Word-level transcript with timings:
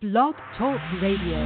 Blog 0.00 0.36
Talk 0.56 0.78
Radio. 1.02 1.42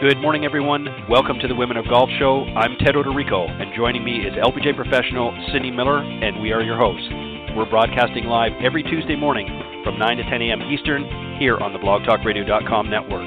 Good 0.00 0.20
morning, 0.22 0.44
everyone. 0.44 0.86
Welcome 1.10 1.40
to 1.40 1.48
the 1.48 1.56
Women 1.56 1.76
of 1.76 1.88
Golf 1.88 2.08
Show. 2.20 2.44
I'm 2.54 2.76
Ted 2.78 2.94
Oderico, 2.94 3.50
and 3.50 3.74
joining 3.74 4.04
me 4.04 4.18
is 4.18 4.34
LPGA 4.34 4.76
professional 4.76 5.34
Cindy 5.52 5.72
Miller, 5.72 5.98
and 5.98 6.40
we 6.40 6.52
are 6.52 6.62
your 6.62 6.78
hosts. 6.78 7.08
We're 7.56 7.68
broadcasting 7.68 8.26
live 8.26 8.52
every 8.62 8.84
Tuesday 8.84 9.16
morning 9.16 9.48
from 9.82 9.98
9 9.98 10.18
to 10.18 10.22
10 10.22 10.40
a.m. 10.40 10.62
Eastern 10.70 11.02
here 11.40 11.58
on 11.58 11.72
the 11.72 11.80
blogtalkradio.com 11.80 12.88
network, 12.88 13.26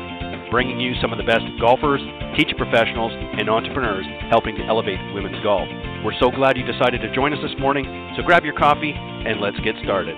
bringing 0.49 0.79
you 0.79 0.93
some 1.01 1.11
of 1.11 1.17
the 1.17 1.27
best 1.27 1.43
golfers, 1.59 1.99
teacher 2.37 2.55
professionals, 2.55 3.11
and 3.11 3.49
entrepreneurs 3.49 4.05
helping 4.29 4.55
to 4.55 4.63
elevate 4.63 4.99
women's 5.13 5.43
golf. 5.43 5.67
We're 6.03 6.17
so 6.19 6.31
glad 6.31 6.57
you 6.57 6.65
decided 6.65 7.01
to 7.01 7.13
join 7.13 7.33
us 7.33 7.39
this 7.41 7.59
morning, 7.59 8.13
so 8.15 8.23
grab 8.23 8.43
your 8.43 8.53
coffee 8.53 8.93
and 8.93 9.41
let's 9.41 9.59
get 9.59 9.75
started. 9.83 10.15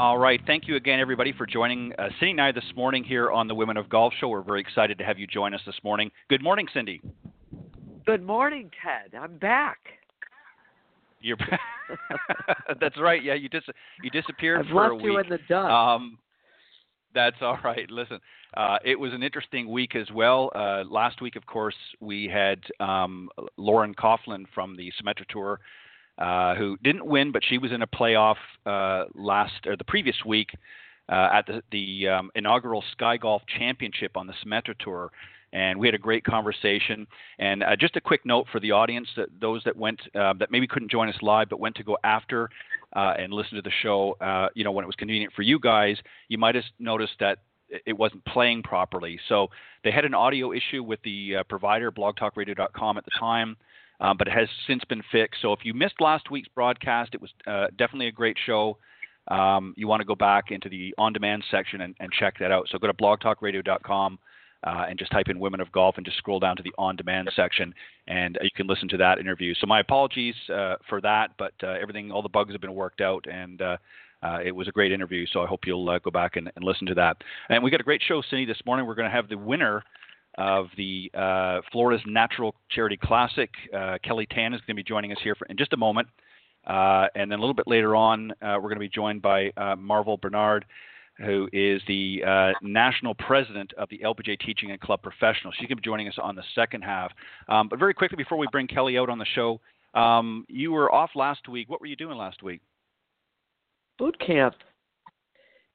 All 0.00 0.16
right. 0.16 0.40
Thank 0.46 0.68
you 0.68 0.76
again, 0.76 1.00
everybody, 1.00 1.32
for 1.32 1.44
joining 1.44 1.92
uh, 1.98 2.08
Cindy 2.20 2.30
and 2.30 2.40
I 2.40 2.52
this 2.52 2.62
morning 2.76 3.02
here 3.02 3.32
on 3.32 3.48
the 3.48 3.54
Women 3.56 3.76
of 3.76 3.88
Golf 3.88 4.12
Show. 4.20 4.28
We're 4.28 4.42
very 4.42 4.60
excited 4.60 4.96
to 4.98 5.04
have 5.04 5.18
you 5.18 5.26
join 5.26 5.54
us 5.54 5.60
this 5.66 5.74
morning. 5.82 6.12
Good 6.30 6.42
morning, 6.42 6.68
Cindy. 6.72 7.02
Good 8.06 8.24
morning, 8.24 8.70
Ted. 8.80 9.18
I'm 9.18 9.38
back. 9.38 9.78
You're 11.20 11.36
that's 12.80 12.98
right. 12.98 13.22
Yeah, 13.22 13.34
you 13.34 13.48
dis 13.48 13.62
you 14.02 14.10
disappeared 14.10 14.60
I've 14.60 14.66
for 14.66 14.74
left 14.74 14.92
a 14.92 14.94
week. 14.94 15.04
you 15.04 15.18
in 15.18 15.28
the 15.28 15.38
dust. 15.48 15.70
Um, 15.70 16.18
that's 17.14 17.36
all 17.42 17.58
right. 17.64 17.90
Listen, 17.90 18.20
uh, 18.56 18.78
it 18.84 18.98
was 18.98 19.12
an 19.12 19.22
interesting 19.22 19.70
week 19.70 19.96
as 19.96 20.10
well. 20.12 20.50
Uh, 20.54 20.84
last 20.88 21.20
week, 21.20 21.36
of 21.36 21.46
course, 21.46 21.76
we 22.00 22.28
had 22.32 22.60
um, 22.80 23.28
Lauren 23.56 23.94
Coughlin 23.94 24.44
from 24.54 24.76
the 24.76 24.92
Symetra 25.00 25.26
Tour, 25.28 25.60
uh, 26.18 26.54
who 26.54 26.76
didn't 26.82 27.06
win, 27.06 27.32
but 27.32 27.42
she 27.44 27.58
was 27.58 27.72
in 27.72 27.82
a 27.82 27.86
playoff 27.86 28.36
uh, 28.66 29.04
last 29.14 29.66
or 29.66 29.76
the 29.76 29.84
previous 29.84 30.16
week 30.26 30.50
uh, 31.08 31.28
at 31.32 31.46
the, 31.46 31.62
the 31.72 32.08
um, 32.08 32.30
inaugural 32.34 32.84
Sky 32.92 33.16
Golf 33.16 33.42
Championship 33.58 34.16
on 34.16 34.26
the 34.26 34.34
Symetra 34.44 34.74
Tour. 34.78 35.10
And 35.52 35.78
we 35.78 35.86
had 35.86 35.94
a 35.94 35.98
great 35.98 36.24
conversation. 36.24 37.06
And 37.38 37.62
uh, 37.62 37.76
just 37.76 37.96
a 37.96 38.00
quick 38.00 38.26
note 38.26 38.46
for 38.52 38.60
the 38.60 38.72
audience 38.72 39.08
that 39.16 39.28
those 39.40 39.62
that 39.64 39.76
went 39.76 40.00
uh, 40.14 40.34
that 40.38 40.50
maybe 40.50 40.66
couldn't 40.66 40.90
join 40.90 41.08
us 41.08 41.16
live, 41.22 41.48
but 41.48 41.60
went 41.60 41.76
to 41.76 41.84
go 41.84 41.96
after 42.04 42.50
uh, 42.94 43.14
and 43.18 43.32
listen 43.32 43.56
to 43.56 43.62
the 43.62 43.72
show, 43.82 44.16
uh, 44.20 44.48
you 44.54 44.64
know, 44.64 44.72
when 44.72 44.84
it 44.84 44.86
was 44.86 44.96
convenient 44.96 45.32
for 45.34 45.42
you 45.42 45.58
guys, 45.58 45.96
you 46.28 46.38
might 46.38 46.54
have 46.54 46.64
noticed 46.78 47.14
that 47.20 47.38
it 47.86 47.96
wasn't 47.96 48.24
playing 48.24 48.62
properly. 48.62 49.18
So 49.28 49.48
they 49.84 49.90
had 49.90 50.04
an 50.04 50.14
audio 50.14 50.52
issue 50.52 50.82
with 50.82 51.00
the 51.02 51.36
uh, 51.36 51.42
provider, 51.44 51.92
blogtalkradio.com, 51.92 52.96
at 52.96 53.04
the 53.04 53.10
time. 53.18 53.56
Um, 54.00 54.16
but 54.16 54.28
it 54.28 54.32
has 54.32 54.48
since 54.66 54.84
been 54.84 55.02
fixed. 55.10 55.42
So 55.42 55.52
if 55.52 55.64
you 55.64 55.74
missed 55.74 56.00
last 56.00 56.30
week's 56.30 56.48
broadcast, 56.54 57.14
it 57.14 57.20
was 57.20 57.30
definitely 57.76 58.06
a 58.06 58.12
great 58.12 58.36
show. 58.46 58.78
Um, 59.28 59.74
you 59.76 59.86
want 59.86 60.00
to 60.00 60.06
go 60.06 60.14
back 60.14 60.50
into 60.50 60.68
the 60.68 60.94
on-demand 60.96 61.44
section 61.50 61.82
and, 61.82 61.94
and, 62.00 62.10
check 62.12 62.38
that 62.40 62.50
out. 62.50 62.66
So 62.70 62.78
go 62.78 62.86
to 62.86 62.94
blogtalkradio.com 62.94 64.18
uh, 64.64 64.86
and 64.88 64.98
just 64.98 65.12
type 65.12 65.28
in 65.28 65.38
"Women 65.38 65.60
of 65.60 65.70
Golf" 65.72 65.96
and 65.96 66.04
just 66.04 66.18
scroll 66.18 66.40
down 66.40 66.56
to 66.56 66.62
the 66.62 66.72
on-demand 66.78 67.30
section, 67.34 67.72
and 68.06 68.36
uh, 68.36 68.40
you 68.42 68.50
can 68.54 68.66
listen 68.66 68.88
to 68.88 68.96
that 68.96 69.18
interview. 69.18 69.54
So 69.54 69.66
my 69.66 69.80
apologies 69.80 70.34
uh, 70.52 70.76
for 70.88 71.00
that, 71.00 71.30
but 71.38 71.52
uh, 71.62 71.74
everything, 71.80 72.10
all 72.10 72.22
the 72.22 72.28
bugs 72.28 72.52
have 72.52 72.60
been 72.60 72.74
worked 72.74 73.00
out, 73.00 73.26
and 73.30 73.62
uh, 73.62 73.76
it 74.44 74.54
was 74.54 74.66
a 74.66 74.72
great 74.72 74.92
interview. 74.92 75.26
So 75.32 75.42
I 75.42 75.46
hope 75.46 75.60
you'll 75.64 75.98
go 76.00 76.10
back 76.10 76.36
and, 76.36 76.50
and, 76.56 76.64
listen 76.64 76.86
to 76.88 76.94
that. 76.94 77.18
And 77.48 77.62
we 77.62 77.70
got 77.70 77.80
a 77.80 77.84
great 77.84 78.02
show, 78.06 78.20
Cindy, 78.28 78.46
this 78.46 78.60
morning. 78.66 78.84
We're 78.86 78.96
going 78.96 79.08
to 79.08 79.14
have 79.14 79.28
the 79.28 79.38
winner 79.38 79.84
of 80.36 80.66
the 80.76 81.10
uh, 81.14 81.60
Florida's 81.70 82.04
Natural 82.06 82.54
Charity 82.70 82.96
Classic. 82.96 83.50
Uh, 83.74 83.98
Kelly 84.02 84.26
Tan 84.26 84.54
is 84.54 84.60
going 84.62 84.76
to 84.76 84.82
be 84.82 84.82
joining 84.82 85.12
us 85.12 85.18
here 85.22 85.36
for, 85.36 85.46
in 85.46 85.56
just 85.56 85.72
a 85.72 85.76
moment. 85.76 86.08
Uh, 86.66 87.06
and 87.14 87.30
then 87.30 87.38
a 87.38 87.40
little 87.40 87.54
bit 87.54 87.68
later 87.68 87.94
on, 87.94 88.32
we're 88.42 88.60
going 88.60 88.74
to 88.74 88.80
be 88.80 88.88
joined 88.88 89.22
by 89.22 89.50
Marvol 89.56 90.20
Barnard, 90.20 90.64
who 91.18 91.48
is 91.52 91.82
the 91.88 92.54
national 92.62 93.14
president 93.14 93.72
of 93.76 93.88
the 93.90 93.98
LPGA 93.98 94.38
Teaching 94.40 94.70
and 94.70 94.80
Club 94.80 95.02
Professionals. 95.02 95.54
She's 95.58 95.66
going 95.66 95.76
to 95.76 95.82
be 95.82 95.86
joining 95.86 96.08
us 96.08 96.18
on 96.22 96.36
the 96.36 96.44
second 96.54 96.82
half. 96.82 97.12
Um, 97.48 97.68
but 97.68 97.78
very 97.78 97.94
quickly, 97.94 98.16
before 98.16 98.38
we 98.38 98.46
bring 98.52 98.66
Kelly 98.66 98.98
out 98.98 99.10
on 99.10 99.18
the 99.18 99.26
show, 99.34 99.60
um, 99.94 100.44
you 100.48 100.72
were 100.72 100.92
off 100.92 101.10
last 101.14 101.48
week. 101.48 101.68
What 101.68 101.80
were 101.80 101.86
you 101.86 101.96
doing 101.96 102.16
last 102.16 102.42
week? 102.42 102.60
Boot 103.98 104.16
camp 104.24 104.54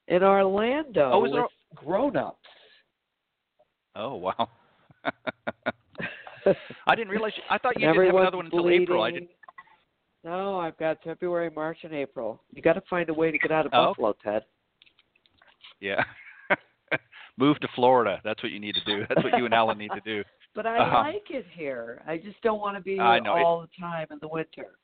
in 0.08 0.22
Orlando 0.22 1.10
oh, 1.12 1.20
with 1.20 1.32
grown-ups. 1.74 2.38
Oh 3.96 4.14
wow! 4.16 4.48
I 6.86 6.94
didn't 6.94 7.10
realize. 7.10 7.32
I 7.48 7.58
thought 7.58 7.78
you 7.78 7.86
didn't 7.86 8.06
have 8.06 8.16
another 8.16 8.38
one 8.38 8.46
until 8.46 8.62
bleeding. 8.62 8.82
April. 8.82 9.02
I 9.02 9.10
didn't. 9.12 9.30
No, 10.24 10.58
I've 10.58 10.76
got 10.78 10.98
February, 11.04 11.50
March, 11.54 11.78
and 11.82 11.92
April. 11.92 12.42
You 12.52 12.62
got 12.62 12.72
to 12.72 12.82
find 12.88 13.08
a 13.10 13.14
way 13.14 13.30
to 13.30 13.38
get 13.38 13.52
out 13.52 13.66
of 13.66 13.72
oh. 13.74 13.88
Buffalo, 13.88 14.16
Ted. 14.24 14.42
Yeah. 15.84 16.02
Move 17.36 17.58
to 17.60 17.68
Florida. 17.74 18.20
That's 18.24 18.42
what 18.42 18.52
you 18.52 18.58
need 18.60 18.74
to 18.76 18.84
do. 18.84 19.04
That's 19.08 19.22
what 19.22 19.36
you 19.36 19.44
and 19.44 19.52
Alan 19.52 19.76
need 19.78 19.90
to 19.94 20.00
do. 20.04 20.24
But 20.56 20.66
I 20.66 20.78
Uh-huh. 20.78 20.98
like 21.12 21.24
it 21.30 21.46
here. 21.52 22.00
I 22.06 22.16
just 22.16 22.40
don't 22.42 22.60
want 22.60 22.76
to 22.76 22.80
be 22.80 22.92
here 22.94 23.20
know. 23.20 23.32
all 23.32 23.60
the 23.62 23.68
time 23.76 24.06
in 24.12 24.18
the 24.20 24.28
winter. 24.28 24.78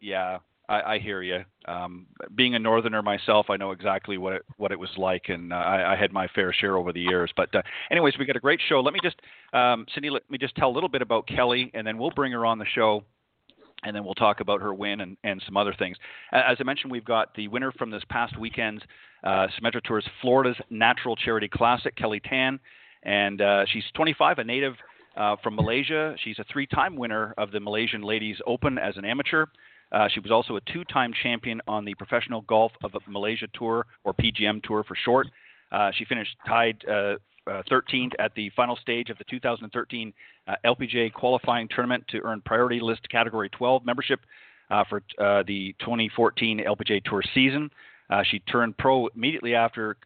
Yeah, 0.00 0.38
I, 0.66 0.94
I 0.94 0.98
hear 0.98 1.20
you. 1.20 1.44
Um, 1.66 2.06
being 2.34 2.54
a 2.54 2.58
northerner 2.58 3.02
myself, 3.02 3.50
I 3.50 3.58
know 3.58 3.72
exactly 3.72 4.16
what 4.16 4.32
it 4.32 4.42
what 4.56 4.72
it 4.72 4.78
was 4.78 4.88
like, 4.96 5.28
and 5.28 5.52
uh, 5.52 5.56
I, 5.56 5.92
I 5.92 5.96
had 5.96 6.10
my 6.10 6.26
fair 6.28 6.54
share 6.54 6.78
over 6.78 6.90
the 6.90 7.02
years. 7.02 7.30
But 7.36 7.54
uh, 7.54 7.60
anyways, 7.90 8.14
we 8.18 8.24
got 8.24 8.36
a 8.36 8.40
great 8.40 8.60
show. 8.66 8.80
Let 8.80 8.94
me 8.94 9.00
just, 9.02 9.16
um, 9.52 9.84
Cindy, 9.92 10.08
let 10.08 10.22
me 10.30 10.38
just 10.38 10.54
tell 10.56 10.70
a 10.70 10.72
little 10.72 10.88
bit 10.88 11.02
about 11.02 11.26
Kelly, 11.26 11.70
and 11.74 11.86
then 11.86 11.98
we'll 11.98 12.10
bring 12.12 12.32
her 12.32 12.46
on 12.46 12.58
the 12.58 12.64
show, 12.74 13.04
and 13.82 13.94
then 13.94 14.04
we'll 14.06 14.14
talk 14.14 14.40
about 14.40 14.62
her 14.62 14.72
win 14.72 15.02
and, 15.02 15.18
and 15.22 15.42
some 15.44 15.58
other 15.58 15.74
things. 15.78 15.98
As 16.32 16.56
I 16.58 16.62
mentioned, 16.64 16.90
we've 16.90 17.04
got 17.04 17.34
the 17.34 17.48
winner 17.48 17.72
from 17.72 17.90
this 17.90 18.02
past 18.08 18.38
weekend's 18.38 18.82
uh, 19.24 19.48
Symetra 19.58 19.82
Tours 19.82 20.06
Florida's 20.20 20.56
Natural 20.70 21.16
Charity 21.16 21.48
Classic, 21.48 21.94
Kelly 21.96 22.20
Tan, 22.20 22.60
and 23.02 23.40
uh, 23.40 23.64
she's 23.72 23.84
25, 23.94 24.38
a 24.38 24.44
native 24.44 24.74
uh, 25.16 25.36
from 25.42 25.56
Malaysia. 25.56 26.14
She's 26.22 26.38
a 26.38 26.44
three-time 26.52 26.96
winner 26.96 27.34
of 27.38 27.50
the 27.50 27.60
Malaysian 27.60 28.02
Ladies 28.02 28.36
Open 28.46 28.78
as 28.78 28.96
an 28.96 29.04
amateur. 29.04 29.46
Uh, 29.92 30.08
she 30.12 30.20
was 30.20 30.30
also 30.30 30.56
a 30.56 30.60
two-time 30.72 31.12
champion 31.22 31.60
on 31.68 31.84
the 31.84 31.94
Professional 31.94 32.40
Golf 32.42 32.72
of 32.82 32.92
Malaysia 33.06 33.46
Tour, 33.54 33.86
or 34.04 34.14
PGM 34.14 34.62
Tour 34.62 34.84
for 34.84 34.96
short. 35.04 35.28
Uh, 35.70 35.90
she 35.96 36.04
finished 36.04 36.36
tied 36.46 36.82
uh, 36.88 37.14
13th 37.46 38.12
at 38.18 38.34
the 38.34 38.50
final 38.56 38.76
stage 38.76 39.10
of 39.10 39.18
the 39.18 39.24
2013 39.24 40.12
uh, 40.46 40.54
LPGA 40.64 41.12
qualifying 41.12 41.68
tournament 41.68 42.04
to 42.08 42.20
earn 42.24 42.40
priority 42.44 42.80
list 42.80 43.08
category 43.10 43.48
12 43.50 43.84
membership 43.84 44.20
uh, 44.70 44.84
for 44.88 45.02
uh, 45.18 45.42
the 45.46 45.74
2014 45.80 46.62
LPGA 46.66 47.02
Tour 47.04 47.22
season. 47.34 47.70
She 48.24 48.38
turned 48.40 48.76
pro 48.78 49.08
immediately 49.08 49.54
after 49.54 49.96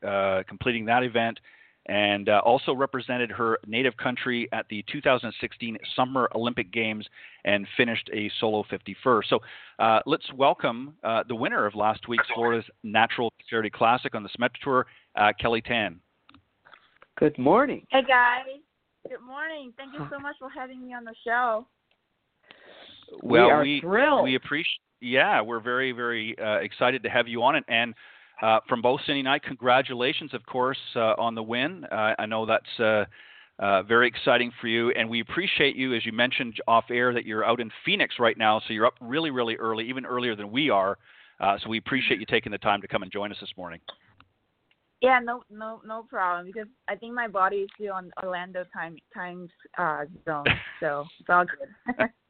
completing 0.48 0.84
that 0.86 1.02
event 1.02 1.38
and 1.88 2.28
uh, 2.28 2.40
also 2.44 2.74
represented 2.74 3.30
her 3.30 3.58
native 3.66 3.96
country 3.96 4.48
at 4.52 4.66
the 4.68 4.84
2016 4.92 5.78
Summer 5.96 6.28
Olympic 6.34 6.70
Games 6.70 7.06
and 7.44 7.66
finished 7.76 8.10
a 8.12 8.30
solo 8.40 8.64
51st. 8.70 9.22
So 9.28 9.38
uh, 9.78 10.00
let's 10.04 10.30
welcome 10.34 10.94
uh, 11.02 11.24
the 11.26 11.34
winner 11.34 11.66
of 11.66 11.74
last 11.74 12.06
week's 12.06 12.26
Florida's 12.34 12.68
Natural 12.82 13.32
Charity 13.48 13.70
Classic 13.70 14.14
on 14.14 14.22
the 14.22 14.28
Symetra 14.28 14.60
Tour, 14.62 14.86
uh, 15.16 15.32
Kelly 15.40 15.62
Tan. 15.62 15.98
Good 17.18 17.38
morning. 17.38 17.86
Hey 17.90 18.02
guys. 18.06 18.44
Good 19.08 19.26
morning. 19.26 19.72
Thank 19.78 19.94
you 19.94 20.06
so 20.10 20.20
much 20.20 20.36
for 20.38 20.50
having 20.50 20.86
me 20.86 20.92
on 20.92 21.04
the 21.04 21.14
show. 21.26 21.66
Well, 23.22 23.46
we 23.46 23.50
are 23.50 23.62
we, 23.62 23.80
thrilled. 23.80 24.24
we 24.24 24.34
appreciate. 24.34 24.80
Yeah, 25.00 25.40
we're 25.42 25.60
very, 25.60 25.92
very 25.92 26.36
uh, 26.38 26.56
excited 26.56 27.02
to 27.04 27.08
have 27.08 27.28
you 27.28 27.42
on 27.42 27.56
it, 27.56 27.64
and 27.68 27.94
uh, 28.42 28.60
from 28.68 28.82
both 28.82 29.00
Cindy 29.06 29.20
and 29.20 29.28
I, 29.28 29.38
congratulations, 29.38 30.32
of 30.34 30.44
course, 30.46 30.78
uh, 30.94 31.14
on 31.18 31.34
the 31.34 31.42
win. 31.42 31.84
Uh, 31.84 32.14
I 32.18 32.26
know 32.26 32.46
that's 32.46 32.80
uh, 32.80 33.04
uh, 33.58 33.82
very 33.82 34.06
exciting 34.06 34.52
for 34.60 34.68
you, 34.68 34.90
and 34.92 35.08
we 35.08 35.20
appreciate 35.20 35.76
you, 35.76 35.94
as 35.94 36.06
you 36.06 36.12
mentioned 36.12 36.54
off 36.68 36.84
air, 36.90 37.12
that 37.14 37.24
you're 37.26 37.44
out 37.44 37.60
in 37.60 37.70
Phoenix 37.84 38.16
right 38.18 38.38
now, 38.38 38.60
so 38.60 38.72
you're 38.72 38.86
up 38.86 38.94
really, 39.00 39.30
really 39.30 39.56
early, 39.56 39.88
even 39.88 40.06
earlier 40.06 40.36
than 40.36 40.50
we 40.50 40.70
are. 40.70 40.98
Uh, 41.40 41.56
so 41.62 41.68
we 41.68 41.78
appreciate 41.78 42.20
you 42.20 42.26
taking 42.26 42.52
the 42.52 42.58
time 42.58 42.80
to 42.80 42.88
come 42.88 43.02
and 43.02 43.10
join 43.10 43.32
us 43.32 43.38
this 43.40 43.52
morning. 43.56 43.80
Yeah, 45.00 45.20
no, 45.22 45.42
no, 45.50 45.80
no 45.86 46.04
problem. 46.08 46.46
Because 46.46 46.68
I 46.88 46.96
think 46.96 47.14
my 47.14 47.28
body 47.28 47.58
is 47.58 47.70
still 47.76 47.94
on 47.94 48.10
Orlando 48.22 48.64
time 48.72 48.96
time 49.14 49.48
uh, 49.78 50.04
zone, 50.24 50.44
so 50.80 51.04
it's 51.20 51.28
all 51.28 51.44
good. 51.44 52.08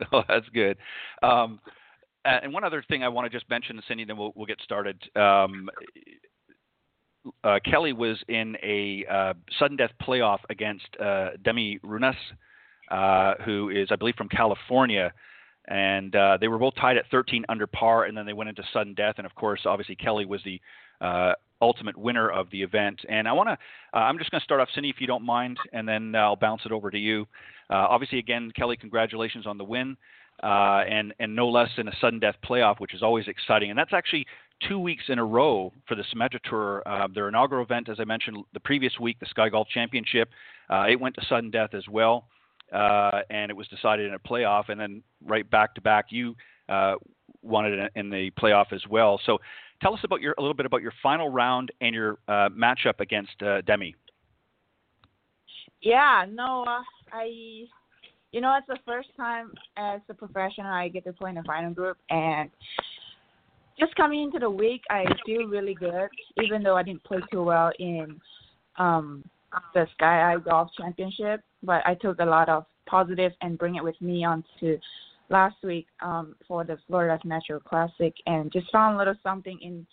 oh, 0.12 0.22
that's 0.28 0.48
good. 0.50 0.78
Um, 1.22 1.60
and 2.24 2.52
one 2.52 2.64
other 2.64 2.84
thing 2.88 3.02
I 3.02 3.08
want 3.08 3.30
to 3.30 3.36
just 3.36 3.48
mention, 3.48 3.80
Cindy, 3.88 4.04
then 4.04 4.16
we'll, 4.16 4.32
we'll 4.34 4.46
get 4.46 4.60
started. 4.62 5.02
Um, 5.16 5.70
uh, 7.44 7.58
Kelly 7.64 7.92
was 7.92 8.18
in 8.28 8.56
a 8.62 9.04
uh, 9.10 9.34
sudden 9.58 9.76
death 9.76 9.90
playoff 10.02 10.38
against 10.50 10.86
uh, 11.00 11.30
Demi 11.42 11.78
Runas, 11.84 12.14
uh, 12.90 13.34
who 13.44 13.70
is, 13.70 13.88
I 13.90 13.96
believe, 13.96 14.14
from 14.16 14.28
California. 14.28 15.12
and 15.68 16.14
uh, 16.16 16.38
they 16.40 16.48
were 16.48 16.58
both 16.58 16.74
tied 16.76 16.96
at 16.96 17.04
13 17.10 17.44
under 17.48 17.66
par, 17.66 18.04
and 18.04 18.16
then 18.16 18.26
they 18.26 18.32
went 18.32 18.48
into 18.48 18.62
sudden 18.72 18.94
death. 18.94 19.14
And 19.18 19.26
of 19.26 19.34
course, 19.34 19.60
obviously 19.66 19.96
Kelly 19.96 20.24
was 20.24 20.40
the 20.44 20.60
uh, 21.00 21.34
ultimate 21.60 21.96
winner 21.96 22.30
of 22.30 22.50
the 22.50 22.62
event. 22.62 23.00
And 23.08 23.28
I 23.28 23.32
want 23.32 23.48
to, 23.48 23.58
uh, 23.94 24.02
I'm 24.02 24.18
just 24.18 24.30
going 24.30 24.40
to 24.40 24.44
start 24.44 24.60
off, 24.60 24.68
Cindy, 24.74 24.90
if 24.90 25.00
you 25.00 25.06
don't 25.06 25.24
mind, 25.24 25.58
and 25.72 25.88
then 25.88 26.14
I'll 26.14 26.36
bounce 26.36 26.62
it 26.64 26.72
over 26.72 26.90
to 26.90 26.98
you. 26.98 27.26
Uh, 27.70 27.86
obviously, 27.88 28.18
again, 28.18 28.50
Kelly, 28.56 28.76
congratulations 28.76 29.46
on 29.46 29.58
the 29.58 29.64
win, 29.64 29.96
uh, 30.42 30.84
and 30.88 31.12
and 31.18 31.34
no 31.34 31.48
less 31.48 31.68
than 31.76 31.88
a 31.88 31.92
sudden 32.00 32.20
death 32.20 32.36
playoff, 32.48 32.80
which 32.80 32.94
is 32.94 33.02
always 33.02 33.28
exciting. 33.28 33.70
And 33.70 33.78
that's 33.78 33.92
actually 33.92 34.26
two 34.66 34.78
weeks 34.78 35.04
in 35.08 35.18
a 35.18 35.24
row 35.24 35.72
for 35.86 35.94
the 35.94 36.04
Symetra 36.14 36.40
Tour. 36.48 36.82
Uh, 36.86 37.08
their 37.12 37.28
inaugural 37.28 37.64
event, 37.64 37.88
as 37.88 37.98
I 38.00 38.04
mentioned 38.04 38.38
the 38.54 38.60
previous 38.60 38.98
week, 38.98 39.18
the 39.20 39.26
Sky 39.26 39.48
Golf 39.48 39.68
Championship, 39.68 40.30
uh, 40.70 40.84
it 40.88 40.98
went 40.98 41.14
to 41.16 41.26
sudden 41.28 41.50
death 41.50 41.74
as 41.74 41.86
well, 41.88 42.28
uh, 42.72 43.20
and 43.30 43.50
it 43.50 43.56
was 43.56 43.68
decided 43.68 44.06
in 44.06 44.14
a 44.14 44.18
playoff. 44.18 44.68
And 44.68 44.80
then 44.80 45.02
right 45.24 45.48
back 45.48 45.74
to 45.74 45.80
back, 45.80 46.06
you 46.10 46.34
uh, 46.68 46.94
it 47.42 47.92
in 47.94 48.10
the 48.10 48.30
playoff 48.38 48.72
as 48.72 48.82
well. 48.88 49.20
So 49.24 49.38
tell 49.80 49.94
us 49.94 50.00
about 50.04 50.20
your 50.20 50.34
a 50.38 50.40
little 50.40 50.54
bit 50.54 50.66
about 50.66 50.82
your 50.82 50.92
final 51.02 51.28
round 51.28 51.70
and 51.80 51.94
your 51.94 52.18
uh, 52.28 52.48
matchup 52.50 53.00
against 53.00 53.42
uh, 53.42 53.60
Demi. 53.62 53.94
Yeah, 55.80 56.26
no, 56.28 56.64
uh, 56.66 56.82
I, 57.12 57.24
you 58.32 58.40
know, 58.40 58.58
it's 58.58 58.66
the 58.66 58.78
first 58.84 59.08
time 59.16 59.52
as 59.76 60.00
a 60.08 60.14
professional 60.14 60.66
I 60.66 60.88
get 60.88 61.04
to 61.04 61.12
play 61.12 61.30
in 61.30 61.38
a 61.38 61.44
final 61.44 61.72
group, 61.72 61.98
and 62.10 62.50
just 63.78 63.94
coming 63.94 64.24
into 64.24 64.40
the 64.40 64.50
week, 64.50 64.82
I 64.90 65.04
feel 65.24 65.44
really 65.44 65.74
good, 65.74 66.08
even 66.42 66.64
though 66.64 66.76
I 66.76 66.82
didn't 66.82 67.04
play 67.04 67.18
too 67.30 67.44
well 67.44 67.70
in 67.78 68.20
um 68.76 69.24
the 69.72 69.86
Sky 69.94 70.32
Eye 70.32 70.36
Golf 70.38 70.70
Championship. 70.76 71.42
But 71.62 71.82
I 71.86 71.94
took 71.94 72.18
a 72.18 72.24
lot 72.24 72.48
of 72.48 72.66
positive 72.86 73.32
and 73.40 73.58
bring 73.58 73.76
it 73.76 73.84
with 73.84 74.00
me 74.00 74.24
onto 74.24 74.78
last 75.30 75.56
week 75.62 75.86
um, 76.02 76.34
for 76.46 76.64
the 76.64 76.78
Florida 76.86 77.18
Natural 77.24 77.60
Classic, 77.60 78.14
and 78.26 78.52
just 78.52 78.70
found 78.72 78.94
a 78.94 78.98
little 78.98 79.14
something 79.22 79.58
in 79.62 79.86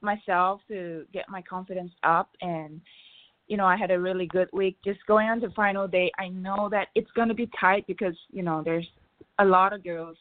myself 0.00 0.60
to 0.68 1.04
get 1.12 1.28
my 1.28 1.42
confidence 1.42 1.92
up. 2.02 2.30
And 2.40 2.80
you 3.48 3.56
know, 3.56 3.66
I 3.66 3.76
had 3.76 3.90
a 3.90 3.98
really 3.98 4.26
good 4.26 4.48
week. 4.52 4.76
Just 4.84 5.04
going 5.06 5.28
on 5.28 5.40
to 5.40 5.50
final 5.50 5.86
day, 5.88 6.10
I 6.18 6.28
know 6.28 6.68
that 6.70 6.88
it's 6.94 7.10
going 7.12 7.28
to 7.28 7.34
be 7.34 7.50
tight 7.58 7.86
because 7.86 8.14
you 8.30 8.42
know 8.42 8.62
there's 8.64 8.88
a 9.38 9.44
lot 9.44 9.72
of 9.72 9.82
girls, 9.84 10.16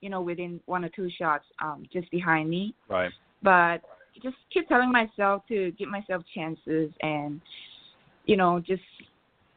you 0.00 0.10
know, 0.10 0.20
within 0.20 0.60
one 0.66 0.84
or 0.84 0.88
two 0.90 1.08
shots 1.18 1.44
um, 1.62 1.84
just 1.92 2.10
behind 2.10 2.50
me. 2.50 2.74
Right. 2.88 3.10
But 3.42 3.82
just 4.22 4.36
keep 4.52 4.68
telling 4.68 4.90
myself 4.90 5.42
to 5.48 5.72
give 5.72 5.88
myself 5.88 6.22
chances 6.34 6.90
and 7.02 7.40
you 8.24 8.36
know 8.36 8.60
just 8.60 8.82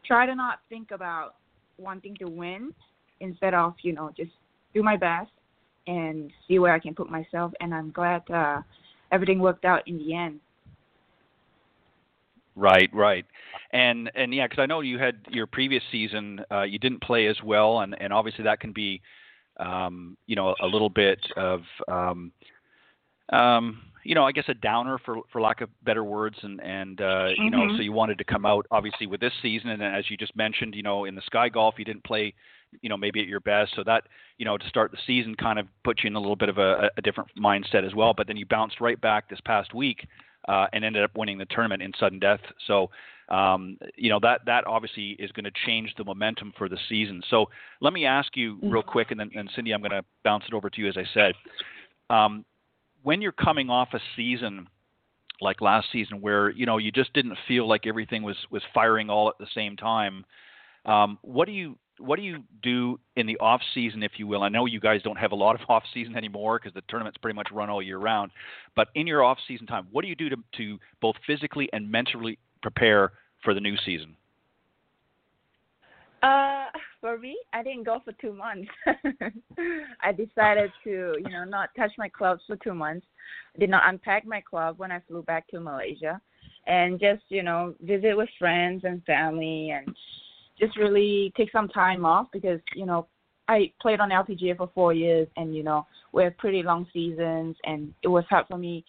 try 0.05 0.25
to 0.25 0.35
not 0.35 0.59
think 0.69 0.91
about 0.91 1.35
wanting 1.77 2.15
to 2.17 2.25
win 2.25 2.73
instead 3.21 3.53
of 3.53 3.73
you 3.81 3.93
know 3.93 4.11
just 4.15 4.31
do 4.73 4.83
my 4.83 4.97
best 4.97 5.31
and 5.87 6.31
see 6.47 6.59
where 6.59 6.73
I 6.73 6.79
can 6.79 6.93
put 6.93 7.09
myself. 7.09 7.51
And 7.61 7.73
I'm 7.73 7.91
glad 7.91 8.29
uh, 8.29 8.61
everything 9.11 9.39
worked 9.39 9.65
out 9.65 9.87
in 9.87 9.97
the 9.97 10.15
end. 10.15 10.39
Right, 12.55 12.89
right, 12.93 13.25
and 13.71 14.11
and 14.15 14.33
yeah, 14.33 14.45
because 14.45 14.61
I 14.61 14.65
know 14.65 14.81
you 14.81 14.99
had 14.99 15.15
your 15.29 15.47
previous 15.47 15.81
season, 15.93 16.41
uh, 16.51 16.63
you 16.63 16.77
didn't 16.77 17.01
play 17.01 17.27
as 17.27 17.37
well, 17.41 17.79
and 17.79 17.95
and 18.01 18.11
obviously 18.11 18.43
that 18.43 18.59
can 18.59 18.73
be, 18.73 19.01
um, 19.57 20.17
you 20.27 20.35
know, 20.35 20.53
a 20.61 20.65
little 20.65 20.89
bit 20.89 21.19
of, 21.37 21.61
um, 21.87 22.33
um, 23.31 23.81
you 24.03 24.13
know, 24.13 24.25
I 24.25 24.33
guess 24.33 24.43
a 24.49 24.53
downer 24.55 24.97
for 25.05 25.19
for 25.31 25.39
lack 25.39 25.61
of 25.61 25.69
better 25.85 26.03
words, 26.03 26.35
and 26.41 26.59
and 26.61 26.99
uh, 26.99 27.03
mm-hmm. 27.03 27.43
you 27.43 27.49
know, 27.49 27.59
Mm-hmm. 27.59 27.77
so 27.77 27.81
you 27.81 27.93
wanted 27.93 28.17
to 28.17 28.25
come 28.25 28.45
out 28.45 28.65
obviously 28.71 29.07
with 29.07 29.21
this 29.21 29.33
season, 29.41 29.69
and 29.69 29.81
as 29.81 30.09
you 30.09 30.17
just 30.17 30.35
mentioned, 30.35 30.75
you 30.75 30.83
know, 30.83 31.05
in 31.05 31.15
the 31.15 31.21
Sky 31.21 31.47
Golf 31.47 31.75
you 31.77 31.85
didn't 31.85 32.03
play, 32.03 32.33
you 32.81 32.89
know, 32.89 32.97
maybe 32.97 33.19
at 33.21 33.27
your 33.27 33.39
best, 33.39 33.73
so 33.75 33.83
that 33.85 34.03
you 34.37 34.45
know 34.45 34.57
to 34.57 34.67
start 34.67 34.91
the 34.91 34.97
season 35.05 35.35
kind 35.35 35.59
of 35.59 35.67
put 35.83 36.01
you 36.03 36.07
in 36.07 36.15
a 36.15 36.19
little 36.19 36.35
bit 36.35 36.49
of 36.49 36.57
a, 36.57 36.89
a 36.97 37.01
different 37.01 37.29
mindset 37.37 37.85
as 37.85 37.93
well. 37.93 38.13
But 38.13 38.27
then 38.27 38.37
you 38.37 38.45
bounced 38.45 38.81
right 38.81 38.99
back 38.99 39.29
this 39.29 39.39
past 39.45 39.73
week 39.73 40.07
uh, 40.47 40.67
and 40.73 40.83
ended 40.83 41.03
up 41.03 41.11
winning 41.17 41.37
the 41.37 41.45
tournament 41.45 41.81
in 41.81 41.91
sudden 41.99 42.19
death. 42.19 42.39
So, 42.67 42.89
um, 43.29 43.77
you 43.95 44.09
know 44.09 44.19
that 44.21 44.41
that 44.45 44.65
obviously 44.65 45.15
is 45.19 45.31
going 45.31 45.45
to 45.45 45.51
change 45.65 45.93
the 45.97 46.03
momentum 46.03 46.53
for 46.57 46.67
the 46.67 46.77
season. 46.87 47.21
So 47.29 47.45
let 47.81 47.93
me 47.93 48.05
ask 48.05 48.35
you 48.35 48.57
real 48.61 48.83
quick, 48.83 49.11
and 49.11 49.19
then 49.19 49.29
and 49.35 49.49
Cindy, 49.55 49.71
I'm 49.71 49.81
going 49.81 49.91
to 49.91 50.03
bounce 50.23 50.45
it 50.47 50.53
over 50.53 50.69
to 50.69 50.81
you 50.81 50.87
as 50.87 50.97
I 50.97 51.05
said. 51.13 51.33
Um, 52.09 52.45
when 53.03 53.21
you're 53.21 53.31
coming 53.31 53.69
off 53.69 53.89
a 53.93 53.99
season 54.15 54.67
like 55.41 55.61
last 55.61 55.87
season, 55.91 56.21
where 56.21 56.49
you 56.49 56.65
know 56.65 56.77
you 56.77 56.91
just 56.91 57.13
didn't 57.13 57.37
feel 57.47 57.67
like 57.67 57.85
everything 57.85 58.23
was 58.23 58.37
was 58.49 58.63
firing 58.73 59.09
all 59.09 59.29
at 59.29 59.37
the 59.39 59.47
same 59.53 59.77
time, 59.77 60.25
um, 60.85 61.19
what 61.21 61.45
do 61.45 61.51
you 61.51 61.77
what 61.99 62.15
do 62.17 62.21
you 62.23 62.43
do 62.63 62.99
in 63.15 63.27
the 63.27 63.37
off 63.39 63.61
season, 63.73 64.03
if 64.03 64.13
you 64.17 64.27
will? 64.27 64.43
I 64.43 64.49
know 64.49 64.65
you 64.65 64.79
guys 64.79 65.01
don't 65.03 65.17
have 65.17 65.31
a 65.31 65.35
lot 65.35 65.55
of 65.55 65.61
off 65.69 65.83
season 65.93 66.15
anymore 66.15 66.59
because 66.59 66.73
the 66.73 66.81
tournaments 66.81 67.17
pretty 67.17 67.35
much 67.35 67.49
run 67.51 67.69
all 67.69 67.81
year 67.81 67.97
round. 67.97 68.31
But 68.75 68.89
in 68.95 69.07
your 69.07 69.23
off 69.23 69.37
season 69.47 69.67
time, 69.67 69.87
what 69.91 70.01
do 70.01 70.07
you 70.07 70.15
do 70.15 70.29
to 70.29 70.37
to 70.57 70.79
both 71.01 71.15
physically 71.27 71.69
and 71.73 71.89
mentally 71.89 72.37
prepare 72.61 73.11
for 73.43 73.53
the 73.53 73.59
new 73.59 73.75
season? 73.85 74.15
Uh, 76.21 76.65
for 76.99 77.17
me, 77.17 77.37
I 77.53 77.63
didn't 77.63 77.85
go 77.85 78.01
for 78.03 78.11
two 78.13 78.33
months. 78.33 78.69
I 80.03 80.11
decided 80.11 80.71
to, 80.83 81.15
you 81.17 81.29
know, 81.29 81.45
not 81.45 81.69
touch 81.77 81.91
my 81.97 82.09
clubs 82.09 82.41
for 82.45 82.57
two 82.57 82.73
months. 82.73 83.05
Did 83.57 83.69
not 83.69 83.83
unpack 83.87 84.25
my 84.25 84.41
club 84.41 84.79
when 84.79 84.91
I 84.91 84.99
flew 85.07 85.23
back 85.23 85.47
to 85.49 85.61
Malaysia, 85.61 86.19
and 86.67 86.99
just, 86.99 87.23
you 87.29 87.41
know, 87.41 87.73
visit 87.81 88.15
with 88.17 88.29
friends 88.37 88.83
and 88.83 89.03
family, 89.05 89.69
and 89.69 89.95
just 90.59 90.77
really 90.77 91.33
take 91.37 91.51
some 91.51 91.69
time 91.69 92.05
off 92.05 92.27
because, 92.31 92.59
you 92.75 92.85
know, 92.85 93.07
I 93.49 93.71
played 93.81 93.99
on 93.99 94.11
LPGA 94.11 94.57
for 94.57 94.69
four 94.75 94.93
years, 94.93 95.27
and 95.35 95.55
you 95.55 95.63
know, 95.63 95.87
we 96.13 96.23
have 96.23 96.37
pretty 96.37 96.61
long 96.61 96.85
seasons, 96.93 97.55
and 97.63 97.91
it 98.03 98.07
was 98.07 98.23
hard 98.29 98.45
for 98.47 98.59
me 98.59 98.85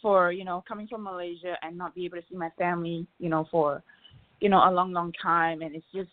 for 0.00 0.30
you 0.30 0.44
know 0.44 0.62
coming 0.66 0.86
from 0.86 1.02
Malaysia 1.02 1.56
and 1.62 1.76
not 1.76 1.92
be 1.92 2.04
able 2.04 2.18
to 2.18 2.24
see 2.30 2.36
my 2.36 2.50
family, 2.56 3.04
you 3.18 3.28
know, 3.28 3.48
for 3.50 3.82
you 4.40 4.48
know 4.48 4.58
a 4.58 4.70
long, 4.70 4.92
long 4.92 5.12
time, 5.20 5.62
and 5.62 5.74
it's 5.74 5.86
just 5.92 6.10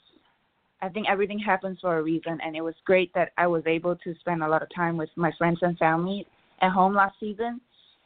I 0.81 0.89
think 0.89 1.07
everything 1.07 1.37
happens 1.37 1.77
for 1.79 1.99
a 1.99 2.03
reason, 2.03 2.39
and 2.43 2.55
it 2.55 2.61
was 2.61 2.73
great 2.83 3.13
that 3.13 3.31
I 3.37 3.45
was 3.45 3.61
able 3.67 3.95
to 3.95 4.15
spend 4.19 4.41
a 4.41 4.47
lot 4.47 4.63
of 4.63 4.69
time 4.75 4.97
with 4.97 5.09
my 5.15 5.31
friends 5.37 5.59
and 5.61 5.77
family 5.77 6.25
at 6.61 6.71
home 6.71 6.95
last 6.95 7.15
season, 7.19 7.61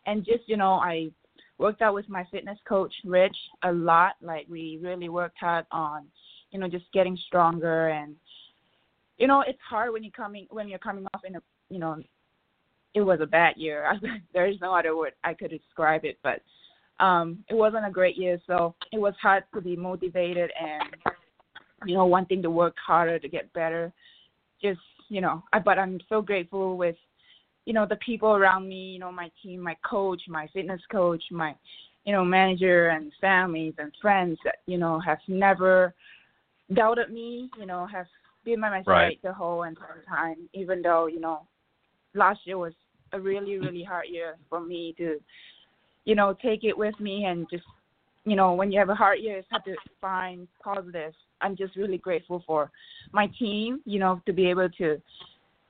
and 0.05 0.25
just 0.25 0.47
you 0.47 0.57
know 0.57 0.73
I 0.73 1.11
worked 1.59 1.81
out 1.81 1.93
with 1.93 2.09
my 2.09 2.25
fitness 2.29 2.59
coach 2.67 2.93
Rich 3.05 3.37
a 3.63 3.71
lot. 3.71 4.15
Like 4.21 4.47
we 4.49 4.79
really 4.81 5.07
worked 5.07 5.39
hard 5.39 5.65
on, 5.71 6.07
you 6.51 6.59
know, 6.59 6.67
just 6.67 6.85
getting 6.93 7.17
stronger, 7.27 7.89
and 7.89 8.15
you 9.17 9.27
know 9.27 9.43
it's 9.45 9.59
hard 9.67 9.93
when 9.93 10.03
you 10.03 10.11
coming 10.11 10.47
when 10.49 10.67
you're 10.67 10.79
coming 10.79 11.05
off 11.13 11.21
in 11.25 11.35
a 11.35 11.41
you 11.69 11.79
know 11.79 11.97
it 12.95 13.01
was 13.01 13.19
a 13.21 13.25
bad 13.25 13.55
year. 13.57 13.99
there 14.33 14.47
is 14.47 14.57
no 14.61 14.73
other 14.73 14.95
word 14.95 15.13
I 15.23 15.33
could 15.33 15.51
describe 15.51 16.05
it, 16.05 16.17
but 16.23 16.41
um 17.03 17.43
it 17.49 17.55
wasn't 17.55 17.85
a 17.85 17.91
great 17.91 18.17
year, 18.17 18.39
so 18.47 18.75
it 18.91 18.99
was 18.99 19.13
hard 19.21 19.43
to 19.53 19.61
be 19.61 19.75
motivated 19.75 20.51
and 20.59 21.13
you 21.85 21.95
know 21.95 22.05
wanting 22.05 22.41
to 22.41 22.49
work 22.49 22.75
harder 22.85 23.19
to 23.19 23.29
get 23.29 23.51
better. 23.53 23.91
Just 24.61 24.79
you 25.09 25.21
know, 25.21 25.43
I, 25.53 25.59
but 25.59 25.79
I'm 25.79 25.99
so 26.07 26.21
grateful 26.21 26.77
with 26.77 26.95
you 27.65 27.73
know 27.73 27.85
the 27.85 27.97
people 27.97 28.29
around 28.29 28.67
me, 28.67 28.93
you 28.93 28.99
know 28.99 29.11
my 29.11 29.31
team, 29.43 29.61
my 29.61 29.75
coach, 29.87 30.21
my 30.27 30.47
fitness 30.53 30.81
coach, 30.91 31.23
my 31.31 31.55
you 32.05 32.13
know 32.13 32.25
manager 32.25 32.89
and 32.89 33.11
families 33.21 33.73
and 33.77 33.91
friends 34.01 34.37
that 34.43 34.57
you 34.65 34.77
know 34.77 34.99
have 34.99 35.19
never 35.27 35.93
doubted 36.73 37.11
me, 37.11 37.49
you 37.57 37.65
know 37.65 37.85
have 37.87 38.07
been 38.45 38.61
by 38.61 38.69
my 38.69 38.79
side 38.79 38.85
Right. 38.87 39.19
the 39.23 39.33
whole 39.33 39.63
entire 39.63 40.03
time, 40.07 40.49
even 40.53 40.81
though 40.81 41.07
you 41.07 41.19
know 41.19 41.47
last 42.13 42.39
year 42.45 42.57
was 42.57 42.73
a 43.13 43.19
really 43.19 43.57
really 43.57 43.83
hard 43.83 44.05
year 44.09 44.37
for 44.49 44.59
me 44.61 44.93
to 44.97 45.19
you 46.05 46.15
know 46.15 46.35
take 46.41 46.63
it 46.63 46.77
with 46.77 46.97
me 46.99 47.25
and 47.25 47.47
just 47.49 47.63
you 48.25 48.35
know 48.35 48.53
when 48.53 48.71
you 48.71 48.79
have 48.79 48.89
a 48.89 48.95
hard 48.95 49.19
year 49.19 49.37
it's 49.37 49.47
hard 49.49 49.63
to 49.65 49.75
find 49.99 50.47
positives 50.63 51.15
i'm 51.41 51.55
just 51.55 51.75
really 51.75 51.97
grateful 51.97 52.43
for 52.45 52.69
my 53.11 53.27
team 53.39 53.79
you 53.85 53.99
know 53.99 54.21
to 54.25 54.33
be 54.33 54.47
able 54.47 54.69
to 54.69 55.01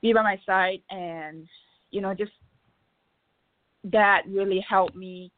be 0.02 0.12
by 0.12 0.22
my 0.22 0.38
side 0.44 0.80
and 0.90 1.46
you 1.90 2.00
know 2.00 2.14
just 2.14 2.32
that 3.84 4.22
really 4.28 4.64
helped 4.68 4.96
me 4.96 5.30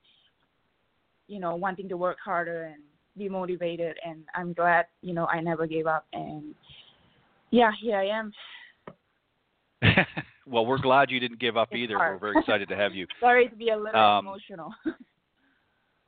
you 1.28 1.38
know 1.38 1.54
wanting 1.54 1.88
to 1.88 1.96
work 1.96 2.18
harder 2.24 2.64
and 2.64 2.82
be 3.16 3.28
motivated 3.28 3.96
and 4.04 4.22
i'm 4.34 4.52
glad 4.52 4.86
you 5.02 5.12
know 5.14 5.26
i 5.26 5.40
never 5.40 5.66
gave 5.66 5.86
up 5.86 6.06
and 6.12 6.54
yeah 7.50 7.70
here 7.80 7.96
i 7.98 8.06
am 8.06 8.32
well, 10.46 10.64
we're 10.64 10.78
glad 10.78 11.10
you 11.10 11.18
didn't 11.18 11.40
give 11.40 11.56
up 11.56 11.66
It's 11.72 11.78
either. 11.80 11.96
hard. 11.96 12.14
We're 12.14 12.32
very 12.32 12.38
excited 12.40 12.68
to 12.68 12.76
have 12.76 12.94
you. 12.94 13.04
sorry 13.20 13.48
to 13.48 13.56
be 13.56 13.70
a 13.70 13.76
little 13.76 14.00
Um, 14.00 14.24
emotional 14.26 14.72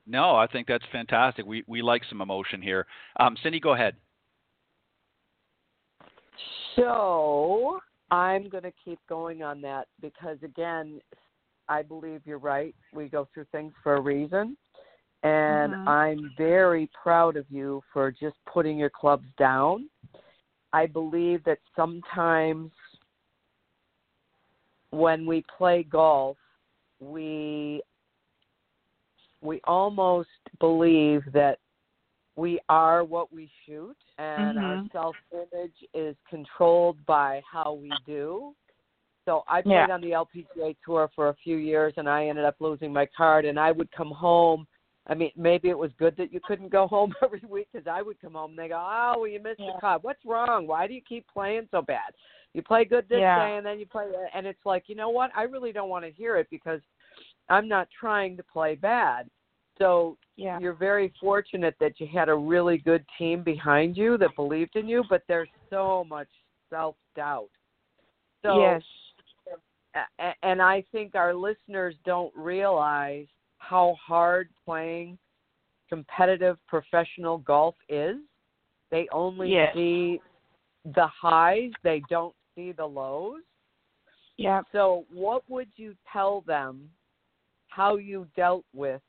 No, 0.07 0.37
I 0.37 0.47
think 0.47 0.69
that's 0.69 0.85
fantastic. 0.93 1.47
We 1.47 1.65
we 1.67 1.81
like 1.81 2.03
some 2.09 2.21
emotion 2.21 2.61
here. 2.61 2.87
Um, 3.19 3.37
Cindy, 3.43 3.59
go 3.59 3.73
ahead. 3.73 3.97
So 6.77 7.81
I'm 8.11 8.49
going 8.49 8.65
to 8.65 8.73
keep 8.85 8.99
going 9.09 9.43
on 9.43 9.61
that 9.63 9.87
because, 10.03 10.37
again, 10.43 11.01
I 11.69 11.83
believe 11.83 12.21
you're 12.27 12.39
right. 12.39 12.75
We 12.93 13.09
go 13.09 13.29
through 13.33 13.47
things 13.51 13.73
for 13.83 13.97
a 13.97 14.01
reason. 14.01 14.57
And 15.25 15.75
Mhm. 15.75 15.89
I'm 15.89 16.33
very 16.37 16.87
proud 17.03 17.37
of 17.37 17.51
you 17.51 17.83
for 17.93 18.11
just 18.11 18.37
putting 18.45 18.79
your 18.79 18.91
clubs 18.91 19.27
down. 19.39 19.89
I 20.73 20.87
believe 20.87 21.43
that 21.45 21.59
sometimes 21.75 22.71
when 24.91 25.25
we 25.25 25.43
play 25.57 25.83
golf, 25.83 26.37
we 27.01 27.83
we 29.41 29.61
almost 29.65 30.29
believe 30.59 31.23
that 31.33 31.59
we 32.37 32.59
are 32.69 33.05
what 33.05 33.33
we 33.33 33.51
shoot 33.65 33.97
and 34.19 34.59
our 34.59 34.77
Mhm. 34.77 34.93
self 34.93 35.17
image 35.33 35.85
is 35.95 36.17
controlled 36.29 37.05
by 37.07 37.43
how 37.51 37.73
we 37.73 37.97
do. 38.07 38.55
So 39.25 39.45
I 39.49 39.63
played 39.63 39.73
Yeah. 39.73 39.95
on 39.95 40.01
the 40.01 40.13
LPGA 40.13 40.77
tour 40.85 41.09
for 41.15 41.29
a 41.29 41.35
few 41.35 41.57
years 41.57 41.95
and 41.97 42.09
I 42.09 42.27
ended 42.27 42.45
up 42.45 42.57
losing 42.61 42.93
my 42.93 43.07
card 43.07 43.45
and 43.45 43.59
I 43.59 43.73
would 43.73 43.91
come 43.93 44.11
home 44.11 44.67
I 45.07 45.15
mean, 45.15 45.31
maybe 45.37 45.69
it 45.69 45.79
was 45.79 45.91
good 45.99 46.17
that 46.17 46.33
you 46.33 46.41
couldn't 46.47 46.71
go 46.71 46.87
home 46.87 47.15
every 47.23 47.43
week 47.49 47.69
because 47.73 47.87
I 47.87 48.03
would 48.03 48.21
come 48.21 48.35
home 48.35 48.51
and 48.51 48.59
they 48.59 48.69
go, 48.69 48.77
"Oh, 48.77 49.15
well, 49.19 49.29
you 49.29 49.41
missed 49.41 49.61
Yeah. 49.61 49.73
the 49.75 49.81
cut. 49.81 50.05
What's 50.05 50.25
wrong? 50.25 50.67
Why 50.67 50.87
do 50.87 50.95
you 50.95 51.03
keep 51.07 51.27
playing 51.33 51.69
so 51.71 51.83
bad? 51.83 52.15
You 52.55 52.63
play 52.63 52.85
good 52.85 53.09
this 53.09 53.21
Yeah. 53.21 53.47
day 53.47 53.57
and 53.57 53.67
then 53.67 53.79
you 53.79 53.87
play." 53.87 54.07
And 54.35 54.47
it's 54.47 54.65
like, 54.65 54.85
you 54.89 54.95
know 54.95 55.11
what? 55.11 55.31
I 55.37 55.43
really 55.43 55.73
don't 55.73 55.89
want 55.91 56.05
to 56.05 56.11
hear 56.11 56.37
it 56.37 56.49
because 56.51 56.81
I'm 57.49 57.69
not 57.69 57.89
trying 57.99 58.37
to 58.37 58.43
play 58.43 58.75
bad. 58.75 59.29
So 59.79 60.17
Yeah. 60.37 60.59
you're 60.59 60.73
very 60.75 61.13
fortunate 61.21 61.77
that 61.81 62.01
you 62.01 62.07
had 62.07 62.29
a 62.29 62.35
really 62.35 62.79
good 62.79 63.05
team 63.19 63.43
behind 63.43 63.97
you 63.97 64.17
that 64.19 64.35
believed 64.37 64.77
in 64.77 64.89
you, 64.89 65.05
but 65.11 65.23
there's 65.29 65.49
so 65.69 66.05
much 66.05 66.29
self 66.71 66.97
doubt. 67.15 67.51
So 68.43 68.61
yes. 68.61 68.83
and 70.43 70.61
I 70.63 70.85
think 70.93 71.15
our 71.15 71.35
listeners 71.35 71.95
don't 72.05 72.35
realize 72.37 73.27
how 73.69 73.97
hard 74.05 74.49
playing 74.65 75.19
competitive 75.89 76.57
professional 76.67 77.39
golf 77.39 77.75
is. 77.89 78.17
They 78.91 79.09
only 79.13 79.53
Yes. 79.53 79.75
see 79.75 80.21
the 80.85 81.07
highs, 81.07 81.73
they 81.83 82.01
don't 82.11 82.35
see 82.55 82.73
the 82.73 82.87
lows. 82.87 83.43
Yeah. 84.37 84.63
So, 84.73 85.07
what 85.13 85.49
would 85.49 85.69
you 85.77 85.97
tell 86.13 86.43
them 86.43 86.91
how 87.69 87.97
you 87.97 88.27
dealt 88.37 88.65
with 88.73 89.03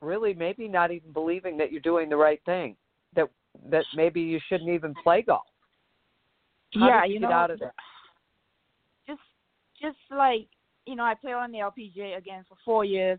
really 0.00 0.34
maybe 0.34 0.68
not 0.68 0.90
even 0.90 1.12
believing 1.12 1.56
that 1.58 1.70
you're 1.70 1.80
doing 1.80 2.08
the 2.08 2.16
right 2.16 2.42
thing, 2.44 2.76
that 3.14 3.28
that 3.70 3.84
maybe 3.94 4.20
you 4.20 4.40
shouldn't 4.48 4.70
even 4.70 4.94
play 5.02 5.22
golf? 5.22 5.44
How 6.74 6.88
yeah, 6.88 7.04
you, 7.04 7.14
you 7.14 7.20
know, 7.20 7.30
out 7.30 7.50
of 7.50 7.60
that? 7.60 7.74
just 9.06 9.22
just 9.80 9.98
like 10.10 10.48
you 10.86 10.96
know, 10.96 11.04
I 11.04 11.14
played 11.14 11.34
on 11.34 11.50
the 11.50 11.58
LPGA 11.58 12.16
again 12.18 12.44
for 12.48 12.56
four 12.64 12.84
years. 12.84 13.18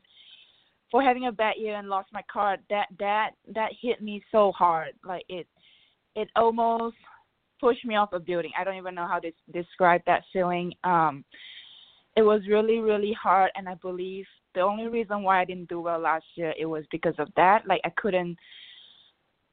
For 0.92 1.02
having 1.02 1.28
a 1.28 1.32
bad 1.32 1.56
year 1.58 1.76
and 1.76 1.90
lost 1.90 2.10
my 2.14 2.22
card, 2.32 2.60
that 2.70 2.88
that 3.00 3.32
that 3.54 3.72
hit 3.82 4.02
me 4.02 4.24
so 4.32 4.52
hard. 4.52 4.94
Like 5.04 5.26
it, 5.30 5.48
it 6.16 6.30
almost 6.36 6.96
pushed 7.60 7.86
me 7.86 7.96
off 7.96 8.14
a 8.14 8.20
building. 8.20 8.52
I 8.58 8.64
don't 8.64 8.78
even 8.78 8.96
know 8.96 9.08
how 9.08 9.20
to 9.20 9.32
describe 9.52 10.02
that 10.06 10.24
feeling. 10.32 10.74
Um, 10.84 11.26
it 12.16 12.22
was 12.22 12.42
really 12.48 12.80
really 12.80 13.14
hard, 13.22 13.52
and 13.56 13.68
I 13.68 13.76
believe 13.76 14.26
the 14.54 14.62
only 14.62 14.88
reason 14.88 15.24
why 15.24 15.42
I 15.42 15.46
didn't 15.46 15.70
do 15.70 15.82
well 15.82 16.00
last 16.00 16.26
year 16.36 16.54
it 16.58 16.66
was 16.66 16.86
because 16.92 17.16
of 17.20 17.28
that. 17.36 17.68
Like 17.68 17.82
I 17.84 17.92
couldn't. 17.98 18.38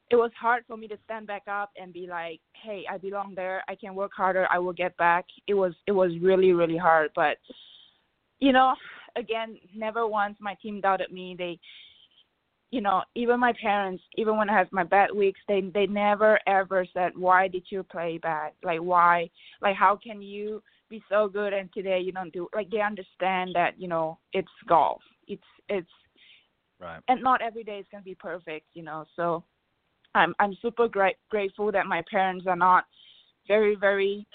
It 0.09 0.15
was 0.15 0.31
hard 0.39 0.63
for 0.67 0.77
me 0.77 0.87
to 0.89 0.97
stand 1.05 1.27
back 1.27 1.43
up 1.47 1.71
and 1.75 1.91
be 1.91 2.07
like, 2.07 2.39
"Hey, 2.53 2.85
I 2.89 2.97
belong 2.97 3.33
there. 3.35 3.63
I 3.67 3.75
can 3.75 3.95
work 3.95 4.11
harder. 4.15 4.47
I 4.51 4.59
will 4.59 4.73
get 4.73 4.95
back." 4.97 5.25
It 5.47 5.55
was 5.55 5.73
it 5.87 5.91
was 5.91 6.11
really 6.21 6.53
really 6.53 6.77
hard, 6.77 7.11
but 7.15 7.37
you 8.39 8.51
know, 8.51 8.75
again, 9.15 9.57
never 9.75 10.07
once 10.07 10.37
my 10.39 10.55
team 10.61 10.81
doubted 10.81 11.11
me. 11.11 11.35
They, 11.37 11.59
you 12.71 12.81
know, 12.81 13.03
even 13.15 13.39
my 13.39 13.53
parents, 13.61 14.03
even 14.15 14.37
when 14.37 14.49
I 14.49 14.57
have 14.57 14.71
my 14.71 14.83
bad 14.83 15.13
weeks, 15.13 15.39
they 15.47 15.61
they 15.73 15.85
never 15.85 16.39
ever 16.47 16.85
said, 16.93 17.11
"Why 17.15 17.47
did 17.47 17.65
you 17.69 17.83
play 17.83 18.17
bad? 18.17 18.53
Like 18.63 18.79
why? 18.79 19.29
Like 19.61 19.75
how 19.75 19.95
can 19.95 20.21
you 20.21 20.61
be 20.89 21.03
so 21.09 21.27
good 21.27 21.53
and 21.53 21.71
today 21.73 21.99
you 21.99 22.11
don't 22.11 22.33
do?" 22.33 22.47
Like 22.53 22.69
they 22.69 22.81
understand 22.81 23.51
that 23.53 23.79
you 23.79 23.87
know 23.87 24.17
it's 24.33 24.47
golf. 24.67 25.01
It's 25.27 25.43
it's 25.69 25.87
Right. 26.79 27.01
and 27.07 27.23
not 27.23 27.41
every 27.41 27.63
day 27.63 27.77
is 27.77 27.85
gonna 27.91 28.03
be 28.03 28.15
perfect, 28.15 28.67
you 28.73 28.83
know. 28.83 29.05
So 29.15 29.43
I'm 30.15 30.35
I'm 30.39 30.57
super 30.61 30.87
great 30.87 31.15
grateful 31.29 31.71
that 31.71 31.85
my 31.85 32.03
parents 32.09 32.45
are 32.47 32.55
not 32.55 32.85
very 33.47 33.75
very 33.75 34.25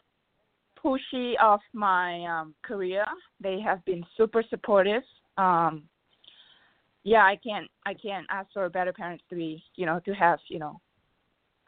pushy 0.84 1.34
of 1.40 1.60
my 1.72 2.24
um 2.24 2.54
career. 2.62 3.04
They 3.40 3.60
have 3.60 3.84
been 3.84 4.04
super 4.16 4.42
supportive. 4.48 5.02
Um 5.36 5.84
yeah, 7.04 7.24
I 7.24 7.36
can't 7.36 7.68
I 7.86 7.94
can't 7.94 8.26
ask 8.30 8.48
for 8.52 8.68
better 8.68 8.92
parents 8.92 9.24
to 9.30 9.36
be, 9.36 9.62
you 9.76 9.86
know, 9.86 10.00
to 10.04 10.12
have, 10.14 10.38
you 10.48 10.58
know 10.58 10.80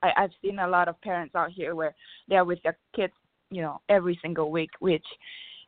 I, 0.03 0.11
I've 0.17 0.31
seen 0.43 0.59
a 0.59 0.69
lot 0.69 0.89
of 0.89 1.01
parents 1.01 1.35
out 1.35 1.51
here 1.51 1.75
where 1.75 1.95
they're 2.29 2.45
with 2.45 2.63
their 2.63 2.79
kids, 2.95 3.13
you 3.51 3.63
know, 3.63 3.81
every 3.89 4.19
single 4.23 4.51
week, 4.51 4.71
which 4.81 5.05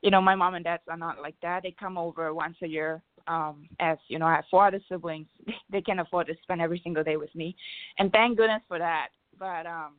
you 0.02 0.10
know, 0.10 0.20
my 0.20 0.34
mom 0.34 0.54
and 0.54 0.64
dads 0.64 0.82
are 0.88 0.96
not 0.96 1.22
like 1.22 1.36
that. 1.42 1.62
They 1.62 1.74
come 1.78 1.96
over 1.96 2.34
once 2.34 2.56
a 2.62 2.66
year. 2.66 3.00
Um, 3.28 3.68
as 3.78 3.98
you 4.08 4.18
know, 4.18 4.26
I 4.26 4.34
have 4.34 4.44
four 4.50 4.66
other 4.66 4.80
siblings. 4.88 5.28
They 5.70 5.80
can 5.80 6.00
afford 6.00 6.26
to 6.26 6.34
spend 6.42 6.60
every 6.60 6.80
single 6.84 7.04
day 7.04 7.16
with 7.16 7.34
me, 7.34 7.56
and 7.98 8.12
thank 8.12 8.36
goodness 8.36 8.62
for 8.68 8.78
that. 8.78 9.08
But 9.38 9.66
um, 9.66 9.94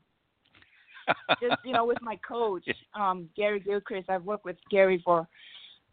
just 1.42 1.56
you 1.64 1.74
know, 1.74 1.86
with 1.86 2.02
my 2.02 2.18
coach, 2.28 2.68
um, 2.94 3.30
Gary 3.36 3.60
Gilchrist, 3.60 4.10
I've 4.10 4.24
worked 4.24 4.46
with 4.46 4.58
Gary 4.70 5.02
for 5.04 5.28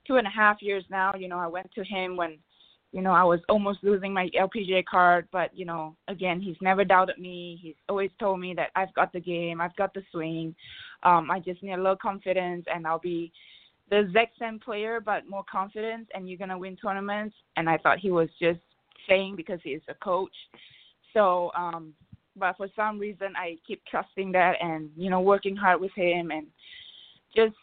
two 0.07 0.17
and 0.17 0.27
a 0.27 0.31
half 0.31 0.63
years 0.63 0.85
now. 0.91 1.15
You 1.15 1.29
know, 1.29 1.39
I 1.39 1.47
went 1.47 1.71
to 1.75 1.85
him 1.85 2.17
when, 2.17 2.39
you 2.93 3.03
know, 3.03 3.13
I 3.13 3.23
was 3.23 3.41
almost 3.49 3.81
losing 3.83 4.13
my 4.13 4.29
LPGA 4.39 4.85
card, 4.85 5.29
but 5.33 5.57
you 5.57 5.65
know, 5.65 5.97
again, 6.09 6.41
he's 6.41 6.57
never 6.61 6.85
doubted 6.85 7.19
me. 7.19 7.59
He's 7.63 7.77
always 7.89 8.11
told 8.19 8.41
me 8.41 8.55
that 8.55 8.71
I've 8.75 8.93
got 8.95 9.13
the 9.13 9.21
game, 9.21 9.61
I've 9.61 9.77
got 9.77 9.95
the 9.95 10.03
swing. 10.11 10.55
Um, 11.03 11.31
I 11.31 11.39
just 11.39 11.63
need 11.63 11.73
a 11.73 11.77
little 11.77 11.97
confidence, 11.97 12.67
and 12.73 12.87
I'll 12.87 12.99
be 12.99 13.33
the 13.91 14.01
exact 14.01 14.39
same 14.39 14.59
player, 14.59 15.01
but 15.01 15.29
more 15.29 15.45
confidence, 15.51 16.09
and 16.15 16.29
you're 16.29 16.39
gonna 16.39 16.59
win 16.59 16.77
tournaments. 16.77 17.35
And 17.57 17.69
I 17.69 17.79
thought 17.79 17.99
he 17.99 18.11
was 18.11 18.29
just 18.41 18.61
saying 19.09 19.37
because 19.37 19.61
he's 19.63 19.81
a 19.89 19.95
coach. 19.95 20.35
So, 21.13 21.51
um, 21.57 21.93
but 22.37 22.57
for 22.57 22.69
some 22.75 22.99
reason, 22.99 23.35
I 23.37 23.57
keep 23.67 23.83
trusting 23.91 24.33
that, 24.33 24.57
and 24.61 24.91
you 24.97 25.11
know, 25.11 25.21
working 25.21 25.57
hard 25.57 25.81
with 25.81 25.93
him, 25.95 26.31
and 26.31 26.47
just 27.35 27.55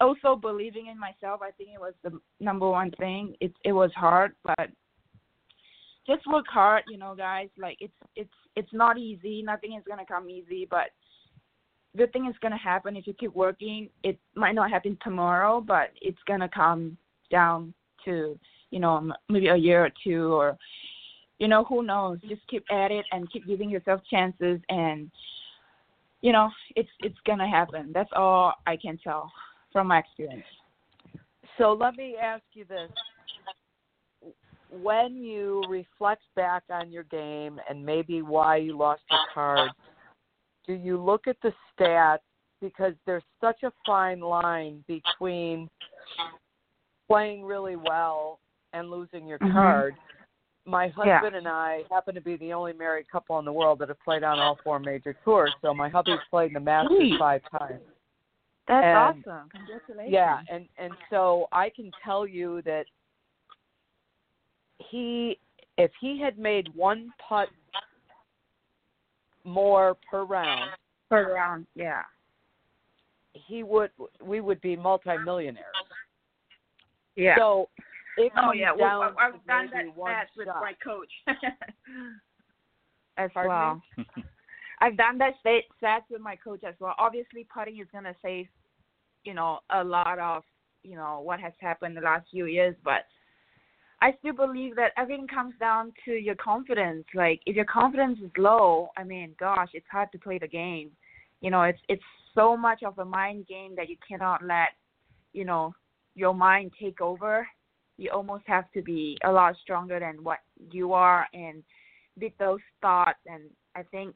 also 0.00 0.36
believing 0.36 0.86
in 0.86 0.98
myself. 0.98 1.40
I 1.42 1.50
think 1.52 1.70
it 1.74 1.80
was 1.80 1.94
the 2.02 2.18
number 2.40 2.68
one 2.68 2.90
thing. 2.92 3.34
It 3.40 3.52
it 3.64 3.72
was 3.72 3.90
hard, 3.94 4.34
but 4.44 4.70
just 6.06 6.26
work 6.26 6.46
hard, 6.48 6.84
you 6.88 6.98
know, 6.98 7.14
guys. 7.14 7.48
Like 7.58 7.78
it's 7.80 7.92
it's 8.16 8.30
it's 8.56 8.72
not 8.72 8.98
easy. 8.98 9.42
Nothing 9.42 9.74
is 9.74 9.84
gonna 9.88 10.06
come 10.06 10.30
easy, 10.30 10.66
but 10.70 10.90
good 11.96 12.12
thing 12.12 12.26
is 12.26 12.36
gonna 12.40 12.58
happen 12.58 12.96
if 12.96 13.06
you 13.06 13.14
keep 13.14 13.34
working. 13.34 13.88
It 14.02 14.18
might 14.34 14.54
not 14.54 14.70
happen 14.70 14.96
tomorrow, 15.02 15.60
but 15.60 15.90
it's 16.00 16.22
gonna 16.26 16.48
come 16.48 16.96
down 17.30 17.74
to 18.04 18.38
you 18.70 18.80
know 18.80 19.12
maybe 19.28 19.48
a 19.48 19.56
year 19.56 19.84
or 19.84 19.90
two 20.02 20.32
or 20.32 20.56
you 21.38 21.48
know 21.48 21.64
who 21.64 21.82
knows. 21.82 22.18
Just 22.28 22.46
keep 22.48 22.64
at 22.70 22.90
it 22.90 23.04
and 23.12 23.30
keep 23.30 23.46
giving 23.46 23.70
yourself 23.70 24.00
chances 24.10 24.60
and 24.68 25.10
you 26.20 26.32
know 26.32 26.50
it's 26.76 26.88
it's 27.00 27.18
gonna 27.26 27.48
happen. 27.48 27.90
That's 27.92 28.10
all 28.14 28.54
I 28.66 28.76
can 28.76 28.98
tell 28.98 29.32
from 29.72 29.88
my 29.88 29.98
experience. 29.98 30.44
So 31.56 31.72
let 31.72 31.96
me 31.96 32.16
ask 32.20 32.42
you 32.52 32.64
this. 32.64 32.90
When 34.70 35.16
you 35.16 35.64
reflect 35.68 36.22
back 36.36 36.62
on 36.70 36.90
your 36.90 37.04
game 37.04 37.58
and 37.68 37.84
maybe 37.84 38.22
why 38.22 38.56
you 38.56 38.76
lost 38.76 39.02
your 39.10 39.20
card, 39.32 39.70
do 40.66 40.74
you 40.74 41.02
look 41.02 41.26
at 41.26 41.36
the 41.42 41.52
stats 41.78 42.18
because 42.60 42.92
there's 43.06 43.22
such 43.40 43.62
a 43.62 43.72
fine 43.86 44.20
line 44.20 44.84
between 44.86 45.70
playing 47.08 47.44
really 47.44 47.76
well 47.76 48.40
and 48.74 48.90
losing 48.90 49.26
your 49.26 49.38
Mhm. 49.38 49.52
card? 49.52 49.96
My 50.68 50.92
Yeah. 51.04 51.18
husband 51.20 51.36
and 51.36 51.48
I 51.48 51.84
happen 51.90 52.14
to 52.14 52.20
be 52.20 52.36
the 52.36 52.52
only 52.52 52.74
married 52.74 53.08
couple 53.10 53.38
in 53.38 53.44
the 53.46 53.52
world 53.52 53.78
that 53.78 53.88
have 53.88 53.98
played 54.00 54.22
on 54.22 54.38
all 54.38 54.56
four 54.62 54.78
major 54.78 55.14
tours. 55.24 55.54
So 55.62 55.72
my 55.72 55.88
hubby's 55.88 56.20
played 56.28 56.48
in 56.48 56.52
the 56.54 56.60
Masters 56.60 56.98
Sweet. 56.98 57.18
five 57.18 57.42
times. 57.50 57.80
That's 58.66 58.84
And- 58.84 59.26
awesome. 59.26 59.48
Congratulations. 59.48 60.12
Yeah, 60.12 60.42
and 60.50 60.68
and 60.76 60.92
so 61.08 61.48
I 61.52 61.70
can 61.70 61.90
tell 62.04 62.26
you 62.26 62.60
that 62.62 62.84
he, 64.78 65.40
if 65.78 65.90
he 66.00 66.18
had 66.20 66.38
made 66.38 66.68
one 66.74 67.12
putt 67.18 67.48
more 69.44 69.96
per 70.10 70.24
round, 70.24 70.70
Per 71.08 71.32
round, 71.34 71.66
yeah. 71.74 72.04
he 73.32 73.62
would 73.62 73.90
we 74.20 74.40
would 74.40 74.60
be 74.60 74.76
multimillionaires. 74.76 75.64
Yeah. 77.16 77.36
So 77.38 77.70
it 78.18 78.32
oh 78.36 78.52
yeah, 78.52 78.68
down 78.68 78.78
well, 78.78 79.14
I've 79.18 79.46
done 79.46 79.70
that 79.72 79.96
stats 79.96 80.36
with 80.36 80.46
my 80.46 80.72
coach. 80.82 81.10
as 83.18 83.30
Pardon 83.34 83.82
well. 83.96 84.04
I've 84.80 84.96
done 84.96 85.18
that 85.18 85.34
state 85.40 85.64
stats 85.82 86.02
with 86.10 86.20
my 86.20 86.36
coach 86.36 86.62
as 86.64 86.74
well. 86.78 86.94
Obviously, 86.98 87.46
putting 87.52 87.78
is 87.78 87.88
gonna 87.92 88.14
save, 88.22 88.46
you 89.24 89.34
know, 89.34 89.58
a 89.70 89.82
lot 89.82 90.18
of, 90.18 90.44
you 90.84 90.96
know, 90.96 91.20
what 91.20 91.40
has 91.40 91.52
happened 91.60 91.96
the 91.96 92.00
last 92.00 92.26
few 92.30 92.46
years. 92.46 92.76
But 92.84 93.06
I 94.00 94.12
still 94.20 94.34
believe 94.34 94.76
that 94.76 94.92
everything 94.96 95.26
comes 95.26 95.54
down 95.58 95.92
to 96.04 96.12
your 96.12 96.36
confidence. 96.36 97.04
Like 97.14 97.40
if 97.46 97.56
your 97.56 97.64
confidence 97.64 98.18
is 98.22 98.30
low, 98.38 98.90
I 98.96 99.02
mean, 99.02 99.34
gosh, 99.38 99.70
it's 99.74 99.86
hard 99.90 100.12
to 100.12 100.18
play 100.18 100.38
the 100.38 100.48
game. 100.48 100.90
You 101.40 101.50
know, 101.50 101.62
it's 101.62 101.80
it's 101.88 102.02
so 102.34 102.56
much 102.56 102.82
of 102.84 102.98
a 102.98 103.04
mind 103.04 103.46
game 103.48 103.74
that 103.76 103.88
you 103.88 103.96
cannot 104.06 104.44
let, 104.44 104.68
you 105.32 105.44
know, 105.44 105.74
your 106.14 106.34
mind 106.34 106.72
take 106.80 107.00
over. 107.00 107.46
You 107.98 108.10
almost 108.10 108.44
have 108.46 108.70
to 108.72 108.82
be 108.82 109.18
a 109.24 109.30
lot 109.30 109.56
stronger 109.60 110.00
than 110.00 110.22
what 110.24 110.38
you 110.70 110.92
are 110.92 111.26
and 111.34 111.62
beat 112.18 112.38
those 112.38 112.60
thoughts. 112.80 113.18
And 113.26 113.42
I 113.74 113.82
think, 113.82 114.14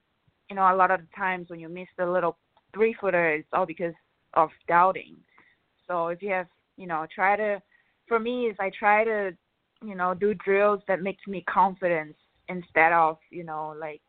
you 0.48 0.56
know, 0.56 0.72
a 0.72 0.76
lot 0.76 0.90
of 0.90 1.00
the 1.00 1.06
times 1.16 1.50
when 1.50 1.60
you 1.60 1.68
miss 1.68 1.88
the 1.98 2.06
little 2.06 2.38
three 2.72 2.94
footer, 3.00 3.34
it's 3.34 3.48
all 3.52 3.66
because 3.66 3.94
of 4.34 4.50
doubting. 4.68 5.16
So 5.86 6.08
if 6.08 6.22
you 6.22 6.30
have, 6.30 6.46
you 6.76 6.86
know, 6.86 7.06
try 7.12 7.36
to, 7.36 7.60
for 8.06 8.18
me, 8.18 8.46
is 8.46 8.56
I 8.60 8.70
try 8.78 9.04
to, 9.04 9.36
you 9.84 9.94
know, 9.94 10.14
do 10.14 10.32
drills 10.34 10.80
that 10.86 11.02
makes 11.02 11.26
me 11.26 11.44
confidence 11.52 12.14
instead 12.48 12.92
of, 12.92 13.18
you 13.30 13.44
know, 13.44 13.74
like, 13.78 14.00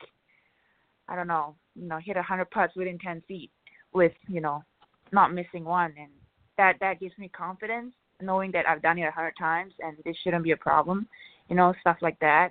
I 1.07 1.15
don't 1.15 1.27
know, 1.27 1.55
you 1.75 1.87
know, 1.87 1.99
hit 2.03 2.15
a 2.15 2.21
hundred 2.21 2.51
putts 2.51 2.75
within 2.75 2.99
ten 2.99 3.21
feet 3.27 3.51
with, 3.93 4.13
you 4.27 4.39
know, 4.39 4.63
not 5.11 5.33
missing 5.33 5.65
one, 5.65 5.93
and 5.97 6.11
that 6.57 6.75
that 6.79 6.99
gives 6.99 7.17
me 7.17 7.29
confidence 7.29 7.93
knowing 8.21 8.51
that 8.51 8.67
I've 8.67 8.81
done 8.81 8.97
it 8.97 9.03
a 9.03 9.11
hundred 9.11 9.35
times 9.37 9.73
and 9.79 9.97
this 10.05 10.15
shouldn't 10.23 10.43
be 10.43 10.51
a 10.51 10.57
problem, 10.57 11.07
you 11.49 11.55
know, 11.55 11.73
stuff 11.81 11.97
like 12.01 12.19
that. 12.19 12.49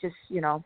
Just, 0.00 0.14
you 0.28 0.40
know, 0.40 0.64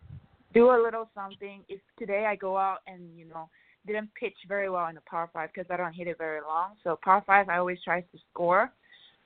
do 0.54 0.70
a 0.70 0.82
little 0.82 1.08
something. 1.14 1.62
If 1.68 1.80
today 1.98 2.26
I 2.26 2.36
go 2.36 2.56
out 2.56 2.78
and, 2.86 3.02
you 3.16 3.26
know, 3.26 3.48
didn't 3.86 4.10
pitch 4.18 4.36
very 4.48 4.68
well 4.68 4.88
in 4.88 4.94
the 4.94 5.00
power 5.08 5.30
five 5.32 5.50
because 5.54 5.70
I 5.70 5.76
don't 5.76 5.92
hit 5.92 6.08
it 6.08 6.18
very 6.18 6.40
long. 6.40 6.72
So 6.82 6.98
power 7.02 7.22
five, 7.26 7.48
I 7.48 7.58
always 7.58 7.78
try 7.84 8.00
to 8.00 8.18
score. 8.30 8.72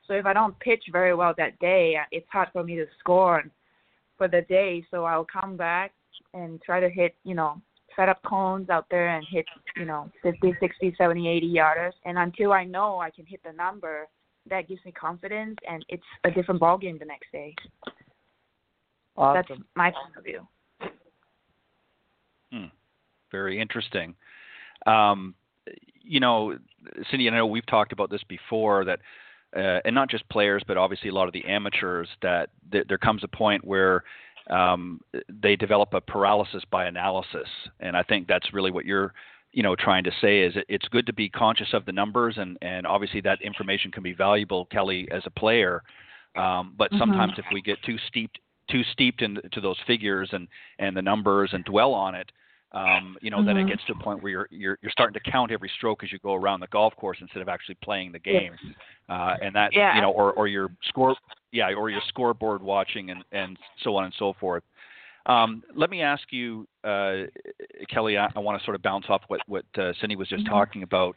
So 0.06 0.14
if 0.14 0.26
I 0.26 0.32
don't 0.32 0.58
pitch 0.60 0.84
very 0.92 1.14
well 1.14 1.34
that 1.38 1.58
day, 1.60 1.96
uh, 1.96 2.04
it's 2.10 2.26
hard 2.30 2.48
for 2.52 2.64
me 2.64 2.76
to 2.76 2.86
score 2.98 3.44
for 4.18 4.28
the 4.28 4.42
day. 4.42 4.84
So 4.90 5.04
I'll 5.04 5.26
come 5.26 5.56
back 5.56 5.92
and 6.34 6.60
try 6.62 6.80
to 6.80 6.90
hit, 6.90 7.14
you 7.24 7.34
know, 7.34 7.60
set 7.96 8.08
up 8.08 8.22
cones 8.22 8.70
out 8.70 8.86
there 8.90 9.08
and 9.08 9.26
hit, 9.30 9.46
you 9.76 9.84
know, 9.84 10.10
50, 10.22 10.54
60, 10.60 10.94
70, 10.96 11.28
80 11.28 11.54
yarders. 11.54 11.92
And 12.04 12.18
until 12.18 12.52
I 12.52 12.64
know 12.64 12.98
I 12.98 13.10
can 13.10 13.24
hit 13.26 13.40
the 13.44 13.52
number, 13.52 14.08
that 14.50 14.68
gives 14.68 14.84
me 14.84 14.92
confidence, 14.92 15.56
and 15.68 15.84
it's 15.88 16.02
a 16.24 16.30
different 16.30 16.60
ball 16.60 16.78
game 16.78 16.98
the 16.98 17.04
next 17.04 17.32
day. 17.32 17.54
Awesome. 19.16 19.44
That's 19.48 19.60
my 19.74 19.90
point 19.90 20.16
of 20.16 20.24
view. 20.24 20.46
Hmm. 22.52 22.66
Very 23.30 23.60
interesting. 23.60 24.14
Um, 24.86 25.34
you 26.02 26.20
know, 26.20 26.56
Cindy, 27.10 27.28
I 27.28 27.32
know 27.32 27.46
we've 27.46 27.66
talked 27.66 27.92
about 27.92 28.10
this 28.10 28.22
before 28.28 28.84
that, 28.84 29.00
uh, 29.56 29.80
and 29.84 29.94
not 29.94 30.10
just 30.10 30.28
players, 30.28 30.62
but 30.66 30.76
obviously 30.76 31.10
a 31.10 31.14
lot 31.14 31.26
of 31.26 31.32
the 31.32 31.44
amateurs 31.44 32.08
that 32.22 32.50
th- 32.72 32.86
there 32.88 32.98
comes 32.98 33.22
a 33.24 33.28
point 33.28 33.64
where 33.64 34.04
um, 34.48 35.00
they 35.28 35.54
develop 35.54 35.94
a 35.94 36.00
paralysis 36.00 36.62
by 36.70 36.86
analysis, 36.86 37.48
and 37.78 37.96
I 37.96 38.02
think 38.02 38.26
that's 38.26 38.52
really 38.52 38.70
what 38.70 38.84
you're, 38.84 39.12
you 39.52 39.62
know, 39.62 39.74
trying 39.74 40.04
to 40.04 40.12
say 40.20 40.40
is 40.40 40.54
it's 40.68 40.86
good 40.88 41.06
to 41.06 41.12
be 41.12 41.28
conscious 41.28 41.68
of 41.72 41.84
the 41.84 41.92
numbers, 41.92 42.36
and 42.38 42.56
and 42.62 42.86
obviously 42.86 43.20
that 43.22 43.40
information 43.42 43.90
can 43.90 44.02
be 44.02 44.12
valuable, 44.12 44.66
Kelly, 44.66 45.08
as 45.10 45.22
a 45.26 45.30
player. 45.30 45.82
Um, 46.36 46.74
but 46.78 46.90
sometimes 46.98 47.32
Mm-hmm. 47.32 47.40
if 47.40 47.46
we 47.52 47.62
get 47.62 47.82
too 47.82 47.96
steeped 48.08 48.38
too 48.70 48.82
steeped 48.92 49.22
into 49.22 49.60
those 49.60 49.76
figures 49.86 50.28
and 50.32 50.46
and 50.78 50.96
the 50.96 51.02
numbers 51.02 51.50
and 51.52 51.64
dwell 51.64 51.92
on 51.92 52.14
it, 52.14 52.30
um, 52.72 53.16
you 53.20 53.30
know, 53.30 53.42
then 53.44 53.56
it 53.56 53.64
Mhm. 53.64 53.68
gets 53.70 53.84
to 53.86 53.92
a 53.92 53.96
point 53.96 54.22
where 54.22 54.30
you're, 54.30 54.48
you're 54.50 54.78
you're 54.80 54.92
starting 54.92 55.14
to 55.20 55.30
count 55.30 55.50
every 55.50 55.68
stroke 55.76 56.04
as 56.04 56.12
you 56.12 56.20
go 56.20 56.34
around 56.34 56.60
the 56.60 56.68
golf 56.68 56.94
course 56.94 57.18
instead 57.20 57.42
of 57.42 57.48
actually 57.48 57.74
playing 57.82 58.12
the 58.12 58.18
game, 58.20 58.56
uh, 59.08 59.34
and 59.42 59.52
that 59.56 59.74
Yeah. 59.74 59.96
you 59.96 60.00
know, 60.02 60.12
or 60.12 60.32
or 60.34 60.46
your 60.46 60.70
score, 60.84 61.16
yeah, 61.50 61.72
or 61.74 61.90
your 61.90 62.02
scoreboard 62.08 62.62
watching 62.62 63.10
and 63.10 63.24
and 63.32 63.58
so 63.82 63.96
on 63.96 64.04
and 64.04 64.14
so 64.14 64.32
forth. 64.34 64.62
Um, 65.26 65.62
let 65.74 65.90
me 65.90 66.02
ask 66.02 66.32
you, 66.32 66.66
uh, 66.84 67.24
Kelly. 67.88 68.16
I, 68.18 68.28
I 68.34 68.38
want 68.38 68.58
to 68.58 68.64
sort 68.64 68.74
of 68.74 68.82
bounce 68.82 69.06
off 69.08 69.22
what 69.28 69.40
what 69.46 69.64
uh, 69.78 69.92
Cindy 70.00 70.16
was 70.16 70.28
just 70.28 70.44
Mhm. 70.44 70.48
talking 70.50 70.82
about. 70.82 71.16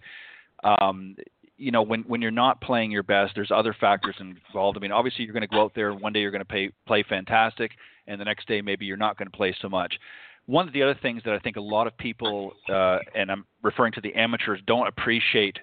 Um, 0.63 1.15
you 1.57 1.71
know, 1.71 1.81
when 1.81 2.01
when 2.03 2.21
you're 2.21 2.31
not 2.31 2.59
playing 2.61 2.91
your 2.91 3.03
best, 3.03 3.33
there's 3.35 3.51
other 3.51 3.73
factors 3.73 4.15
involved. 4.19 4.77
I 4.77 4.81
mean, 4.81 4.91
obviously 4.91 5.23
you're 5.25 5.33
going 5.33 5.41
to 5.41 5.47
go 5.47 5.61
out 5.61 5.73
there 5.75 5.89
and 5.91 6.01
one 6.01 6.13
day 6.13 6.19
you're 6.19 6.31
going 6.31 6.41
to 6.41 6.45
play 6.45 6.71
play 6.85 7.03
fantastic, 7.03 7.71
and 8.07 8.19
the 8.19 8.25
next 8.25 8.47
day 8.47 8.61
maybe 8.61 8.85
you're 8.85 8.97
not 8.97 9.17
going 9.17 9.29
to 9.29 9.37
play 9.37 9.55
so 9.61 9.69
much. 9.69 9.97
One 10.45 10.67
of 10.67 10.73
the 10.73 10.83
other 10.83 10.95
things 11.01 11.21
that 11.23 11.33
I 11.33 11.39
think 11.39 11.55
a 11.55 11.61
lot 11.61 11.87
of 11.87 11.97
people, 11.97 12.53
uh, 12.67 12.99
and 13.15 13.31
I'm 13.31 13.45
referring 13.61 13.93
to 13.93 14.01
the 14.01 14.13
amateurs, 14.13 14.59
don't 14.67 14.87
appreciate. 14.87 15.57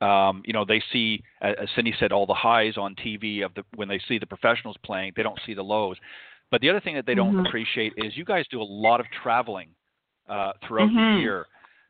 Um, 0.00 0.42
you 0.44 0.52
know, 0.52 0.64
they 0.64 0.82
see, 0.92 1.22
as 1.40 1.68
Cindy 1.76 1.94
said, 2.00 2.10
all 2.10 2.26
the 2.26 2.34
highs 2.34 2.76
on 2.76 2.96
TV 2.96 3.44
of 3.44 3.54
the 3.54 3.64
when 3.76 3.86
they 3.86 4.00
see 4.08 4.18
the 4.18 4.26
professionals 4.26 4.76
playing. 4.82 5.12
They 5.14 5.22
don't 5.22 5.38
see 5.46 5.54
the 5.54 5.62
lows. 5.62 5.96
But 6.54 6.60
the 6.60 6.70
other 6.70 6.78
thing 6.78 6.94
that 6.94 7.04
they 7.04 7.16
don't 7.16 7.34
Mhm. 7.34 7.48
appreciate 7.48 7.94
is 7.96 8.16
you 8.16 8.24
guys 8.24 8.46
do 8.46 8.62
a 8.62 8.70
lot 8.86 9.00
of 9.00 9.10
traveling 9.10 9.74
uh, 10.28 10.52
throughout 10.62 10.88
Mhm. 10.88 11.16
the 11.16 11.20
year. 11.20 11.46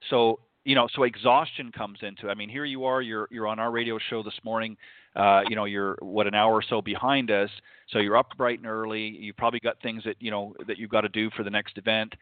So 0.09 0.41
you 0.65 0.75
know, 0.75 0.87
so 0.87 1.03
exhaustion 1.03 1.71
comes 1.71 2.03
into. 2.03 2.31
I 2.31 2.35
mean, 2.35 2.49
here 2.49 2.65
you 2.65 2.87
are. 2.87 3.03
You're 3.03 3.29
you're 3.31 3.47
on 3.47 3.59
our 3.59 3.71
radio 3.71 3.99
show 3.99 4.23
this 4.23 4.43
morning. 4.43 4.79
Uh, 5.15 5.45
you 5.51 5.55
know, 5.55 5.67
you're 5.67 5.99
what 6.01 6.27
an 6.27 6.35
hour 6.35 6.55
or 6.55 6.63
so 6.63 6.81
behind 6.81 7.31
us. 7.31 7.51
So 7.89 7.99
you're 7.99 8.17
up 8.17 8.35
bright 8.39 8.59
and 8.59 8.67
early. 8.67 9.07
You 9.07 9.35
probably 9.35 9.61
got 9.61 9.79
things 9.81 10.03
that 10.05 10.17
you 10.19 10.31
know 10.31 10.57
that 10.67 10.79
you've 10.79 10.89
got 10.89 11.03
to 11.03 11.11
do 11.11 11.29
for 11.29 11.43
the 11.43 11.51
next 11.51 11.77
event, 11.77 12.15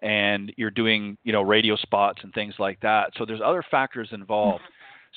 and 0.00 0.54
you're 0.56 0.70
doing 0.70 1.18
you 1.24 1.32
know 1.32 1.42
radio 1.42 1.74
spots 1.74 2.22
and 2.22 2.32
things 2.32 2.60
like 2.60 2.78
that. 2.78 3.12
So 3.16 3.24
there's 3.24 3.40
other 3.40 3.64
factors 3.64 4.12
involved. 4.12 4.62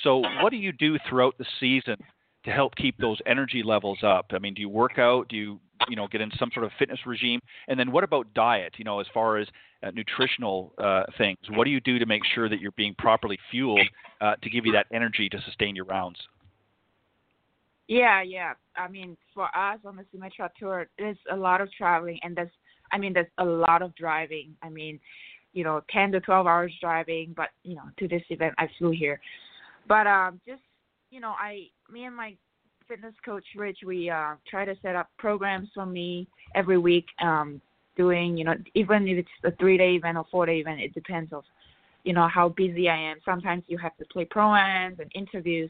So 0.01 0.17
what 0.41 0.49
do 0.49 0.57
you 0.57 0.71
do 0.71 0.97
throughout 1.07 1.37
the 1.37 1.45
season 1.59 1.97
to 2.43 2.51
help 2.51 2.75
keep 2.75 2.97
those 2.97 3.21
energy 3.27 3.61
levels 3.61 4.01
up? 4.01 4.25
I 4.33 4.39
mean, 4.39 4.55
do 4.55 4.61
you 4.61 4.69
work 4.69 4.97
out? 4.97 5.27
Do 5.27 5.35
you 5.35 5.59
you 5.89 5.95
know 5.95 6.07
get 6.07 6.21
in 6.21 6.31
some 6.37 6.49
sort 6.53 6.65
of 6.65 6.71
fitness 6.77 6.99
regime? 7.05 7.39
And 7.67 7.79
then 7.79 7.91
what 7.91 8.03
about 8.03 8.33
diet? 8.33 8.73
You 8.77 8.85
know, 8.85 8.99
as 8.99 9.07
far 9.13 9.37
as 9.37 9.47
uh, 9.83 9.91
nutritional 9.91 10.73
uh, 10.77 11.03
things, 11.17 11.37
what 11.49 11.65
do 11.65 11.71
you 11.71 11.79
do 11.81 11.99
to 11.99 12.05
make 12.05 12.23
sure 12.33 12.49
that 12.49 12.59
you're 12.59 12.71
being 12.73 12.95
properly 12.97 13.37
fueled 13.49 13.87
uh, 14.21 14.35
to 14.41 14.49
give 14.49 14.65
you 14.65 14.71
that 14.73 14.87
energy 14.93 15.29
to 15.29 15.41
sustain 15.41 15.75
your 15.75 15.85
rounds? 15.85 16.17
Yeah, 17.87 18.21
yeah. 18.21 18.53
I 18.77 18.87
mean, 18.87 19.17
for 19.33 19.45
us 19.55 19.79
on 19.83 19.97
the 19.97 20.05
Symetra 20.15 20.49
tour, 20.57 20.87
there's 20.97 21.17
a 21.29 21.35
lot 21.35 21.59
of 21.59 21.69
traveling, 21.73 22.19
and 22.23 22.37
there's, 22.37 22.51
I 22.93 22.97
mean, 22.97 23.11
there's 23.11 23.27
a 23.37 23.43
lot 23.43 23.81
of 23.81 23.93
driving. 23.95 24.55
I 24.63 24.69
mean, 24.69 24.97
you 25.51 25.65
know, 25.65 25.81
10 25.91 26.13
to 26.13 26.21
12 26.21 26.47
hours 26.47 26.71
driving, 26.79 27.33
but 27.35 27.49
you 27.63 27.75
know, 27.75 27.83
to 27.99 28.07
this 28.07 28.21
event, 28.29 28.53
I 28.57 28.69
flew 28.77 28.91
here. 28.91 29.19
But 29.89 30.07
um, 30.07 30.39
just, 30.47 30.61
you 31.09 31.19
know, 31.19 31.33
I, 31.37 31.67
me 31.91 32.05
and 32.05 32.15
my 32.15 32.35
fitness 32.91 33.13
coach 33.23 33.45
Rich, 33.55 33.79
we 33.85 34.09
uh, 34.09 34.33
try 34.49 34.65
to 34.65 34.75
set 34.81 34.97
up 34.97 35.09
programs 35.17 35.69
for 35.73 35.85
me 35.85 36.27
every 36.55 36.77
week. 36.77 37.05
Um, 37.21 37.61
doing, 37.95 38.37
you 38.37 38.43
know, 38.43 38.55
even 38.73 39.07
if 39.07 39.17
it's 39.19 39.29
a 39.43 39.55
three-day 39.57 39.95
event 39.95 40.17
or 40.17 40.25
four-day 40.31 40.59
event, 40.59 40.81
it 40.81 40.93
depends 40.93 41.31
of, 41.31 41.43
you 42.03 42.13
know, 42.13 42.27
how 42.27 42.49
busy 42.49 42.89
I 42.89 42.97
am. 42.97 43.17
Sometimes 43.23 43.63
you 43.67 43.77
have 43.77 43.95
to 43.97 44.05
play 44.05 44.25
pro-ams 44.25 44.97
and 44.99 45.11
interviews. 45.13 45.69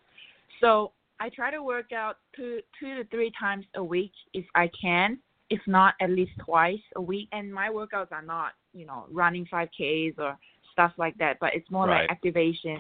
So 0.62 0.92
I 1.20 1.30
try 1.30 1.52
to 1.52 1.62
work 1.62 1.92
out 1.92 2.18
two 2.36 2.62
two 2.80 2.96
to 2.96 3.04
three 3.10 3.32
times 3.40 3.66
a 3.76 3.84
week 3.84 4.12
if 4.34 4.46
I 4.56 4.70
can. 4.80 5.20
If 5.50 5.62
not, 5.68 5.96
at 6.00 6.10
least 6.10 6.32
twice 6.40 6.80
a 6.96 7.02
week. 7.02 7.28
And 7.34 7.54
my 7.54 7.70
workouts 7.70 8.12
are 8.12 8.22
not, 8.22 8.54
you 8.74 8.86
know, 8.86 9.06
running 9.12 9.46
5Ks 9.52 10.18
or 10.18 10.38
stuff 10.72 10.94
like 10.98 11.18
that, 11.18 11.38
but 11.40 11.54
it's 11.54 11.70
more 11.70 11.88
Right. 11.88 12.02
like 12.02 12.12
activation. 12.12 12.80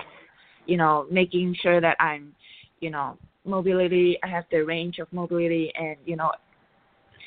You 0.66 0.78
know, 0.78 1.08
making 1.12 1.56
sure 1.62 1.82
that 1.82 1.98
I'm, 2.00 2.34
you 2.80 2.92
know, 2.92 3.18
mobility. 3.46 4.18
I 4.24 4.28
have 4.28 4.46
the 4.52 4.60
range 4.60 5.00
of 5.00 5.12
mobility 5.12 5.72
and 5.78 5.98
you 6.06 6.16
know, 6.16 6.32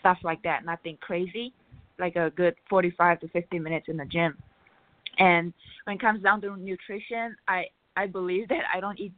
stuff 0.00 0.18
like 0.22 0.42
that. 0.42 0.64
Nothing 0.64 0.98
crazy, 1.00 1.53
like 1.98 2.16
a 2.16 2.31
good 2.31 2.55
45 2.68 3.20
to 3.20 3.29
50 3.29 3.59
minutes 3.59 3.87
in 3.88 3.96
the 3.96 4.05
gym. 4.05 4.37
And 5.18 5.53
when 5.85 5.96
it 5.96 6.00
comes 6.00 6.22
down 6.22 6.40
to 6.42 6.57
nutrition, 6.57 7.37
I 7.48 7.64
I 7.96 8.07
believe 8.07 8.48
that 8.48 8.64
I 8.74 8.81
don't 8.81 8.98
eat 8.98 9.12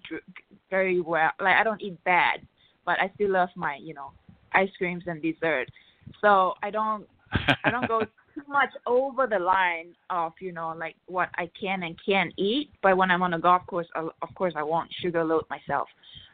very 0.71 1.01
well. 1.01 1.31
Like 1.41 1.57
I 1.57 1.65
don't 1.65 1.83
eat 1.83 2.03
bad, 2.05 2.41
but 2.85 3.01
I 3.01 3.11
still 3.15 3.33
love 3.33 3.49
my 3.55 3.79
you 3.81 3.95
know 3.95 4.13
ice 4.53 4.71
creams 4.79 5.05
and 5.07 5.23
dessert. 5.23 5.69
So 6.21 6.55
I 6.63 6.71
don't 6.71 7.07
I 7.65 7.71
don't 7.71 7.89
go 7.89 8.01
too 8.35 8.43
much 8.49 8.71
over 8.87 9.27
the 9.27 9.39
line 9.39 9.95
of 10.11 10.33
you 10.41 10.53
know 10.53 10.75
like 10.79 10.97
what 11.07 11.29
I 11.37 11.51
can 11.59 11.83
and 11.83 11.97
can't 12.05 12.33
eat. 12.37 12.71
But 12.83 12.97
when 12.97 13.11
I'm 13.11 13.23
on 13.23 13.35
a 13.35 13.39
golf 13.39 13.67
course, 13.67 13.89
of 13.95 14.35
course 14.35 14.55
I 14.57 14.63
won't 14.63 14.91
sugar 15.01 15.25
load 15.25 15.45
myself. 15.51 15.89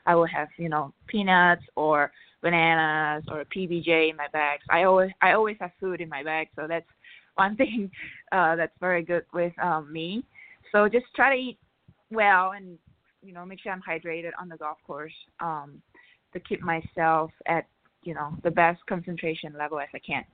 I 0.06 0.14
will 0.14 0.26
have 0.26 0.48
you 0.56 0.68
know 0.68 0.92
peanuts 1.06 1.62
or 1.76 2.12
bananas 2.42 3.24
or 3.28 3.44
PBJ 3.44 4.10
in 4.10 4.16
my 4.16 4.26
bags. 4.32 4.62
I 4.70 4.84
always 4.84 5.10
I 5.20 5.32
always 5.32 5.56
have 5.60 5.70
food 5.80 6.00
in 6.00 6.08
my 6.08 6.22
bag, 6.22 6.48
so 6.56 6.66
that's 6.68 6.86
one 7.34 7.56
thing 7.56 7.90
uh, 8.30 8.56
that's 8.56 8.76
very 8.78 9.02
good 9.02 9.24
with 9.32 9.52
um, 9.62 9.90
me. 9.90 10.22
So 10.70 10.88
just 10.88 11.06
try 11.16 11.34
to 11.34 11.40
eat 11.40 11.58
well 12.10 12.52
and 12.52 12.78
you 13.22 13.32
know 13.32 13.44
make 13.46 13.60
sure 13.60 13.72
I'm 13.72 13.82
hydrated 13.82 14.32
on 14.40 14.48
the 14.48 14.56
golf 14.56 14.78
course 14.86 15.12
um, 15.40 15.80
to 16.32 16.40
keep 16.40 16.60
myself 16.60 17.30
at 17.46 17.66
you 18.02 18.14
know 18.14 18.34
the 18.42 18.50
best 18.50 18.80
concentration 18.86 19.54
level 19.56 19.80
as 19.80 19.88
I 19.94 19.98
can. 19.98 20.24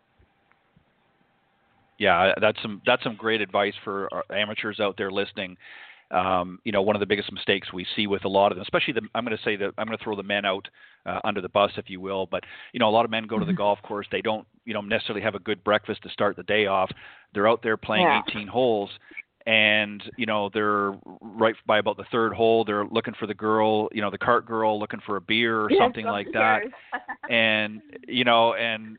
Yeah, 1.99 2.33
that's 2.41 2.61
some 2.63 2.81
that's 2.87 3.03
some 3.03 3.17
great 3.17 3.41
advice 3.41 3.75
for 3.85 4.09
our 4.13 4.25
amateurs 4.31 4.81
out 4.81 4.97
there 4.97 5.11
listening. 5.11 5.57
Um, 6.11 6.59
you 6.65 6.73
know, 6.73 6.81
one 6.83 6.97
of 6.97 7.01
the 7.01 7.07
biggest 7.07 7.31
mistakes 7.33 7.73
we 7.73 7.87
see 7.95 8.07
with 8.07 8.25
a 8.25 8.29
lot 8.29 8.51
of 8.51 8.57
them, 8.57 8.63
especially 8.63 8.95
the, 8.95 9.03
I'm 9.15 9.25
going 9.25 9.37
to 9.37 9.43
say 9.43 9.57
that 9.57 9.73
I'm 9.77 9.87
going 9.87 9.99
to 9.99 10.03
throw 10.03 10.17
the 10.17 10.23
men 10.23 10.45
out 10.47 10.67
uh, 11.05 11.21
under 11.25 11.41
the 11.41 11.49
bus, 11.51 11.73
if 11.77 11.91
you 11.91 12.01
will. 12.01 12.27
But 12.27 12.45
you 12.73 12.81
know, 12.81 12.89
a 12.89 12.91
lot 12.91 13.05
of 13.05 13.11
men 13.11 13.27
go 13.27 13.39
to 13.39 13.45
the 13.45 13.53
Mhm. 13.53 13.57
golf 13.57 13.83
course. 13.83 14.07
They 14.11 14.23
don't, 14.23 14.47
you 14.65 14.73
know, 14.75 14.81
necessarily 14.81 15.21
have 15.23 15.35
a 15.35 15.39
good 15.41 15.63
breakfast 15.65 16.03
to 16.03 16.09
start 16.11 16.37
the 16.37 16.43
day 16.45 16.67
off. 16.67 16.91
They're 17.35 17.49
out 17.49 17.63
there 17.63 17.77
playing 17.77 18.05
Yeah. 18.05 18.23
18 18.29 18.49
holes, 18.49 18.91
and 19.47 20.03
you 20.17 20.27
know 20.27 20.51
they're 20.53 20.95
right 21.21 21.55
by 21.67 21.79
about 21.79 21.97
the 21.97 22.05
third 22.13 22.33
hole 22.35 22.65
they're 22.65 22.85
looking 22.87 23.15
for 23.15 23.27
the 23.27 23.35
girl 23.35 23.89
you 23.93 24.03
know 24.03 24.11
the 24.11 24.19
cart 24.19 24.45
girl 24.45 24.79
looking 24.79 25.01
for 25.07 25.17
a 25.17 25.21
beer 25.21 25.61
or 25.61 25.71
something 25.79 26.07
like 26.07 26.31
that 26.33 26.63
and 27.31 27.81
you 28.07 28.25
know 28.25 28.53
and 28.55 28.99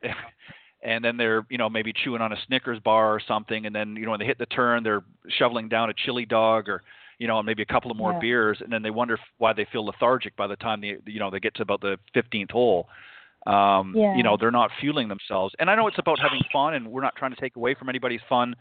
and 0.82 1.04
then 1.04 1.18
they're 1.18 1.46
you 1.50 1.58
know 1.58 1.70
maybe 1.70 1.94
chewing 1.94 2.22
on 2.22 2.32
a 2.32 2.38
snickers 2.48 2.80
bar 2.80 3.14
or 3.14 3.20
something 3.28 3.66
and 3.68 3.76
then 3.76 3.96
you 3.96 4.06
know 4.06 4.12
when 4.12 4.20
they 4.20 4.26
hit 4.26 4.40
the 4.40 4.46
turn 4.48 4.82
they're 4.82 5.04
shoveling 5.28 5.68
down 5.70 5.90
a 5.90 5.94
chili 5.94 6.26
dog 6.26 6.68
or 6.68 6.82
you 7.20 7.28
know 7.28 7.38
and 7.38 7.46
maybe 7.46 7.62
a 7.62 7.66
couple 7.66 7.92
of 7.92 7.98
more 7.98 8.14
Yeah. 8.14 8.20
beers 8.20 8.62
and 8.62 8.72
then 8.72 8.82
they 8.82 8.90
wonder 8.90 9.20
why 9.38 9.54
they 9.54 9.66
feel 9.72 9.86
lethargic 9.86 10.36
by 10.36 10.48
the 10.48 10.56
time 10.56 10.82
they 10.82 10.98
you 11.06 11.20
know 11.20 11.30
they 11.30 11.40
get 11.40 11.54
to 11.56 11.62
about 11.62 11.82
the 11.82 11.98
15th 12.16 12.50
hole 12.52 12.88
um 13.46 13.94
Yeah. 13.96 14.16
you 14.16 14.24
know 14.24 14.36
they're 14.38 14.52
not 14.52 14.72
fueling 14.80 15.08
themselves 15.08 15.54
and 15.60 15.70
i 15.70 15.76
know 15.76 15.88
it's 15.88 16.00
about 16.00 16.20
having 16.20 16.42
fun 16.52 16.74
and 16.74 16.88
we're 16.88 17.02
not 17.02 17.16
trying 17.16 17.32
to 17.34 17.40
take 17.40 17.56
away 17.56 17.76
from 17.76 17.90
anybody's 17.90 18.22
fun 18.28 18.56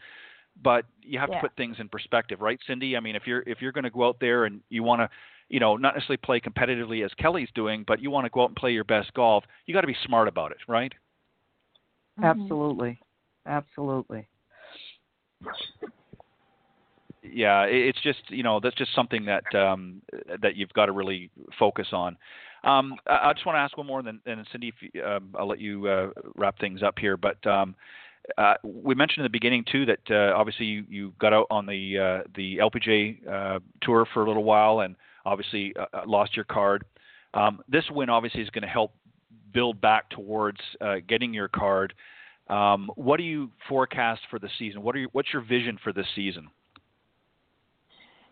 but 0.61 0.85
you 1.01 1.17
have 1.17 1.29
Yeah. 1.29 1.35
to 1.35 1.41
put 1.41 1.55
things 1.55 1.77
in 1.79 1.89
perspective 1.89 2.41
right 2.41 2.59
cindy 2.67 2.95
i 2.95 2.99
mean 2.99 3.15
if 3.15 3.25
you're 3.25 3.43
if 3.47 3.61
you're 3.61 3.71
going 3.71 3.85
to 3.85 3.89
go 3.89 4.07
out 4.07 4.17
there 4.19 4.45
and 4.45 4.61
you 4.69 4.83
want 4.83 5.01
to 5.01 5.09
you 5.47 5.59
know 5.59 5.75
not 5.77 5.95
necessarily 5.95 6.17
play 6.17 6.39
competitively 6.39 7.03
as 7.03 7.11
kelly's 7.15 7.49
doing 7.55 7.83
but 7.87 8.01
you 8.01 8.11
want 8.11 8.25
to 8.25 8.29
go 8.29 8.43
out 8.43 8.49
and 8.49 8.55
play 8.55 8.71
your 8.71 8.83
best 8.83 9.13
golf 9.13 9.43
you 9.65 9.73
got 9.73 9.81
to 9.81 9.87
be 9.87 9.97
smart 10.05 10.27
about 10.27 10.51
it 10.51 10.57
right 10.67 10.93
Mhm. 12.19 12.25
Absolutely. 12.31 12.99
Absolutely. 13.45 14.27
Yeah 17.23 17.63
it's 17.63 18.01
just 18.01 18.19
you 18.29 18.43
know 18.43 18.59
that's 18.59 18.75
just 18.75 18.93
something 18.95 19.25
that 19.25 19.43
um 19.55 20.01
that 20.41 20.55
you've 20.55 20.73
got 20.73 20.85
to 20.85 20.91
really 20.91 21.29
focus 21.57 21.87
on 21.91 22.17
um 22.63 22.95
i, 23.07 23.31
just 23.33 23.45
want 23.45 23.55
to 23.55 23.59
ask 23.59 23.77
one 23.77 23.87
more 23.87 23.99
and 23.99 24.07
then, 24.07 24.19
and 24.25 24.47
cindy 24.51 24.73
you, 24.93 25.03
um, 25.03 25.33
i'll 25.37 25.47
let 25.47 25.59
you 25.59 25.87
uh, 25.87 26.09
wrap 26.35 26.57
things 26.59 26.81
up 26.83 26.97
here 26.99 27.17
but 27.17 27.45
um 27.47 27.75
uh, 28.37 28.53
we 28.63 28.93
mentioned 28.95 29.19
in 29.19 29.23
the 29.23 29.29
beginning 29.29 29.63
too 29.71 29.85
that 29.85 29.99
uh, 30.11 30.37
obviously 30.37 30.65
you, 30.65 30.85
you 30.89 31.13
got 31.19 31.33
out 31.33 31.47
on 31.49 31.65
the 31.65 31.97
uh, 31.97 32.27
the 32.35 32.57
LPGA 32.57 33.27
uh, 33.27 33.59
tour 33.81 34.05
for 34.13 34.23
a 34.23 34.27
little 34.27 34.43
while 34.43 34.81
and 34.81 34.95
obviously 35.25 35.73
uh, 35.79 36.01
lost 36.05 36.35
your 36.35 36.45
card. 36.45 36.85
Um, 37.33 37.61
this 37.67 37.83
win 37.89 38.09
obviously 38.09 38.41
is 38.41 38.49
going 38.49 38.63
to 38.63 38.67
help 38.67 38.93
build 39.53 39.81
back 39.81 40.09
towards 40.09 40.59
uh, 40.81 40.95
getting 41.07 41.33
your 41.33 41.47
card. 41.47 41.93
Um, 42.49 42.89
what 42.95 43.17
do 43.17 43.23
you 43.23 43.51
forecast 43.67 44.21
for 44.29 44.39
the 44.39 44.49
season? 44.57 44.81
What 44.81 44.95
are 44.95 44.99
you, 44.99 45.09
what's 45.11 45.31
your 45.31 45.43
vision 45.43 45.77
for 45.83 45.93
this 45.93 46.07
season? 46.15 46.49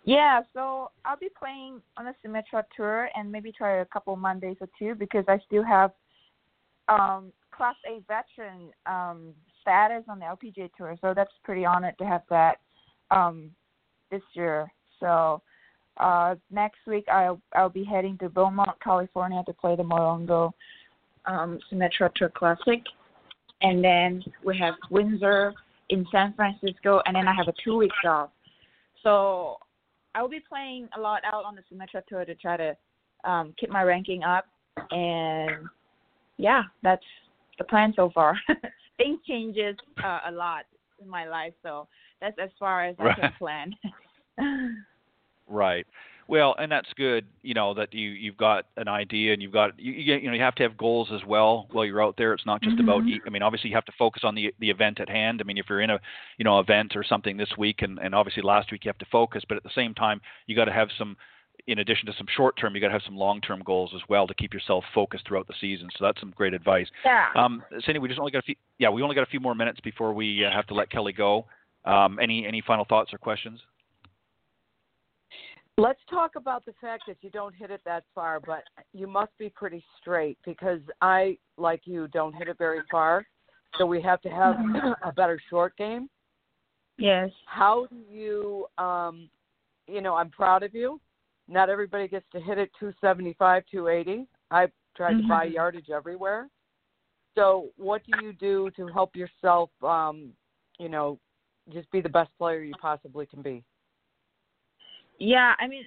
Yeah, 0.08 0.40
so 0.54 0.90
I'll 1.04 1.18
be 1.18 1.28
playing 1.38 1.82
on 1.98 2.06
the 2.06 2.14
Symetra 2.26 2.64
tour 2.74 3.10
and 3.14 3.30
maybe 3.30 3.52
try 3.52 3.82
a 3.82 3.86
couple 3.86 4.16
Mondays 4.16 4.56
or 4.62 4.70
two 4.80 4.96
because 4.96 5.26
I 5.28 5.38
still 5.46 5.66
have 5.66 5.92
um 6.88 7.34
class 7.52 7.76
A 7.86 8.00
veteran 8.08 8.72
um 8.86 9.34
status 9.60 10.06
on 10.08 10.20
the 10.20 10.26
LPGA 10.26 10.70
tour. 10.78 10.96
So 11.02 11.14
that's 11.14 11.34
pretty 11.44 11.66
honored 11.66 11.98
to 11.98 12.06
have 12.06 12.22
that 12.30 12.60
um 13.12 13.52
this 14.10 14.22
year. 14.32 14.72
So 15.02 15.42
uh 15.98 16.36
next 16.52 16.80
week 16.88 17.04
I'll 17.12 17.42
I'll 17.54 17.68
be 17.68 17.84
heading 17.84 18.18
to 18.20 18.30
Beaumont, 18.30 18.80
California 18.82 19.44
to 19.46 19.52
play 19.52 19.76
the 19.76 19.84
Morongo 19.84 20.54
um 21.26 21.60
Symetra 21.70 22.14
Tour 22.16 22.32
Classic. 22.34 22.82
And 23.62 23.84
then 23.84 24.24
we 24.46 24.58
have 24.58 24.76
Windsor 24.90 25.54
in 25.90 26.08
San 26.14 26.34
Francisco 26.34 27.02
and 27.06 27.18
then 27.18 27.28
I 27.28 27.34
have 27.34 27.50
a 27.50 27.54
two 27.62 27.76
weeks 27.76 27.98
off. 28.06 28.30
So 29.04 29.58
I 30.16 30.22
will 30.22 30.30
be 30.30 30.42
playing 30.48 30.90
a 30.98 31.00
lot 31.00 31.22
out 31.26 31.46
on 31.46 31.56
the 31.56 31.62
Symetra 31.72 32.02
tour 32.08 32.26
to 32.26 32.36
try 32.36 32.58
to 32.58 32.76
um, 33.24 33.54
keep 33.60 33.70
my 33.70 33.84
ranking 33.84 34.24
up, 34.24 34.46
and 34.92 35.68
yeah, 36.38 36.64
that's 36.84 37.04
the 37.58 37.64
plan 37.64 37.94
so 37.96 38.10
far. 38.14 38.36
Things 38.98 39.20
changes 39.28 39.76
uh, 40.04 40.20
a 40.28 40.32
lot 40.32 40.66
in 41.02 41.10
my 41.10 41.28
life, 41.28 41.54
so 41.62 41.88
that's 42.20 42.38
as 42.42 42.50
far 42.60 42.86
as 42.86 42.96
I 43.00 43.14
can 43.14 43.34
plan. 43.38 43.74
Right. 45.50 45.88
Well, 46.28 46.56
and 46.60 46.70
that's 46.72 46.90
good, 46.98 47.26
you 47.42 47.54
know, 47.54 47.74
that 47.76 47.94
you 47.94 48.10
you've 48.10 48.38
got 48.38 48.66
an 48.76 48.88
idea 48.88 49.34
and 49.34 49.42
you've 49.42 49.54
got 49.54 49.80
you 49.80 49.94
you, 49.94 50.16
you 50.16 50.28
know 50.28 50.34
you 50.36 50.42
have 50.42 50.56
to 50.56 50.64
have 50.64 50.78
goals 50.78 51.10
as 51.14 51.24
well 51.26 51.68
while 51.72 51.86
you're 51.86 52.04
out 52.04 52.16
there. 52.18 52.34
It's 52.34 52.46
not 52.46 52.62
just 52.62 52.80
about 52.80 53.04
Mhm. 53.04 53.10
e- 53.10 53.22
I 53.26 53.30
mean, 53.30 53.42
obviously 53.44 53.70
you 53.70 53.76
have 53.78 53.86
to 53.86 53.94
focus 53.98 54.24
on 54.26 54.36
the 54.36 54.54
the 54.60 54.70
event 54.70 55.00
at 55.00 55.10
hand. 55.10 55.40
I 55.42 55.46
mean, 55.46 55.58
if 55.58 55.70
you're 55.70 55.82
in 55.82 55.90
a 55.90 56.00
you 56.38 56.44
know 56.44 56.60
event 56.60 56.96
or 56.96 57.04
something 57.04 57.38
this 57.38 57.56
week 57.58 57.82
and 57.82 57.98
and 58.00 58.14
obviously 58.14 58.44
last 58.44 58.72
week 58.72 58.84
you 58.84 58.90
have 58.90 58.98
to 58.98 59.06
focus, 59.12 59.44
but 59.48 59.56
at 59.58 59.64
the 59.64 59.70
same 59.74 59.94
time 59.94 60.20
you 60.48 60.56
got 60.56 60.66
to 60.66 60.74
have 60.74 60.90
some 60.98 61.16
in 61.66 61.80
addition 61.80 62.06
to 62.06 62.14
some 62.14 62.28
short 62.36 62.56
term, 62.56 62.76
you 62.76 62.80
got 62.82 62.88
to 62.88 62.94
have 62.94 63.02
some 63.04 63.18
long 63.18 63.42
term 63.42 63.62
goals 63.66 63.92
as 63.96 64.02
well 64.08 64.28
to 64.28 64.34
keep 64.34 64.54
yourself 64.54 64.84
focused 64.94 65.26
throughout 65.28 65.48
the 65.48 65.56
season. 65.60 65.90
So 65.98 66.06
that's 66.06 66.20
some 66.20 66.32
great 66.32 66.54
advice. 66.54 66.88
yeah. 67.04 67.30
Um, 67.36 67.64
Cindy, 67.84 68.00
we 68.00 68.08
just 68.08 68.20
only 68.20 68.32
got 68.32 68.40
a 68.40 68.44
few. 68.44 68.56
Yeah, 68.78 68.90
we 68.90 69.02
only 69.02 69.16
got 69.16 69.24
a 69.24 69.32
few 69.32 69.40
more 69.40 69.56
minutes 69.56 69.80
before 69.80 70.14
we 70.14 70.46
uh, 70.46 70.52
have 70.52 70.68
to 70.68 70.74
let 70.76 70.90
Kelly 70.90 71.14
go. 71.14 71.46
Um, 71.86 72.20
any 72.22 72.46
any 72.46 72.62
final 72.62 72.86
thoughts 72.86 73.14
or 73.14 73.18
questions? 73.18 73.60
Let's 75.80 76.00
talk 76.10 76.36
about 76.36 76.66
the 76.66 76.74
fact 76.82 77.04
that 77.08 77.18
you 77.22 77.30
don't 77.30 77.54
hit 77.54 77.70
it 77.70 77.82
that 77.86 78.04
far, 78.16 78.40
but 78.40 78.64
you 78.94 79.06
must 79.06 79.32
be 79.38 79.50
pretty 79.50 79.84
straight 80.02 80.40
because 80.44 80.80
I, 81.02 81.38
like 81.58 81.82
you, 81.86 82.08
don't 82.08 82.34
hit 82.34 82.48
it 82.48 82.58
very 82.58 82.82
far. 82.90 83.26
So 83.78 83.86
we 83.86 84.02
have 84.02 84.20
to 84.22 84.30
have 84.30 84.56
a 85.04 85.12
better 85.12 85.40
short 85.50 85.78
game. 85.78 86.10
yes. 86.98 87.30
How 87.46 87.86
do 87.92 87.98
you, 88.10 88.66
um, 88.84 89.30
you 89.88 90.02
know, 90.02 90.16
I'm 90.16 90.32
proud 90.32 90.64
of 90.64 90.74
you. 90.74 91.00
Not 91.48 91.70
everybody 91.70 92.08
gets 92.08 92.26
to 92.34 92.40
hit 92.40 92.58
it 92.58 92.72
275, 92.80 93.64
280. 93.72 94.28
I've 94.50 94.72
tried 94.96 95.18
to 95.18 95.28
buy 95.28 95.48
Mhm. 95.48 95.54
yardage 95.54 95.90
everywhere. 95.92 96.50
So 97.36 97.72
what 97.78 98.04
do 98.04 98.14
you 98.14 98.34
do 98.34 98.72
to 98.72 98.88
help 98.88 99.16
yourself, 99.16 99.70
um, 99.84 100.36
you 100.80 100.90
know, 100.90 101.20
just 101.70 101.90
be 101.92 102.02
the 102.02 102.10
best 102.10 102.36
player 102.40 102.64
you 102.64 102.74
possibly 102.76 103.28
can 103.28 103.44
be? 103.44 103.64
Yeah, 105.20 105.54
I 105.60 105.68
mean, 105.68 105.86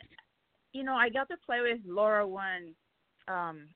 you 0.73 0.83
know, 0.83 0.95
I 0.95 1.09
got 1.09 1.29
to 1.29 1.37
play 1.45 1.61
with 1.61 1.81
Laura 1.87 2.27
one 2.27 2.75
um 3.29 3.69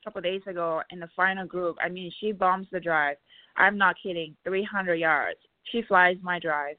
a 0.00 0.04
couple 0.04 0.18
of 0.20 0.24
days 0.24 0.42
ago 0.46 0.82
in 0.90 1.00
the 1.00 1.08
final 1.16 1.46
group. 1.46 1.76
I 1.80 1.88
mean, 1.88 2.12
she 2.20 2.32
bombs 2.32 2.68
the 2.70 2.80
drive. 2.80 3.16
I'm 3.56 3.78
not 3.78 3.96
kidding. 4.02 4.36
300 4.44 4.94
yards. 4.96 5.38
She 5.72 5.82
flies 5.82 6.16
my 6.22 6.38
drive. 6.38 6.76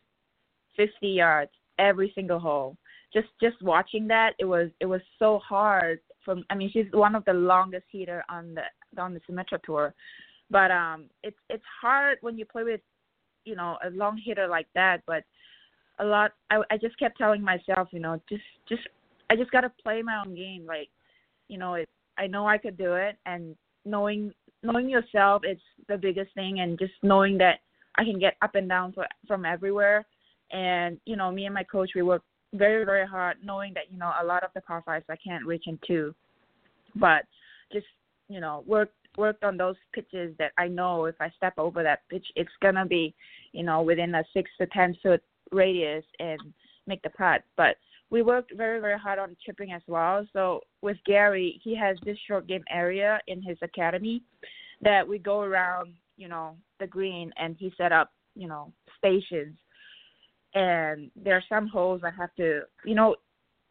50 0.77 1.07
yards 1.07 1.51
every 1.79 2.11
single 2.15 2.39
hole. 2.39 2.77
Just 3.13 3.27
just 3.41 3.61
watching 3.61 4.07
that, 4.07 4.33
it 4.39 4.45
was 4.45 4.69
it 4.79 4.85
was 4.85 5.01
so 5.17 5.39
hard. 5.39 5.99
From 6.23 6.43
I 6.49 6.55
mean, 6.55 6.69
she's 6.71 6.85
one 6.91 7.15
of 7.15 7.25
the 7.25 7.33
longest 7.33 7.85
hitter 7.91 8.23
on 8.29 8.55
the 8.55 9.01
on 9.01 9.13
the 9.13 9.21
Symetra 9.21 9.61
tour, 9.63 9.93
but 10.49 10.71
um, 10.71 11.05
it's 11.23 11.37
it's 11.49 11.63
hard 11.81 12.17
when 12.21 12.37
you 12.37 12.45
play 12.45 12.63
with, 12.63 12.81
you 13.45 13.55
know, 13.55 13.77
a 13.85 13.89
long 13.91 14.21
hitter 14.23 14.47
like 14.47 14.67
that. 14.75 15.01
But 15.07 15.23
a 15.99 16.05
lot 16.05 16.33
I 16.49 16.61
I 16.69 16.77
just 16.77 16.97
kept 16.99 17.17
telling 17.17 17.41
myself, 17.41 17.89
you 17.91 17.99
know, 17.99 18.21
just 18.29 18.43
just 18.67 18.83
I 19.29 19.35
just 19.35 19.51
got 19.51 19.61
to 19.61 19.71
play 19.83 20.01
my 20.01 20.21
own 20.25 20.35
game 20.35 20.65
like, 20.65 20.89
you 21.47 21.57
know, 21.57 21.75
it 21.75 21.89
I 22.17 22.27
know 22.27 22.47
I 22.47 22.57
could 22.57 22.77
do 22.77 22.93
it 22.93 23.17
and 23.25 23.55
knowing 23.85 24.33
knowing 24.63 24.89
yourself 24.89 25.41
it's 25.45 25.61
the 25.87 25.97
biggest 25.97 26.33
thing 26.33 26.59
and 26.59 26.79
just 26.79 26.93
knowing 27.03 27.37
that 27.39 27.59
I 27.95 28.03
can 28.03 28.19
get 28.19 28.35
up 28.41 28.55
and 28.55 28.69
down 28.69 28.93
for, 28.93 29.07
from 29.27 29.45
everywhere 29.45 30.05
and 30.51 30.99
you 31.05 31.15
know, 31.15 31.31
me 31.31 31.45
and 31.45 31.53
my 31.53 31.63
coach 31.63 31.91
we 31.95 32.01
work 32.01 32.23
very 32.53 32.85
very 32.85 33.07
hard 33.07 33.37
knowing 33.43 33.73
that, 33.73 33.91
you 33.91 33.97
know, 33.97 34.11
a 34.21 34.25
lot 34.25 34.43
of 34.43 34.51
the 34.55 34.61
par 34.61 34.83
fives 34.85 35.05
I 35.09 35.15
can't 35.15 35.45
reach 35.45 35.65
into. 35.67 36.13
But 36.95 37.25
just, 37.71 37.85
you 38.29 38.39
know, 38.39 38.63
work 38.65 38.89
worked 39.17 39.43
on 39.43 39.57
those 39.57 39.75
pitches 39.93 40.35
that 40.37 40.51
I 40.57 40.67
know 40.67 41.05
if 41.05 41.15
I 41.19 41.31
step 41.35 41.53
over 41.57 41.81
that 41.83 42.07
pitch 42.09 42.25
it's 42.35 42.51
gonna 42.61 42.85
be, 42.85 43.15
you 43.51 43.63
know, 43.63 43.81
within 43.81 44.15
a 44.15 44.23
six 44.33 44.49
to 44.59 44.67
ten 44.67 44.95
foot 45.01 45.21
radius 45.51 46.03
and 46.19 46.39
make 46.85 47.01
the 47.01 47.09
putt. 47.09 47.43
But 47.55 47.77
we 48.09 48.21
worked 48.21 48.55
very, 48.55 48.79
very 48.79 48.97
hard 48.97 49.19
on 49.19 49.35
chipping 49.45 49.73
as 49.73 49.81
well. 49.87 50.25
So 50.33 50.61
with 50.81 50.97
Gary, 51.05 51.59
he 51.63 51.75
has 51.75 51.97
this 52.05 52.17
short 52.27 52.47
game 52.47 52.63
area 52.69 53.19
in 53.27 53.41
his 53.41 53.57
academy 53.61 54.21
that 54.81 55.07
we 55.07 55.17
go 55.17 55.41
around, 55.41 55.93
you 56.17 56.27
know, 56.27 56.55
the 56.79 56.87
green 56.87 57.31
and 57.37 57.55
he 57.59 57.73
set 57.77 57.91
up, 57.91 58.11
you 58.35 58.47
know, 58.47 58.71
stations. 58.97 59.57
And 60.53 61.11
there 61.15 61.35
are 61.35 61.43
some 61.49 61.67
holes 61.67 62.01
I 62.05 62.11
have 62.11 62.33
to, 62.35 62.61
you 62.85 62.95
know, 62.95 63.15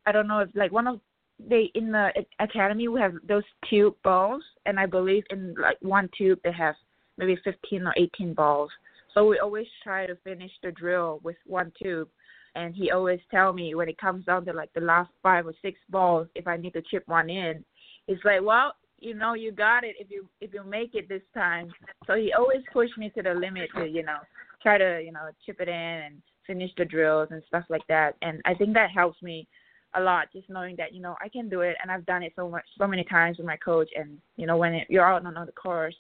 I 0.07 0.13
don't 0.13 0.29
know 0.29 0.41
if 0.41 0.51
like 0.55 0.73
one 0.73 0.87
of 0.87 1.01
they 1.39 1.71
in 1.75 1.93
the 1.93 2.11
academy 2.39 2.89
we 2.89 3.01
have 3.01 3.13
those 3.29 3.43
tube 3.69 3.95
balls 4.03 4.43
and 4.65 4.81
I 4.81 4.87
believe 4.87 5.25
in 5.31 5.55
like 5.61 5.77
one 5.83 6.09
tube 6.17 6.39
they 6.45 6.53
have 6.53 6.75
maybe 7.19 7.37
15 7.45 7.87
or 7.87 7.95
18 7.97 8.35
balls. 8.35 8.71
So 9.17 9.27
we 9.27 9.39
always 9.39 9.67
try 9.83 10.07
to 10.07 10.15
finish 10.17 10.51
the 10.63 10.73
drill 10.73 11.21
with 11.23 11.37
one 11.47 11.73
tube 11.83 12.09
and 12.55 12.75
he 12.75 12.91
always 12.91 13.21
tell 13.31 13.55
me 13.55 13.75
when 13.75 13.89
it 13.89 13.99
comes 13.99 14.27
down 14.27 14.45
to 14.45 14.53
like 14.53 14.71
the 14.75 14.81
last 14.81 15.11
five 15.23 15.47
or 15.47 15.55
six 15.63 15.79
balls 15.89 16.27
if 16.35 16.47
I 16.47 16.59
need 16.59 16.75
to 16.75 16.83
chip 16.83 17.03
one 17.07 17.31
in, 17.31 17.65
it's 18.09 18.23
like, 18.27 18.43
well, 18.43 18.75
you 18.99 19.15
know, 19.15 19.33
you 19.33 19.53
got 19.53 19.85
it 19.85 19.97
if 19.99 20.11
you 20.11 20.29
if 20.43 20.53
you 20.53 20.63
make 20.65 20.95
it 20.95 21.09
this 21.09 21.23
time. 21.33 21.73
So 22.07 22.15
he 22.15 22.33
always 22.35 22.61
push 22.73 22.91
me 22.99 23.11
to 23.11 23.23
the 23.23 23.33
limit 23.33 23.71
to 23.77 23.87
you 23.87 24.03
know 24.03 24.19
try 24.63 24.77
to 24.77 25.01
you 25.03 25.13
know 25.13 25.29
chip 25.47 25.61
it 25.61 25.69
in 25.69 25.75
and 25.75 26.23
finish 26.47 26.71
the 26.77 26.85
drills 26.85 27.29
and 27.31 27.43
stuff 27.49 27.65
like 27.71 27.87
that. 27.89 28.17
And 28.21 28.43
I 28.45 28.53
think 28.53 28.75
that 28.75 28.91
helps 28.91 29.23
me 29.23 29.49
a 29.95 30.01
lot 30.01 30.29
just 30.31 30.51
knowing 30.51 30.77
that 30.77 30.93
you 30.93 31.01
know 31.01 31.17
I 31.23 31.31
can 31.31 31.49
do 31.49 31.63
it 31.63 31.77
and 31.83 31.91
I've 31.91 32.05
done 32.05 32.23
it 32.23 32.35
so 32.37 32.51
much 32.51 32.65
so 32.77 32.87
many 32.87 33.05
times 33.05 33.39
with 33.39 33.47
my 33.47 33.57
coach 33.57 33.89
and 33.97 34.19
you 34.37 34.47
know 34.47 34.59
when 34.59 34.75
it, 34.75 34.87
you're 34.91 35.11
out 35.11 35.25
on 35.25 35.47
the 35.47 35.53
course, 35.53 35.97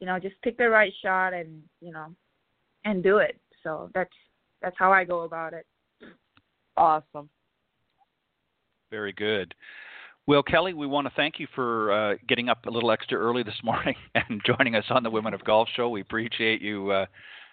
you 0.00 0.06
know 0.06 0.18
just 0.18 0.34
pick 0.42 0.58
the 0.58 0.68
right 0.68 0.92
shot 1.02 1.32
and 1.32 1.62
you 1.80 1.90
know 1.90 2.08
and 2.84 3.02
do 3.02 3.18
it. 3.18 3.38
So 3.62 3.90
that's 3.94 4.10
that's 4.62 4.76
how 4.78 4.92
I 4.92 5.04
go 5.04 5.22
about 5.22 5.52
it. 5.52 5.66
awesome. 6.76 7.28
Very 8.90 9.12
good. 9.12 9.54
Well, 10.26 10.42
Kelly, 10.42 10.72
we 10.72 10.86
want 10.86 11.06
to 11.06 11.12
thank 11.14 11.38
you 11.38 11.46
for 11.54 11.92
uh, 11.92 12.14
getting 12.26 12.48
up 12.48 12.64
a 12.64 12.70
little 12.70 12.90
extra 12.90 13.18
early 13.18 13.42
this 13.42 13.58
morning 13.64 13.94
and 14.14 14.40
joining 14.44 14.74
us 14.74 14.84
on 14.88 15.02
the 15.02 15.10
Women 15.10 15.34
of 15.34 15.44
Golf 15.44 15.68
Show. 15.76 15.90
We 15.90 16.00
appreciate 16.00 16.62
you 16.62 16.90
uh, 16.90 17.06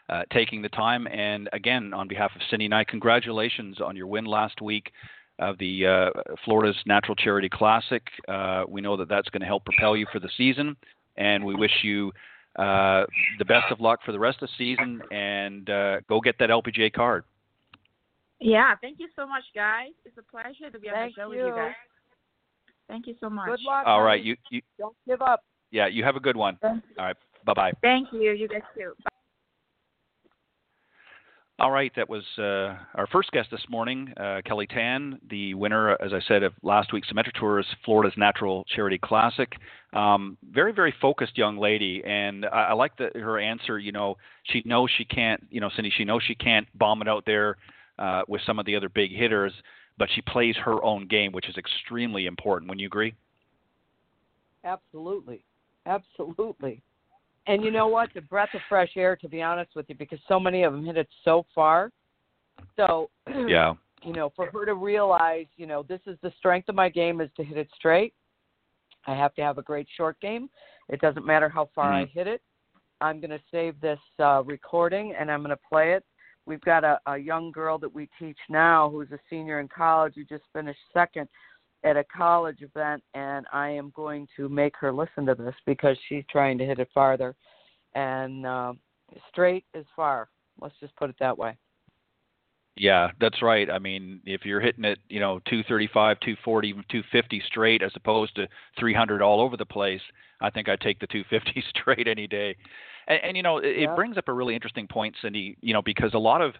uh, 0.07 0.23
taking 0.31 0.61
the 0.61 0.69
time. 0.69 1.07
And 1.07 1.49
again, 1.51 1.93
on 1.93 2.07
behalf 2.07 2.31
of 2.35 2.41
Cindy 2.49 2.65
and 2.65 2.73
I, 2.73 2.85
congratulations 2.85 3.81
on 3.81 3.95
your 3.95 4.07
win 4.07 4.25
last 4.25 4.61
week 4.61 4.91
of 5.39 5.57
the 5.57 5.85
uh, 5.85 6.35
Florida's 6.45 6.77
Natural 6.85 7.15
Charity 7.15 7.49
Classic. 7.49 8.03
Uh, 8.27 8.63
we 8.67 8.79
know 8.79 8.95
that 8.97 9.09
that's 9.09 9.29
going 9.29 9.41
to 9.41 9.47
help 9.47 9.65
propel 9.65 9.97
you 9.97 10.05
for 10.11 10.19
the 10.19 10.29
season, 10.37 10.77
and 11.17 11.43
we 11.43 11.55
wish 11.55 11.71
you 11.83 12.11
uh, 12.57 13.05
the 13.39 13.45
best 13.45 13.71
of 13.71 13.79
luck 13.79 13.99
for 14.05 14.11
the 14.11 14.19
rest 14.19 14.41
of 14.41 14.49
the 14.49 14.53
season. 14.57 15.01
And 15.11 15.65
go 16.07 16.19
get 16.23 16.37
that 16.39 16.49
LPGA 16.49 16.91
card. 16.93 17.23
Yeah, 18.39 18.73
thank 18.81 18.99
you 18.99 19.07
so 19.15 19.27
much, 19.27 19.43
guys. 19.53 19.91
It's 20.03 20.17
a 20.17 20.23
pleasure 20.23 20.71
to 20.71 20.79
be 20.79 20.89
on 20.89 20.95
Thank 20.95 21.15
the 21.15 21.21
show 21.21 21.31
you. 21.31 21.37
with 21.37 21.47
you 21.47 21.55
guys. 21.55 21.73
Thank 22.87 23.05
you 23.07 23.15
so 23.19 23.29
much. 23.29 23.47
Good 23.47 23.59
luck. 23.65 23.83
All 23.85 24.01
right, 24.01 24.21
you, 24.21 24.35
you 24.49 24.61
Don't 24.79 24.95
give 25.07 25.21
up. 25.21 25.43
yeah, 25.69 25.87
you 25.87 26.03
have 26.03 26.15
a 26.15 26.19
good 26.19 26.35
one. 26.35 26.57
All 26.63 26.81
right, 26.97 27.15
bye 27.45 27.53
bye. 27.53 27.71
Thank 27.81 28.11
you. 28.11 28.31
You 28.31 28.47
guys 28.47 28.63
too. 28.75 28.93
Bye. 29.05 29.11
All 31.61 31.69
right, 31.69 31.91
that 31.95 32.09
was 32.09 32.23
uh, 32.39 32.75
our 32.95 33.05
first 33.11 33.29
guest 33.29 33.49
this 33.51 33.61
morning, 33.69 34.11
uh, 34.17 34.41
Kelly 34.43 34.65
Tan, 34.65 35.19
the 35.29 35.53
winner, 35.53 35.91
as 36.03 36.11
I 36.11 36.19
said, 36.27 36.41
of 36.41 36.53
last 36.63 36.91
week's 36.91 37.07
Symetra 37.13 37.31
Tours 37.39 37.67
Florida's 37.85 38.17
Natural 38.17 38.65
Charity 38.75 38.97
Classic. 38.97 39.53
Um, 39.93 40.39
very, 40.51 40.73
very 40.73 40.91
focused 40.99 41.37
young 41.37 41.59
lady, 41.59 42.01
and 42.03 42.47
I, 42.47 42.69
I 42.69 42.73
like 42.73 42.97
the, 42.97 43.11
her 43.13 43.37
answer. 43.37 43.77
You 43.77 43.91
know, 43.91 44.17
she 44.45 44.63
knows 44.65 44.89
she 44.97 45.05
can't, 45.05 45.45
you 45.51 45.61
know, 45.61 45.69
Cindy, 45.75 45.93
she 45.95 46.03
knows 46.03 46.23
she 46.25 46.33
can't 46.33 46.65
bomb 46.79 47.03
it 47.03 47.07
out 47.07 47.27
there 47.27 47.57
uh, 47.99 48.23
with 48.27 48.41
some 48.43 48.57
of 48.57 48.65
the 48.65 48.75
other 48.75 48.89
big 48.89 49.11
hitters, 49.15 49.53
but 49.99 50.09
she 50.15 50.23
plays 50.23 50.55
her 50.65 50.83
own 50.83 51.05
game, 51.07 51.31
which 51.31 51.47
is 51.47 51.57
extremely 51.57 52.25
important. 52.25 52.69
Wouldn't 52.69 52.81
you 52.81 52.87
agree? 52.87 53.13
Absolutely. 54.63 55.43
Absolutely. 55.85 56.81
And 57.47 57.63
you 57.63 57.71
know 57.71 57.87
what? 57.87 58.09
The 58.13 58.21
breath 58.21 58.53
of 58.53 58.61
fresh 58.69 58.91
air, 58.95 59.15
to 59.15 59.27
be 59.27 59.41
honest 59.41 59.71
with 59.75 59.87
you, 59.89 59.95
because 59.95 60.19
so 60.27 60.39
many 60.39 60.63
of 60.63 60.73
them 60.73 60.85
hit 60.85 60.97
it 60.97 61.07
so 61.25 61.45
far. 61.53 61.91
So, 62.75 63.09
Yeah. 63.47 63.73
you 64.03 64.13
know, 64.13 64.31
for 64.35 64.49
her 64.51 64.65
to 64.65 64.75
realize, 64.75 65.47
you 65.57 65.65
know, 65.65 65.83
this 65.83 66.01
is 66.05 66.17
the 66.21 66.31
strength 66.37 66.69
of 66.69 66.75
my 66.75 66.89
game 66.89 67.21
is 67.21 67.29
to 67.37 67.43
hit 67.43 67.57
it 67.57 67.69
straight. 67.75 68.13
I 69.07 69.15
have 69.15 69.33
to 69.35 69.41
have 69.41 69.57
a 69.57 69.63
great 69.63 69.87
short 69.97 70.19
game. 70.21 70.49
It 70.89 71.01
doesn't 71.01 71.25
matter 71.25 71.49
how 71.49 71.69
far 71.73 71.91
I 71.91 72.05
Mhm. 72.05 72.11
hit 72.11 72.27
it. 72.27 72.41
I'm 72.99 73.19
going 73.19 73.31
to 73.31 73.41
save 73.49 73.79
this 73.81 73.99
uh, 74.19 74.43
recording 74.45 75.15
and 75.15 75.31
I'm 75.31 75.41
going 75.41 75.55
to 75.55 75.63
play 75.67 75.93
it. 75.93 76.05
We've 76.45 76.61
got 76.61 76.83
a, 76.83 76.99
a 77.07 77.17
young 77.17 77.51
girl 77.51 77.77
that 77.79 77.91
we 77.91 78.07
teach 78.19 78.37
now 78.49 78.89
who's 78.89 79.11
a 79.11 79.19
senior 79.29 79.59
in 79.59 79.67
college 79.67 80.13
who 80.15 80.23
just 80.23 80.43
finished 80.53 80.79
second 80.93 81.27
at 81.83 81.97
a 81.97 82.03
college 82.15 82.61
event, 82.61 83.03
and 83.13 83.45
I 83.51 83.69
am 83.69 83.91
going 83.95 84.27
to 84.37 84.47
make 84.49 84.75
her 84.77 84.91
listen 84.93 85.25
to 85.25 85.35
this 85.35 85.55
because 85.65 85.97
she's 86.07 86.23
trying 86.29 86.57
to 86.59 86.65
hit 86.65 86.79
it 86.79 86.89
farther. 86.93 87.35
And 87.95 88.45
uh, 88.45 88.73
straight 89.29 89.65
is 89.73 89.85
far. 89.95 90.29
Let's 90.59 90.75
just 90.79 90.95
put 90.95 91.09
it 91.09 91.15
that 91.19 91.37
way. 91.37 91.57
Yeah, 92.77 93.09
that's 93.19 93.41
right. 93.41 93.69
I 93.69 93.79
mean, 93.79 94.21
if 94.25 94.45
you're 94.45 94.61
hitting 94.61 94.85
it, 94.85 94.99
you 95.09 95.19
know, 95.19 95.39
235, 95.45 96.19
240, 96.21 96.67
even 96.69 96.83
250 96.89 97.43
straight 97.47 97.83
as 97.83 97.91
opposed 97.95 98.35
to 98.35 98.47
300 98.79 99.21
all 99.21 99.41
over 99.41 99.57
the 99.57 99.65
place, 99.65 100.01
I 100.39 100.49
think 100.49 100.69
I'd 100.69 100.79
take 100.79 100.99
the 100.99 101.07
250 101.07 101.63
straight 101.69 102.07
any 102.07 102.27
day. 102.27 102.55
And, 103.07 103.19
and 103.23 103.37
you 103.37 103.43
know, 103.43 103.57
it, 103.57 103.75
Yeah. 103.77 103.91
it 103.91 103.95
brings 103.95 104.17
up 104.17 104.29
a 104.29 104.33
really 104.33 104.55
interesting 104.55 104.87
point, 104.87 105.15
Cindy. 105.21 105.57
You 105.61 105.73
know, 105.73 105.81
because 105.81 106.13
a 106.13 106.19
lot 106.19 106.41
of, 106.41 106.53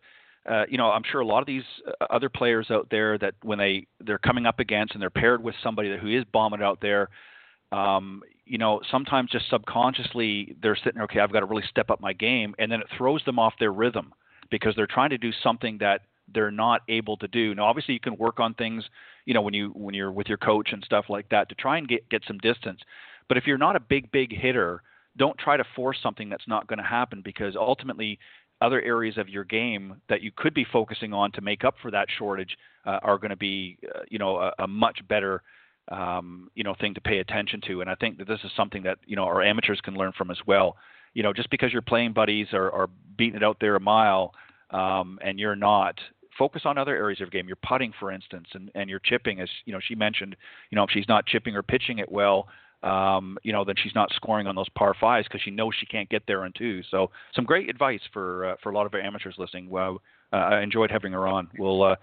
uh, 0.49 0.63
you 0.69 0.77
know, 0.77 0.89
I'm 0.89 1.04
sure 1.10 1.21
a 1.21 1.25
lot 1.25 1.41
of 1.41 1.47
these 1.47 1.63
uh, 1.88 2.06
other 2.10 2.30
players 2.30 2.71
out 2.71 2.88
there 2.89 3.17
that 3.19 3.36
when 3.43 3.60
they 3.60 3.86
they're 3.99 4.17
coming 4.17 4.45
up 4.45 4.60
against 4.60 4.93
and 4.93 5.01
they're 5.01 5.10
paired 5.10 5.43
with 5.43 5.56
somebody 5.63 5.95
who 5.97 6.08
is 6.08 6.23
bombing 6.32 6.62
out 6.62 6.80
there, 6.82 7.10
um, 7.71 8.21
you 8.45 8.58
know, 8.58 8.82
sometimes 8.89 9.30
just 9.30 9.49
subconsciously 9.49 10.56
they're 10.62 10.77
sitting 10.84 11.01
okay, 11.01 11.19
I've 11.19 11.32
got 11.32 11.41
to 11.41 11.45
really 11.45 11.63
step 11.69 11.89
up 11.89 12.01
my 12.01 12.13
game, 12.13 12.56
and 12.58 12.71
then 12.71 12.82
it 12.82 12.88
throws 12.97 13.23
them 13.25 13.38
off 13.38 13.54
their 13.60 13.71
rhythm 13.71 14.13
because 14.49 14.75
they're 14.75 14.88
trying 14.88 15.12
to 15.12 15.17
do 15.17 15.32
something 15.43 15.77
that 15.80 16.01
they're 16.34 16.51
not 16.51 16.82
able 16.89 17.17
to 17.17 17.27
do. 17.27 17.54
Now, 17.54 17.65
obviously, 17.65 17.93
you 17.93 17.99
can 17.99 18.17
work 18.17 18.39
on 18.39 18.54
things, 18.56 18.84
you 19.25 19.34
know, 19.34 19.41
when 19.41 19.54
you 19.54 19.69
when 19.75 19.93
you're 19.93 20.12
with 20.12 20.27
your 20.27 20.38
coach 20.38 20.69
and 20.71 20.84
stuff 20.84 21.06
like 21.08 21.30
that 21.30 21.49
to 21.49 21.56
try 21.56 21.77
and 21.77 21.88
get 21.88 22.10
get 22.10 22.23
some 22.27 22.39
distance. 22.39 22.82
But 23.27 23.38
if 23.38 23.45
you're 23.45 23.60
not 23.60 23.75
a 23.75 23.80
big 23.80 24.12
big 24.12 24.36
hitter, 24.36 24.82
don't 25.17 25.38
try 25.38 25.58
to 25.58 25.63
force 25.75 25.97
something 26.01 26.30
that's 26.30 26.47
not 26.47 26.67
going 26.67 26.80
to 26.80 26.86
happen 26.86 27.21
because 27.23 27.56
ultimately 27.56 28.19
other 28.62 28.82
areas 28.82 29.17
of 29.17 29.28
your 29.28 29.43
game 29.43 30.02
that 30.08 30.21
you 30.21 30.32
could 30.36 30.54
be 30.54 30.65
focusing 30.71 31.13
on 31.13 31.32
to 31.34 31.41
make 31.41 31.63
up 31.63 31.76
for 31.82 31.91
that 31.91 32.08
shortage 32.17 32.58
uh, 32.86 33.00
are 33.04 33.17
going 33.17 33.32
to 33.32 33.36
be, 33.36 33.78
uh, 33.95 34.02
you 34.10 34.19
know, 34.19 34.38
a, 34.38 34.54
a 34.60 34.67
much 34.67 35.00
better, 35.08 35.41
um, 35.91 36.50
you 36.56 36.63
know, 36.63 36.76
thing 36.80 36.93
to 36.93 37.02
pay 37.02 37.19
attention 37.19 37.62
to. 37.67 37.82
And 37.82 37.89
I 37.89 37.95
think 37.95 38.17
that 38.19 38.28
this 38.28 38.39
is 38.43 38.52
something 38.56 38.84
that 38.84 39.00
you 39.06 39.15
know 39.15 39.24
our 39.24 39.41
amateurs 39.41 39.82
can 39.82 39.95
learn 39.95 40.12
from 40.17 40.32
as 40.32 40.39
well. 40.45 40.78
You 41.13 41.24
know, 41.24 41.34
just 41.34 41.50
because 41.50 41.74
your 41.74 41.82
playing 41.82 42.13
buddies 42.13 42.47
are, 42.54 42.89
beating 43.17 43.36
it 43.36 43.43
out 43.43 43.58
there 43.60 43.76
a 43.76 43.80
mile 43.80 44.34
um, 44.69 45.19
and 45.21 45.38
you're 45.38 45.58
not, 45.58 46.00
focus 46.38 46.62
on 46.63 46.78
other 46.78 46.95
areas 46.95 47.19
of 47.19 47.32
your 47.32 47.41
game. 47.41 47.47
Your 47.47 47.58
putting, 47.58 47.93
for 48.00 48.12
instance, 48.12 48.47
and, 48.54 48.71
and 48.76 48.89
your 48.89 49.00
chipping. 49.00 49.41
As 49.41 49.50
you 49.65 49.74
know, 49.74 49.80
she 49.86 49.95
mentioned, 49.95 50.36
you 50.69 50.78
know, 50.78 50.84
if 50.84 50.89
she's 50.91 51.08
not 51.10 51.26
chipping 51.26 51.56
or 51.56 51.63
pitching 51.63 52.00
it 52.00 52.10
well, 52.12 52.47
um, 52.84 53.38
you 53.44 53.54
know, 53.54 53.63
then 53.63 53.76
she's 53.82 53.96
not 53.96 54.10
scoring 54.15 54.48
on 54.48 54.56
those 54.56 54.70
par 54.70 54.96
fives 55.00 55.28
because 55.28 55.41
she 55.41 55.52
knows 55.52 55.74
she 55.80 55.86
can't 55.86 56.10
get 56.10 56.24
there 56.28 56.44
on 56.44 56.52
two. 56.58 56.82
So 56.89 57.12
some 57.36 57.46
great 57.46 57.70
advice 57.70 58.02
for 58.12 58.52
uh, 58.52 58.56
for 58.63 58.72
a 58.72 58.76
lot 58.76 58.86
of 58.86 58.94
our 58.94 59.00
amateurs 59.00 59.36
listening. 59.38 59.70
Well, 59.70 60.02
uh, 60.34 60.38
I 60.38 60.62
enjoyed 60.62 60.91
having 60.91 61.13
her 61.13 61.28
on. 61.28 61.50
We'll 61.58 61.84
uh, 61.84 61.96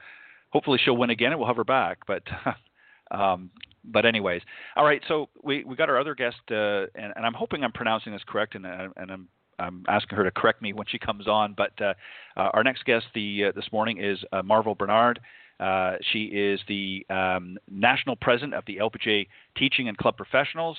hopefully 0.50 0.78
she'll 0.84 0.96
win 0.96 1.10
again 1.10 1.32
and 1.32 1.38
we'll 1.38 1.48
have 1.48 1.56
her 1.56 1.64
back. 1.64 1.98
But 2.06 2.22
um, 3.10 3.50
but 3.84 4.06
anyways, 4.06 4.42
all 4.76 4.84
right. 4.84 5.02
So 5.08 5.28
we 5.42 5.64
we 5.64 5.76
got 5.76 5.88
our 5.88 5.98
other 5.98 6.14
guest, 6.14 6.36
uh, 6.50 6.86
and, 6.94 7.12
and 7.16 7.24
I'm 7.24 7.34
hoping 7.34 7.64
I'm 7.64 7.72
pronouncing 7.72 8.12
this 8.12 8.22
correct, 8.26 8.54
and, 8.54 8.66
uh, 8.66 8.88
and 8.96 9.10
I'm 9.10 9.28
I'm 9.58 9.84
asking 9.88 10.16
her 10.16 10.24
to 10.24 10.30
correct 10.30 10.62
me 10.62 10.72
when 10.72 10.86
she 10.86 10.98
comes 10.98 11.26
on. 11.26 11.54
But 11.56 11.72
uh, 11.80 11.94
uh, 12.36 12.50
our 12.52 12.62
next 12.62 12.84
guest 12.84 13.06
the 13.14 13.46
uh, 13.46 13.52
this 13.54 13.66
morning 13.72 13.98
is 13.98 14.18
uh, 14.32 14.42
Marvol 14.42 14.76
Barnard. 14.76 15.20
Uh, 15.60 15.96
she 16.12 16.24
is 16.24 16.60
the 16.68 17.04
um, 17.10 17.58
national 17.70 18.16
president 18.16 18.54
of 18.54 18.64
the 18.66 18.76
LPGA 18.76 19.26
Teaching 19.56 19.88
and 19.88 19.96
Club 19.96 20.16
Professionals. 20.16 20.76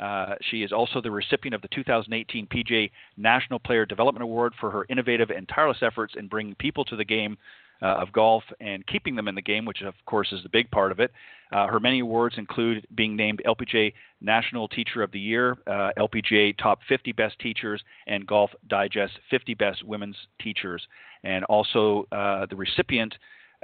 Uh, 0.00 0.34
she 0.50 0.62
is 0.62 0.72
also 0.72 1.00
the 1.00 1.10
recipient 1.10 1.54
of 1.54 1.62
the 1.62 1.68
2018 1.68 2.46
PGA 2.46 2.90
National 3.16 3.58
Player 3.58 3.84
Development 3.84 4.22
Award 4.22 4.54
for 4.58 4.70
her 4.70 4.86
innovative 4.88 5.30
and 5.30 5.48
tireless 5.48 5.78
efforts 5.82 6.14
in 6.16 6.26
bringing 6.26 6.54
people 6.54 6.84
to 6.86 6.96
the 6.96 7.04
game 7.04 7.36
uh, 7.82 7.86
of 7.86 8.12
golf 8.12 8.42
and 8.60 8.86
keeping 8.86 9.14
them 9.14 9.28
in 9.28 9.34
the 9.34 9.42
game, 9.42 9.64
which 9.64 9.82
of 9.82 9.94
course 10.06 10.32
is 10.32 10.42
the 10.42 10.48
big 10.48 10.70
part 10.70 10.92
of 10.92 11.00
it. 11.00 11.10
Uh, 11.52 11.66
her 11.66 11.80
many 11.80 12.00
awards 12.00 12.36
include 12.38 12.86
being 12.94 13.16
named 13.16 13.42
LPGA 13.46 13.92
National 14.20 14.68
Teacher 14.68 15.02
of 15.02 15.10
the 15.12 15.20
Year, 15.20 15.56
uh, 15.66 15.90
LPGA 15.98 16.56
Top 16.58 16.80
50 16.88 17.12
Best 17.12 17.38
Teachers, 17.38 17.82
and 18.06 18.26
Golf 18.26 18.50
Digest 18.68 19.14
50 19.30 19.54
Best 19.54 19.84
Women's 19.84 20.16
Teachers, 20.40 20.86
and 21.24 21.44
also 21.44 22.06
uh, 22.12 22.46
the 22.46 22.56
recipient 22.56 23.14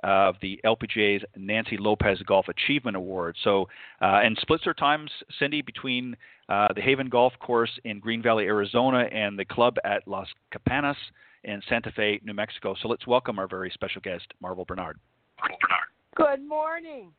of 0.02 0.36
the 0.42 0.60
LPGA's 0.64 1.24
Nancy 1.36 1.76
Lopez 1.76 2.20
Golf 2.26 2.46
Achievement 2.48 2.96
Award. 2.96 3.36
So, 3.42 3.68
uh, 4.00 4.20
and 4.22 4.36
splits 4.40 4.64
her 4.64 4.74
times, 4.74 5.10
Cindy, 5.38 5.62
between 5.62 6.16
uh, 6.48 6.68
the 6.74 6.82
Haven 6.82 7.08
Golf 7.08 7.32
Course 7.40 7.70
in 7.84 8.00
Green 8.00 8.22
Valley, 8.22 8.44
Arizona, 8.44 9.08
and 9.12 9.38
the 9.38 9.44
club 9.44 9.76
at 9.84 10.06
Las 10.06 10.28
Campanas 10.52 10.96
in 11.44 11.62
Santa 11.68 11.90
Fe, 11.92 12.20
New 12.24 12.34
Mexico. 12.34 12.74
So 12.80 12.88
let's 12.88 13.06
welcome 13.06 13.38
our 13.38 13.48
very 13.48 13.70
special 13.70 14.00
guest, 14.02 14.26
Marvol 14.42 14.66
Barnard. 14.66 14.98
Marvol 15.40 15.56
Barnard. 15.60 16.38
Good 16.38 16.48
morning. 16.48 17.12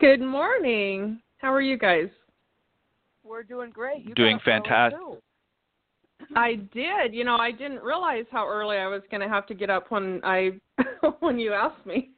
Good 0.00 0.20
morning. 0.20 1.20
How 1.38 1.52
are 1.52 1.60
you 1.60 1.78
guys? 1.78 2.08
We're 3.24 3.42
doing 3.42 3.70
great. 3.70 4.04
You 4.04 4.14
Doing 4.14 4.38
got 4.44 4.52
up 4.52 4.66
early, 4.66 4.92
fantastic. 4.94 5.22
I 6.36 6.54
did. 6.72 7.14
You 7.14 7.24
know, 7.24 7.36
I 7.36 7.50
didn't 7.50 7.82
realize 7.82 8.24
how 8.30 8.46
early 8.46 8.76
I 8.76 8.86
was 8.86 9.02
going 9.10 9.20
to 9.20 9.28
have 9.28 9.46
to 9.46 9.54
get 9.54 9.70
up 9.70 9.90
when 9.90 10.20
I 10.24 10.52
when 11.20 11.38
you 11.38 11.52
asked 11.52 11.84
me. 11.86 12.10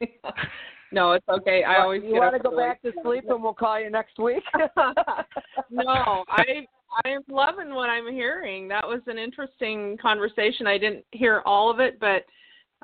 no, 0.91 1.13
it's 1.13 1.27
okay. 1.29 1.63
I 1.63 1.81
always 1.81 2.03
You 2.03 2.15
want 2.15 2.35
to 2.35 2.39
go 2.39 2.51
early. 2.51 2.63
back 2.63 2.81
to 2.83 2.91
sleep, 3.03 3.25
and 3.29 3.41
we'll 3.41 3.53
call 3.53 3.79
you 3.79 3.89
next 3.89 4.19
week. 4.19 4.43
no, 5.69 6.23
I 6.27 6.65
I'm 7.05 7.21
loving 7.29 7.73
what 7.73 7.89
I'm 7.89 8.11
hearing. 8.11 8.67
That 8.67 8.85
was 8.87 9.01
an 9.07 9.17
interesting 9.17 9.97
conversation. 10.01 10.67
I 10.67 10.77
didn't 10.77 11.05
hear 11.11 11.41
all 11.45 11.71
of 11.71 11.79
it, 11.79 11.99
but 11.99 12.25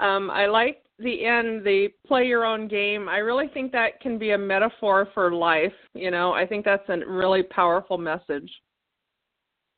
um 0.01 0.29
I 0.29 0.45
like 0.47 0.83
the 0.99 1.25
end, 1.25 1.63
the 1.63 1.89
play 2.07 2.25
your 2.25 2.45
own 2.45 2.67
game. 2.67 3.07
I 3.07 3.17
really 3.17 3.47
think 3.53 3.71
that 3.71 3.99
can 4.01 4.17
be 4.17 4.31
a 4.31 4.37
metaphor 4.37 5.09
for 5.13 5.31
life, 5.31 5.73
you 5.93 6.09
know. 6.09 6.31
I 6.31 6.45
think 6.47 6.65
that's 6.65 6.87
a 6.89 6.97
really 7.05 7.43
powerful 7.43 7.97
message. 7.97 8.49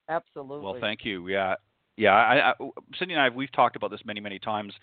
Absolutely. 0.10 0.66
Well, 0.66 0.78
thank 0.82 1.06
you. 1.06 1.28
Yeah, 1.28 1.54
yeah. 1.96 2.16
I, 2.16 2.50
I, 2.50 2.54
Cindy 2.98 3.14
and 3.14 3.22
I, 3.22 3.30
we've 3.30 3.52
talked 3.52 3.76
about 3.76 3.92
this 3.92 4.02
many, 4.04 4.20
many 4.20 4.40
times, 4.40 4.74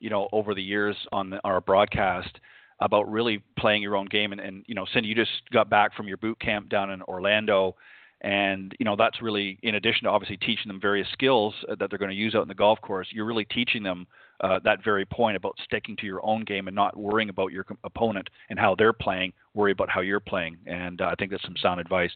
you 0.00 0.10
know, 0.10 0.28
over 0.32 0.52
the 0.52 0.62
years 0.62 0.96
on 1.12 1.30
the, 1.30 1.40
our 1.44 1.60
broadcast 1.60 2.40
about 2.80 3.08
really 3.10 3.40
playing 3.56 3.82
your 3.82 3.94
own 3.94 4.06
game. 4.06 4.32
And, 4.32 4.40
and 4.40 4.64
you 4.66 4.74
know, 4.74 4.84
Cindy, 4.92 5.08
you 5.08 5.14
just 5.14 5.30
got 5.52 5.70
back 5.70 5.94
from 5.94 6.08
your 6.08 6.16
boot 6.16 6.40
camp 6.40 6.68
down 6.68 6.90
in 6.90 7.02
Orlando, 7.02 7.76
And 8.24 8.74
you 8.78 8.86
know 8.86 8.96
that's 8.96 9.20
really 9.20 9.58
in 9.62 9.74
addition 9.74 10.04
to 10.04 10.10
obviously 10.10 10.38
teaching 10.38 10.68
them 10.68 10.80
various 10.80 11.06
skills 11.12 11.52
uh, 11.68 11.74
that 11.78 11.90
they're 11.90 11.98
going 11.98 12.10
to 12.10 12.16
use 12.16 12.34
out 12.34 12.40
in 12.40 12.48
the 12.48 12.54
golf 12.54 12.80
course. 12.80 13.06
You're 13.12 13.26
really 13.26 13.44
teaching 13.44 13.82
them 13.82 14.06
uh, 14.40 14.60
that 14.64 14.82
very 14.82 15.04
point 15.04 15.36
about 15.36 15.56
sticking 15.62 15.94
to 15.96 16.06
your 16.06 16.24
own 16.24 16.42
game 16.44 16.66
and 16.66 16.74
not 16.74 16.96
worrying 16.96 17.28
about 17.28 17.52
your 17.52 17.66
opponent 17.84 18.30
and 18.48 18.58
how 18.58 18.74
they're 18.76 18.94
playing. 18.94 19.34
Worry 19.52 19.72
about 19.72 19.90
how 19.90 20.00
you're 20.00 20.20
playing, 20.20 20.56
and 20.66 21.02
uh, 21.02 21.06
I 21.12 21.16
think 21.16 21.32
that's 21.32 21.42
some 21.44 21.56
sound 21.60 21.80
advice. 21.80 22.12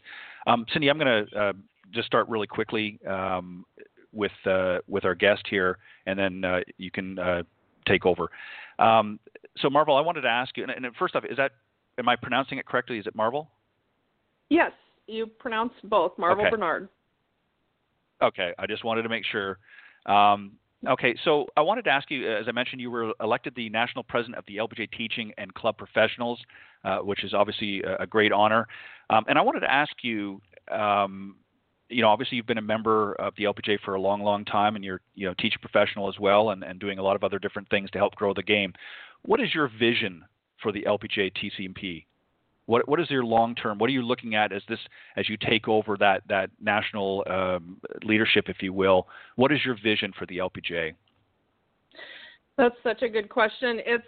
Um, 0.47 0.65
Cindy, 0.73 0.89
I'm 0.89 0.97
going 0.97 1.27
to 1.27 1.39
uh, 1.39 1.53
just 1.91 2.07
start 2.07 2.27
really 2.29 2.47
quickly 2.47 2.99
um, 3.07 3.65
with 4.11 4.31
uh, 4.45 4.79
with 4.87 5.05
our 5.05 5.15
guest 5.15 5.43
here, 5.49 5.77
and 6.05 6.17
then 6.17 6.43
uh, 6.43 6.59
you 6.77 6.91
can 6.91 7.19
uh, 7.19 7.43
take 7.87 8.05
over. 8.05 8.29
Um, 8.79 9.19
so, 9.57 9.67
Marvol, 9.67 9.97
I 9.97 10.01
wanted 10.01 10.21
to 10.21 10.29
ask 10.29 10.55
you, 10.55 10.63
and, 10.63 10.71
and, 10.71 10.95
first 10.95 11.15
off, 11.15 11.23
is 11.29 11.37
that 11.37 11.51
am 11.97 12.07
I 12.07 12.15
pronouncing 12.15 12.57
it 12.57 12.65
correctly? 12.65 12.97
Is 12.97 13.07
it 13.07 13.15
Marvol? 13.15 13.47
Yes, 14.49 14.71
you 15.07 15.27
pronounced 15.27 15.75
both, 15.83 16.15
Marvol 16.17 16.41
okay. 16.41 16.49
Barnard. 16.49 16.89
Okay, 18.21 18.53
I 18.57 18.67
just 18.67 18.83
wanted 18.83 19.03
to 19.03 19.09
make 19.09 19.23
sure. 19.25 19.59
Um, 20.05 20.53
okay, 20.87 21.15
so 21.23 21.45
I 21.55 21.61
wanted 21.61 21.83
to 21.85 21.91
ask 21.91 22.09
you, 22.09 22.31
as 22.31 22.45
I 22.47 22.51
mentioned, 22.51 22.81
you 22.81 22.91
were 22.91 23.13
elected 23.21 23.53
the 23.55 23.69
national 23.69 24.03
president 24.03 24.37
of 24.37 24.45
the 24.47 24.57
LPGA 24.57 24.89
Teaching 24.91 25.31
and 25.37 25.53
Club 25.53 25.77
Professionals, 25.77 26.39
uh, 26.83 26.97
which 26.97 27.23
is 27.23 27.33
obviously 27.33 27.81
a, 27.83 28.03
a 28.03 28.07
great 28.07 28.31
honor. 28.31 28.67
Um, 29.09 29.25
and 29.27 29.37
I 29.37 29.41
wanted 29.41 29.61
to 29.61 29.71
ask 29.71 29.91
you, 30.01 30.41
um, 30.71 31.35
you 31.89 32.01
know, 32.01 32.09
obviously 32.09 32.37
you've 32.37 32.45
been 32.45 32.57
a 32.57 32.61
member 32.61 33.13
of 33.15 33.33
the 33.37 33.45
LPGA 33.45 33.79
for 33.83 33.95
a 33.95 34.01
long, 34.01 34.21
long 34.21 34.45
time, 34.45 34.75
and 34.75 34.85
you're, 34.85 35.01
you 35.15 35.27
know, 35.27 35.33
teaching 35.39 35.59
professional 35.61 36.07
as 36.07 36.19
well, 36.19 36.51
and, 36.51 36.63
and 36.63 36.79
doing 36.79 36.99
a 36.99 37.03
lot 37.03 37.15
of 37.15 37.23
other 37.23 37.39
different 37.39 37.69
things 37.69 37.89
to 37.91 37.97
help 37.97 38.15
grow 38.15 38.33
the 38.33 38.43
game. 38.43 38.73
What 39.23 39.41
is 39.41 39.53
your 39.53 39.69
vision 39.79 40.23
for 40.61 40.71
the 40.71 40.83
LPGA 40.83 41.31
TCMP? 41.33 42.05
What 42.67 42.87
what 42.87 42.99
is 42.99 43.09
your 43.09 43.25
long 43.25 43.55
term? 43.55 43.79
What 43.79 43.87
are 43.89 43.93
you 43.93 44.03
looking 44.03 44.35
at 44.35 44.51
as 44.51 44.61
this 44.69 44.77
as 45.17 45.27
you 45.27 45.37
take 45.37 45.67
over 45.67 45.97
that 45.97 46.21
that 46.29 46.51
national 46.61 47.23
um, 47.27 47.77
leadership, 48.03 48.45
if 48.47 48.61
you 48.61 48.73
will? 48.73 49.07
What 49.37 49.51
is 49.51 49.59
your 49.65 49.75
vision 49.83 50.13
for 50.17 50.27
the 50.27 50.37
LPGA? 50.37 50.93
That's 52.57 52.75
such 52.83 53.01
a 53.01 53.09
good 53.09 53.27
question. 53.27 53.79
It's 53.83 54.05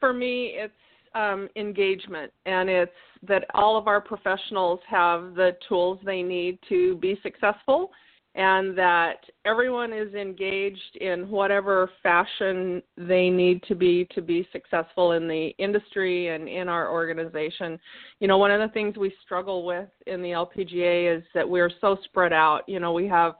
for 0.00 0.12
me, 0.12 0.54
it's 0.56 0.72
um, 1.14 1.48
engagement, 1.56 2.32
and 2.46 2.68
it's 2.68 2.92
that 3.26 3.44
all 3.54 3.76
of 3.76 3.86
our 3.86 4.00
professionals 4.00 4.80
have 4.88 5.34
the 5.34 5.56
tools 5.68 5.98
they 6.04 6.22
need 6.22 6.58
to 6.68 6.96
be 6.96 7.18
successful, 7.22 7.90
and 8.34 8.76
that 8.78 9.16
everyone 9.44 9.92
is 9.92 10.14
engaged 10.14 10.96
in 11.00 11.28
whatever 11.28 11.90
fashion 12.02 12.82
they 12.96 13.28
need 13.28 13.62
to 13.64 13.74
be 13.74 14.06
to 14.14 14.22
be 14.22 14.48
successful 14.52 15.12
in 15.12 15.28
the 15.28 15.48
industry 15.58 16.28
and 16.28 16.48
in 16.48 16.68
our 16.68 16.90
organization. 16.90 17.78
You 18.20 18.28
know, 18.28 18.38
one 18.38 18.50
of 18.50 18.60
the 18.60 18.72
things 18.72 18.96
we 18.96 19.12
struggle 19.22 19.66
with 19.66 19.88
in 20.06 20.22
the 20.22 20.30
LPGA 20.30 21.14
is 21.18 21.22
that 21.34 21.48
we're 21.48 21.70
so 21.80 21.98
spread 22.04 22.32
out. 22.32 22.62
You 22.66 22.80
know, 22.80 22.92
we 22.92 23.06
have 23.08 23.34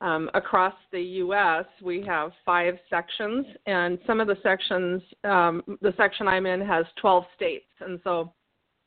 um, 0.00 0.30
across 0.34 0.74
the 0.92 1.00
U.S., 1.00 1.64
we 1.82 2.02
have 2.06 2.32
five 2.44 2.78
sections, 2.88 3.46
and 3.66 3.98
some 4.06 4.20
of 4.20 4.26
the 4.26 4.36
sections, 4.42 5.02
um, 5.24 5.62
the 5.82 5.92
section 5.96 6.26
I'm 6.26 6.46
in 6.46 6.60
has 6.60 6.86
12 7.00 7.24
states, 7.36 7.66
and 7.80 8.00
so 8.02 8.32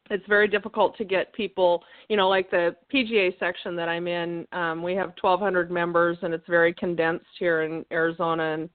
it's 0.10 0.26
very 0.28 0.48
difficult 0.48 0.98
to 0.98 1.04
get 1.04 1.34
people, 1.34 1.84
you 2.10 2.18
know, 2.18 2.28
like 2.28 2.52
the 2.52 2.76
PGA 2.94 3.38
section 3.40 3.76
that 3.76 3.88
I'm 3.88 4.08
in. 4.08 4.46
Um, 4.52 4.84
we 4.84 4.94
have 4.96 5.14
1,200 5.22 5.72
members, 5.72 6.18
and 6.22 6.34
it's 6.34 6.48
very 6.48 6.74
condensed 6.74 7.26
here 7.40 7.64
in 7.64 7.86
Arizona 7.92 8.54
and 8.54 8.70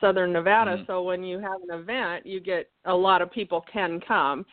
Southern 0.00 0.32
Nevada. 0.32 0.72
Mm-hmm. 0.72 0.84
So 0.86 1.02
when 1.02 1.24
you 1.24 1.38
have 1.38 1.62
an 1.68 1.78
event, 1.78 2.26
you 2.26 2.40
get 2.40 2.68
a 2.84 2.94
lot 2.94 3.22
of 3.22 3.30
people 3.32 3.64
can 3.72 4.00
come. 4.06 4.44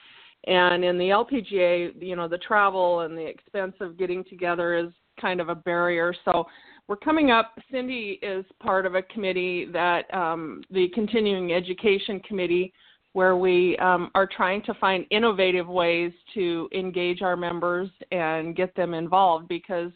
And 0.45 0.83
in 0.83 0.97
the 0.97 1.09
LPGA, 1.09 2.01
you 2.01 2.15
know, 2.15 2.27
the 2.27 2.37
travel 2.37 3.01
and 3.01 3.17
the 3.17 3.25
expense 3.25 3.75
of 3.79 3.97
getting 3.97 4.23
together 4.23 4.75
is 4.75 4.91
kind 5.19 5.39
of 5.39 5.49
a 5.49 5.55
barrier. 5.55 6.13
So 6.25 6.45
we're 6.87 6.97
coming 6.97 7.31
up. 7.31 7.57
Cindy 7.71 8.19
is 8.21 8.45
part 8.61 8.85
of 8.85 8.95
a 8.95 9.01
committee 9.01 9.65
that 9.71 10.13
um, 10.13 10.61
the 10.69 10.89
Continuing 10.93 11.53
Education 11.53 12.19
Committee, 12.21 12.73
where 13.13 13.37
we 13.37 13.77
um, 13.77 14.11
are 14.15 14.27
trying 14.27 14.61
to 14.63 14.73
find 14.75 15.05
innovative 15.11 15.67
ways 15.67 16.11
to 16.33 16.67
engage 16.73 17.21
our 17.21 17.37
members 17.37 17.89
and 18.11 18.55
get 18.55 18.75
them 18.75 18.93
involved 18.93 19.47
because 19.47 19.91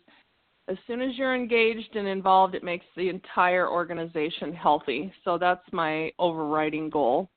as 0.70 0.78
soon 0.86 1.02
as 1.02 1.18
you're 1.18 1.36
engaged 1.36 1.96
and 1.96 2.08
involved, 2.08 2.54
it 2.54 2.64
makes 2.64 2.86
the 2.96 3.10
entire 3.10 3.70
organization 3.70 4.54
healthy. 4.54 5.12
So 5.24 5.38
that's 5.38 5.64
my 5.72 6.12
overriding 6.20 6.90
goal. 6.90 7.30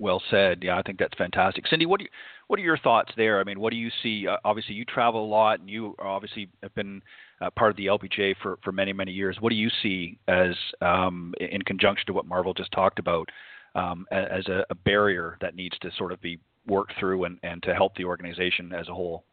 Well 0.00 0.20
said. 0.30 0.58
Yeah, 0.62 0.76
I 0.76 0.82
think 0.82 0.98
that's 0.98 1.16
fantastic. 1.16 1.66
Cindy, 1.68 1.86
what 1.86 1.98
do 1.98 2.04
you, 2.04 2.10
what 2.48 2.58
are 2.58 2.62
your 2.62 2.78
thoughts 2.78 3.10
there? 3.16 3.40
I 3.40 3.44
mean, 3.44 3.58
what 3.60 3.70
do 3.70 3.76
you 3.76 3.90
see? 4.02 4.26
Uh, 4.26 4.36
obviously, 4.44 4.74
you 4.74 4.84
travel 4.84 5.24
a 5.24 5.26
lot, 5.26 5.60
and 5.60 5.68
you 5.68 5.94
obviously 5.98 6.48
have 6.62 6.74
been 6.74 7.02
uh, 7.40 7.50
part 7.50 7.70
of 7.70 7.76
the 7.76 7.86
LPGA 7.86 8.34
for, 8.42 8.58
for 8.62 8.72
many 8.72 8.92
many 8.92 9.12
years. 9.12 9.36
What 9.40 9.50
do 9.50 9.56
you 9.56 9.70
see 9.82 10.18
as 10.28 10.54
um, 10.80 11.34
in 11.40 11.62
conjunction 11.62 12.06
to 12.06 12.12
what 12.12 12.28
Marvol 12.28 12.56
just 12.56 12.72
talked 12.72 12.98
about 12.98 13.28
um, 13.74 14.06
as 14.10 14.46
a, 14.48 14.64
a, 14.70 14.74
barrier 14.74 15.36
that 15.40 15.56
needs 15.56 15.76
to 15.80 15.90
sort 15.98 16.12
of 16.12 16.20
be 16.20 16.38
worked 16.66 16.92
through 16.98 17.24
and, 17.24 17.38
and 17.42 17.62
to 17.64 17.74
help 17.74 17.96
the 17.96 18.04
organization 18.04 18.72
as 18.72 18.88
a 18.88 18.94
whole? 18.94 19.24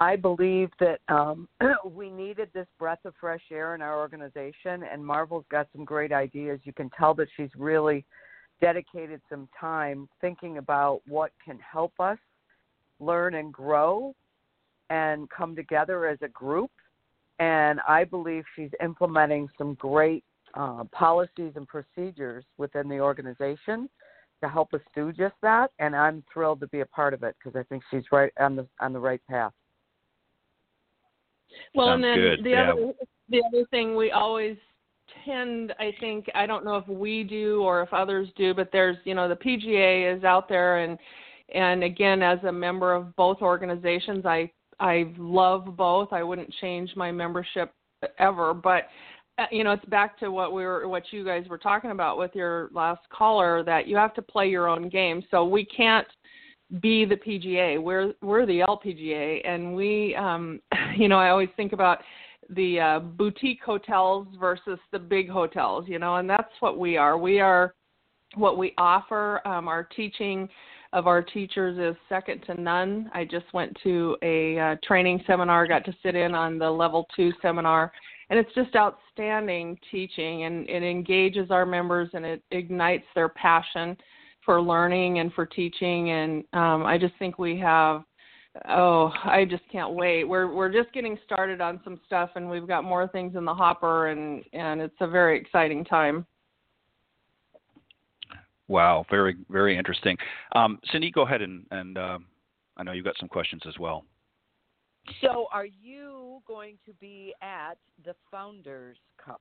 I 0.00 0.16
believe 0.16 0.70
that 0.80 1.00
um, 1.08 1.46
we 1.84 2.10
needed 2.10 2.48
this 2.54 2.66
breath 2.78 3.04
of 3.04 3.14
fresh 3.20 3.42
air 3.52 3.74
in 3.74 3.82
our 3.82 3.98
organization, 3.98 4.82
and 4.90 5.02
Marvol's 5.02 5.44
got 5.50 5.68
some 5.74 5.84
great 5.84 6.10
ideas. 6.10 6.58
You 6.64 6.72
can 6.72 6.90
tell 6.98 7.14
that 7.14 7.28
she's 7.36 7.50
really 7.56 8.04
dedicated 8.60 9.20
some 9.28 9.48
time 9.58 10.08
thinking 10.20 10.58
about 10.58 11.00
what 11.06 11.32
can 11.44 11.58
help 11.58 11.92
us 11.98 12.18
learn 12.98 13.34
and 13.34 13.52
grow 13.52 14.14
and 14.90 15.28
come 15.30 15.56
together 15.56 16.06
as 16.06 16.18
a 16.22 16.28
group. 16.28 16.70
And 17.38 17.80
I 17.88 18.04
believe 18.04 18.44
she's 18.54 18.70
implementing 18.82 19.48
some 19.56 19.74
great 19.74 20.24
uh, 20.54 20.84
policies 20.92 21.52
and 21.54 21.66
procedures 21.66 22.44
within 22.58 22.88
the 22.88 23.00
organization 23.00 23.88
to 24.42 24.48
help 24.48 24.74
us 24.74 24.80
do 24.94 25.12
just 25.12 25.34
that. 25.42 25.70
And 25.78 25.94
I'm 25.94 26.22
thrilled 26.32 26.60
to 26.60 26.66
be 26.68 26.80
a 26.80 26.86
part 26.86 27.14
of 27.14 27.22
it 27.22 27.36
because 27.38 27.58
I 27.58 27.62
think 27.64 27.82
she's 27.90 28.04
right 28.12 28.32
on 28.38 28.56
the 28.56 28.66
on 28.80 28.92
the 28.92 28.98
right 28.98 29.20
path. 29.28 29.52
Well, 31.74 31.88
Sounds 31.88 31.96
and 31.96 32.04
then 32.04 32.16
good. 32.16 32.44
the 32.44 32.50
yeah. 32.50 32.72
other 32.72 32.92
the 33.28 33.42
other 33.46 33.66
thing 33.70 33.96
we 33.96 34.10
always 34.10 34.56
tend 35.24 35.72
i 35.78 35.92
think 36.00 36.26
i 36.34 36.46
don't 36.46 36.64
know 36.64 36.76
if 36.76 36.86
we 36.88 37.22
do 37.22 37.62
or 37.62 37.82
if 37.82 37.92
others 37.92 38.28
do 38.36 38.54
but 38.54 38.70
there's 38.72 38.96
you 39.04 39.14
know 39.14 39.28
the 39.28 39.36
pga 39.36 40.16
is 40.16 40.24
out 40.24 40.48
there 40.48 40.78
and 40.78 40.98
and 41.54 41.82
again 41.82 42.22
as 42.22 42.38
a 42.44 42.52
member 42.52 42.92
of 42.94 43.14
both 43.16 43.40
organizations 43.42 44.24
i 44.26 44.50
i 44.78 45.12
love 45.18 45.76
both 45.76 46.12
i 46.12 46.22
wouldn't 46.22 46.52
change 46.60 46.90
my 46.96 47.10
membership 47.10 47.72
ever 48.18 48.54
but 48.54 48.88
uh, 49.38 49.46
you 49.50 49.64
know 49.64 49.72
it's 49.72 49.84
back 49.86 50.18
to 50.18 50.30
what 50.30 50.52
we 50.52 50.64
were 50.64 50.88
what 50.88 51.02
you 51.10 51.24
guys 51.24 51.46
were 51.48 51.58
talking 51.58 51.90
about 51.90 52.18
with 52.18 52.30
your 52.34 52.68
last 52.72 53.00
caller 53.10 53.62
that 53.62 53.86
you 53.86 53.96
have 53.96 54.14
to 54.14 54.22
play 54.22 54.48
your 54.48 54.68
own 54.68 54.88
game 54.88 55.22
so 55.30 55.44
we 55.44 55.64
can't 55.64 56.06
be 56.80 57.04
the 57.04 57.16
PGA. 57.16 57.82
We're 57.82 58.14
we're 58.22 58.46
the 58.46 58.60
LPGA, 58.60 59.46
and 59.46 59.74
we, 59.74 60.14
um, 60.14 60.60
you 60.96 61.08
know, 61.08 61.18
I 61.18 61.30
always 61.30 61.48
think 61.56 61.72
about 61.72 61.98
the 62.54 62.80
uh, 62.80 62.98
boutique 63.00 63.62
hotels 63.64 64.26
versus 64.38 64.78
the 64.92 64.98
big 64.98 65.28
hotels, 65.28 65.84
you 65.86 65.98
know, 65.98 66.16
and 66.16 66.28
that's 66.28 66.52
what 66.60 66.78
we 66.78 66.96
are. 66.96 67.16
We 67.16 67.40
are 67.40 67.74
what 68.34 68.58
we 68.58 68.74
offer. 68.78 69.46
Um, 69.46 69.68
our 69.68 69.84
teaching 69.84 70.48
of 70.92 71.06
our 71.06 71.22
teachers 71.22 71.78
is 71.78 71.96
second 72.08 72.42
to 72.46 72.60
none. 72.60 73.10
I 73.14 73.24
just 73.24 73.46
went 73.52 73.76
to 73.84 74.16
a 74.22 74.58
uh, 74.58 74.76
training 74.82 75.22
seminar, 75.26 75.66
got 75.66 75.84
to 75.84 75.94
sit 76.02 76.16
in 76.16 76.34
on 76.34 76.58
the 76.58 76.70
level 76.70 77.06
two 77.14 77.32
seminar, 77.40 77.92
and 78.28 78.38
it's 78.38 78.52
just 78.54 78.74
outstanding 78.74 79.78
teaching, 79.90 80.44
and 80.44 80.68
it 80.68 80.82
engages 80.82 81.50
our 81.50 81.64
members 81.64 82.10
and 82.14 82.24
it 82.24 82.42
ignites 82.50 83.06
their 83.14 83.28
passion 83.28 83.96
for 84.44 84.60
learning 84.60 85.20
and 85.20 85.32
for 85.32 85.46
teaching. 85.46 86.10
And 86.10 86.44
um, 86.52 86.84
I 86.84 86.98
just 86.98 87.14
think 87.18 87.38
we 87.38 87.58
have 87.58 88.02
oh, 88.68 89.12
I 89.24 89.44
just 89.44 89.62
can't 89.70 89.92
wait. 89.92 90.24
We're 90.24 90.52
we're 90.52 90.72
just 90.72 90.92
getting 90.92 91.18
started 91.24 91.60
on 91.60 91.80
some 91.84 92.00
stuff, 92.06 92.30
and 92.34 92.48
we've 92.48 92.66
got 92.66 92.84
more 92.84 93.08
things 93.08 93.36
in 93.36 93.44
the 93.44 93.54
hopper, 93.54 94.08
and 94.08 94.42
and 94.52 94.80
it's 94.80 94.96
a 95.00 95.08
very 95.08 95.38
exciting 95.38 95.84
time. 95.84 96.26
Wow, 98.68 99.04
very 99.10 99.36
very 99.48 99.76
interesting. 99.76 100.16
Um, 100.54 100.78
Cindy, 100.92 101.10
go 101.10 101.22
ahead 101.22 101.42
and 101.42 101.64
and 101.70 101.98
uh, 101.98 102.18
I 102.76 102.82
know 102.82 102.92
you've 102.92 103.04
got 103.04 103.18
some 103.18 103.28
questions 103.28 103.62
as 103.66 103.78
well. 103.78 104.04
So, 105.22 105.46
are 105.52 105.66
you 105.66 106.40
going 106.46 106.78
to 106.86 106.92
be 106.94 107.34
at 107.42 107.78
the 108.04 108.14
Founders 108.30 108.98
Cup? 109.24 109.40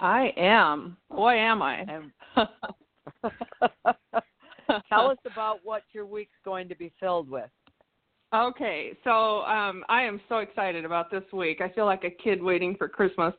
I 0.00 0.32
am. 0.36 0.96
Boy, 1.10 1.34
am 1.34 1.62
I. 1.62 1.86
Tell 4.88 5.10
us 5.10 5.18
about 5.30 5.60
what 5.62 5.82
your 5.92 6.06
week's 6.06 6.32
going 6.44 6.68
to 6.68 6.74
be 6.74 6.90
filled 6.98 7.30
with. 7.30 7.50
Okay, 8.34 8.96
so 9.04 9.42
um, 9.42 9.84
I 9.90 10.02
am 10.02 10.18
so 10.28 10.38
excited 10.38 10.86
about 10.86 11.10
this 11.10 11.24
week. 11.34 11.60
I 11.60 11.68
feel 11.68 11.84
like 11.84 12.04
a 12.04 12.10
kid 12.10 12.42
waiting 12.42 12.74
for 12.76 12.88
Christmas. 12.88 13.34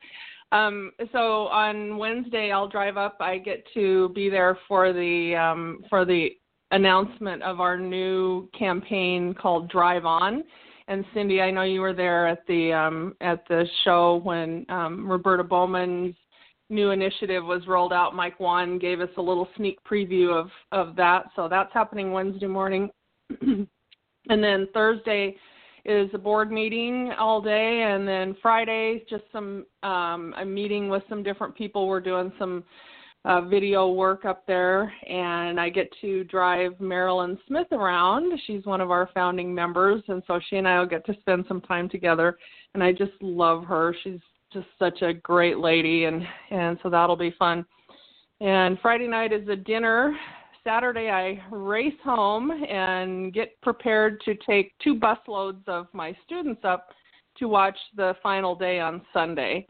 Um, 0.51 0.91
so 1.11 1.47
on 1.47 1.97
Wednesday, 1.97 2.51
I'll 2.51 2.67
drive 2.67 2.95
up. 2.95 3.17
I 3.19 3.39
get 3.39 3.65
to 3.73 4.09
be 4.09 4.29
there 4.29 4.57
for 4.67 4.93
the 4.93 5.35
um, 5.35 5.83
for 5.89 6.05
the 6.05 6.29
announcement 6.69 7.41
of 7.41 7.59
our 7.59 7.75
new 7.77 8.47
campaign 8.57 9.33
called 9.33 9.67
Drive 9.69 10.05
On, 10.05 10.43
and 10.87 11.03
Cindy, 11.13 11.41
I 11.41 11.49
know 11.49 11.63
you 11.63 11.81
were 11.81 11.93
there 11.93 12.27
at 12.27 12.45
the 12.47 12.71
um, 12.71 13.15
at 13.19 13.47
the 13.47 13.65
show 13.83 14.21
when 14.23 14.63
um, 14.69 15.09
Roberta 15.09 15.43
Bowman's 15.43 16.15
new 16.69 16.91
initiative 16.91 17.43
was 17.43 17.65
rolled 17.67 17.93
out. 17.93 18.15
Mike 18.15 18.39
Whan 18.39 18.77
gave 18.77 19.01
us 19.01 19.09
a 19.17 19.21
little 19.21 19.47
sneak 19.57 19.79
preview 19.89 20.39
of 20.39 20.49
of 20.71 20.95
that, 20.97 21.25
so 21.35 21.47
that's 21.47 21.73
happening 21.73 22.11
Wednesday 22.11 22.45
morning, 22.45 22.91
and 24.29 24.43
then 24.43 24.67
Thursday 24.73 25.35
is 25.85 26.09
a 26.13 26.17
board 26.17 26.51
meeting 26.51 27.11
all 27.19 27.41
day, 27.41 27.83
and 27.83 28.07
then 28.07 28.35
Friday 28.41 29.03
just 29.09 29.23
some 29.31 29.65
um, 29.83 30.33
a 30.37 30.45
meeting 30.45 30.87
with 30.89 31.03
some 31.09 31.23
different 31.23 31.55
people. 31.55 31.87
We're 31.87 31.99
doing 31.99 32.31
some 32.39 32.63
uh, 33.25 33.41
video 33.41 33.89
work 33.89 34.25
up 34.25 34.45
there, 34.47 34.91
and 35.09 35.59
I 35.59 35.69
get 35.69 35.89
to 36.01 36.23
drive 36.25 36.79
Marilyn 36.79 37.37
Smith 37.47 37.67
around. 37.71 38.37
She's 38.45 38.65
one 38.65 38.81
of 38.81 38.91
our 38.91 39.09
founding 39.13 39.53
members, 39.53 40.01
and 40.07 40.21
so 40.27 40.39
she 40.49 40.57
and 40.57 40.67
I 40.67 40.79
will 40.79 40.87
get 40.87 41.05
to 41.05 41.15
spend 41.21 41.45
some 41.47 41.61
time 41.61 41.89
together. 41.89 42.37
And 42.73 42.83
I 42.83 42.91
just 42.91 43.13
love 43.21 43.63
her. 43.65 43.95
She's 44.03 44.19
just 44.51 44.67
such 44.79 45.01
a 45.01 45.13
great 45.13 45.57
lady, 45.57 46.05
and 46.05 46.23
and 46.51 46.77
so 46.83 46.89
that'll 46.89 47.15
be 47.15 47.35
fun. 47.37 47.65
And 48.41 48.77
Friday 48.81 49.07
night 49.07 49.31
is 49.31 49.47
a 49.47 49.55
dinner. 49.55 50.15
Saturday 50.65 51.09
I 51.09 51.43
race 51.53 51.93
home 52.03 52.51
and 52.51 53.33
get 53.33 53.59
prepared 53.61 54.21
to 54.21 54.35
take 54.35 54.73
two 54.83 54.95
bus 54.95 55.19
loads 55.27 55.63
of 55.67 55.87
my 55.93 56.15
students 56.25 56.61
up 56.63 56.89
to 57.37 57.47
watch 57.47 57.77
the 57.95 58.15
final 58.23 58.55
day 58.55 58.79
on 58.79 59.01
Sunday 59.11 59.67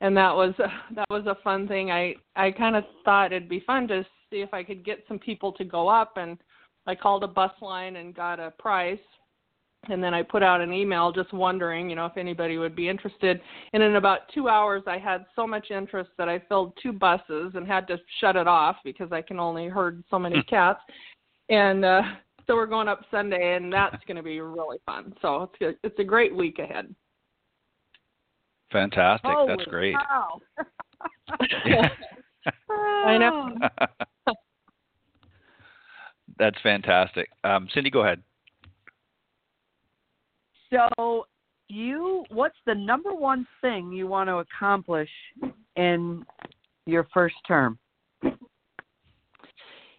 and 0.00 0.16
that 0.16 0.34
was 0.34 0.54
that 0.94 1.06
was 1.10 1.26
a 1.26 1.36
fun 1.42 1.66
thing. 1.66 1.90
I 1.90 2.14
I 2.36 2.50
kind 2.50 2.76
of 2.76 2.84
thought 3.04 3.32
it'd 3.32 3.48
be 3.48 3.64
fun 3.66 3.88
to 3.88 4.04
see 4.30 4.40
if 4.40 4.52
I 4.52 4.62
could 4.62 4.84
get 4.84 5.04
some 5.08 5.18
people 5.18 5.52
to 5.52 5.64
go 5.64 5.88
up, 5.88 6.16
and 6.16 6.38
I 6.86 6.94
called 6.94 7.24
a 7.24 7.28
bus 7.28 7.52
line 7.60 7.96
and 7.96 8.14
got 8.14 8.38
a 8.38 8.52
price, 8.58 8.98
and 9.88 10.02
then 10.02 10.14
I 10.14 10.22
put 10.22 10.42
out 10.42 10.60
an 10.60 10.72
email 10.72 11.12
just 11.12 11.32
wondering, 11.32 11.88
you 11.90 11.96
know, 11.96 12.06
if 12.06 12.16
anybody 12.16 12.58
would 12.58 12.76
be 12.76 12.88
interested. 12.88 13.40
And 13.72 13.82
in 13.82 13.96
about 13.96 14.20
two 14.34 14.48
hours, 14.48 14.82
I 14.86 14.98
had 14.98 15.24
so 15.36 15.46
much 15.46 15.70
interest 15.70 16.10
that 16.18 16.28
I 16.28 16.40
filled 16.48 16.72
two 16.82 16.92
buses 16.92 17.52
and 17.54 17.66
had 17.66 17.86
to 17.88 17.98
shut 18.20 18.36
it 18.36 18.46
off 18.46 18.76
because 18.84 19.12
I 19.12 19.22
can 19.22 19.38
only 19.40 19.68
herd 19.68 20.02
so 20.10 20.18
many 20.18 20.42
cats, 20.44 20.80
and. 21.48 21.84
uh 21.84 22.02
so 22.46 22.54
we're 22.54 22.66
going 22.66 22.88
up 22.88 23.04
Sunday, 23.10 23.56
and 23.56 23.72
that's 23.72 24.04
going 24.06 24.16
to 24.16 24.22
be 24.22 24.40
really 24.40 24.78
fun. 24.84 25.14
So 25.22 25.50
it's 25.60 25.62
a, 25.62 25.86
it's 25.86 25.98
a 25.98 26.04
great 26.04 26.34
week 26.34 26.58
ahead. 26.58 26.94
Fantastic. 28.70 29.30
Holy 29.30 29.48
That's 29.48 29.64
great. 29.68 29.94
Wow. 29.94 30.40
I 33.06 33.16
know. 33.18 33.56
That's 36.38 36.56
fantastic. 36.62 37.28
Um, 37.44 37.68
Cindy, 37.72 37.90
go 37.90 38.00
ahead. 38.00 38.20
So, 40.74 41.26
you, 41.68 42.24
what's 42.30 42.56
the 42.66 42.74
number 42.74 43.14
one 43.14 43.46
thing 43.60 43.92
you 43.92 44.06
want 44.06 44.28
to 44.28 44.36
accomplish 44.38 45.08
in 45.76 46.24
your 46.86 47.06
first 47.14 47.36
term? 47.46 47.78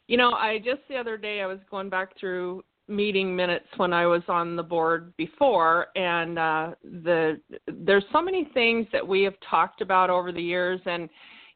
You 0.07 0.17
know, 0.17 0.31
I 0.31 0.59
just 0.59 0.81
the 0.89 0.97
other 0.97 1.17
day 1.17 1.41
I 1.41 1.45
was 1.45 1.59
going 1.71 1.89
back 1.89 2.19
through 2.19 2.63
meeting 2.87 3.35
minutes 3.35 3.65
when 3.77 3.93
I 3.93 4.05
was 4.05 4.21
on 4.27 4.55
the 4.55 4.63
board 4.63 5.13
before, 5.17 5.87
and 5.95 6.37
uh, 6.37 6.71
the 6.83 7.39
there's 7.67 8.03
so 8.11 8.21
many 8.21 8.49
things 8.53 8.85
that 8.91 9.07
we 9.07 9.23
have 9.23 9.33
talked 9.49 9.81
about 9.81 10.09
over 10.09 10.31
the 10.31 10.41
years, 10.41 10.79
and 10.85 11.09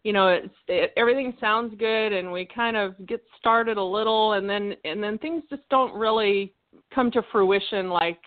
you 0.03 0.13
know, 0.13 0.30
it's 0.30 0.55
it, 0.67 0.93
everything 0.97 1.34
sounds 1.39 1.76
good, 1.78 2.13
and 2.13 2.32
we 2.32 2.47
kind 2.55 2.76
of 2.76 2.95
get 3.05 3.22
started 3.38 3.78
a 3.78 3.84
little, 3.84 4.34
and 4.34 4.49
then 4.49 4.74
and 4.86 5.03
then 5.03 5.20
things 5.20 5.43
just 5.49 5.67
don't 5.70 5.93
really 5.93 6.53
come 6.95 7.11
to 7.11 7.22
fruition 7.32 7.89
like 7.89 8.20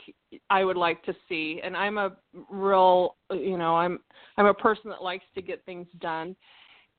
I 0.50 0.64
would 0.64 0.76
like 0.76 1.02
to 1.04 1.14
see. 1.28 1.60
And 1.62 1.76
I'm 1.76 1.98
a 1.98 2.12
real, 2.50 3.16
you 3.30 3.58
know, 3.58 3.76
I'm 3.76 3.98
I'm 4.36 4.46
a 4.46 4.54
person 4.54 4.90
that 4.90 5.02
likes 5.02 5.24
to 5.34 5.42
get 5.42 5.64
things 5.64 5.86
done. 6.00 6.34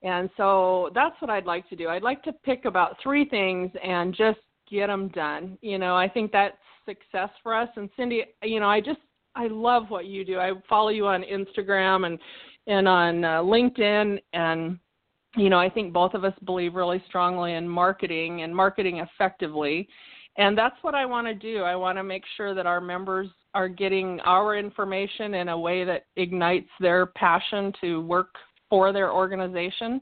And 0.04 0.30
so 0.36 0.90
that's 0.94 1.16
what 1.22 1.30
I'd 1.30 1.46
like 1.46 1.68
to 1.70 1.76
do. 1.76 1.88
I'd 1.88 2.04
like 2.04 2.22
to 2.24 2.34
pick 2.34 2.66
about 2.66 2.98
three 3.02 3.26
things 3.26 3.72
and 3.82 4.14
just 4.14 4.40
get 4.70 4.88
them 4.88 5.08
done. 5.10 5.58
You 5.62 5.78
know, 5.78 5.96
I 5.96 6.10
think 6.10 6.32
that's 6.32 6.58
success 6.86 7.30
for 7.42 7.56
us. 7.56 7.70
And 7.76 7.90
Cindy, 7.96 8.24
you 8.44 8.60
know, 8.60 8.70
I 8.70 8.82
just 8.82 9.00
I 9.36 9.48
love 9.48 9.86
what 9.90 10.06
you 10.06 10.26
do. 10.26 10.40
I 10.40 10.52
follow 10.70 10.90
you 10.90 11.08
on 11.08 11.24
Instagram 11.24 12.06
and 12.06 12.20
and 12.68 12.88
on 12.88 13.24
uh, 13.24 13.42
LinkedIn 13.42 14.20
and 14.34 14.80
you 15.36 15.50
know, 15.50 15.60
I 15.60 15.70
think 15.70 15.94
both 15.94 16.14
of 16.14 16.24
us 16.24 16.34
believe 16.46 16.76
really 16.76 17.04
strongly 17.08 17.54
in 17.54 17.68
marketing 17.68 18.44
and 18.44 18.56
marketing 18.56 19.00
effectively. 19.00 19.88
And 20.38 20.58
that's 20.58 20.76
what 20.82 20.96
I 20.96 21.06
want 21.06 21.28
to 21.28 21.34
do. 21.34 21.62
I 21.64 21.76
want 21.76 21.98
to 21.98 22.04
make 22.04 22.24
sure 22.38 22.56
that 22.56 22.66
our 22.66 22.82
members 22.82 23.28
are 23.54 23.68
getting 23.68 24.20
our 24.22 24.56
information 24.58 25.36
in 25.36 25.50
a 25.50 25.58
way 25.58 25.84
that 25.84 26.06
ignites 26.16 26.70
their 26.80 27.06
passion 27.06 27.72
to 27.82 28.02
work 28.02 28.36
for 28.70 28.92
their 28.92 29.12
organization 29.12 30.02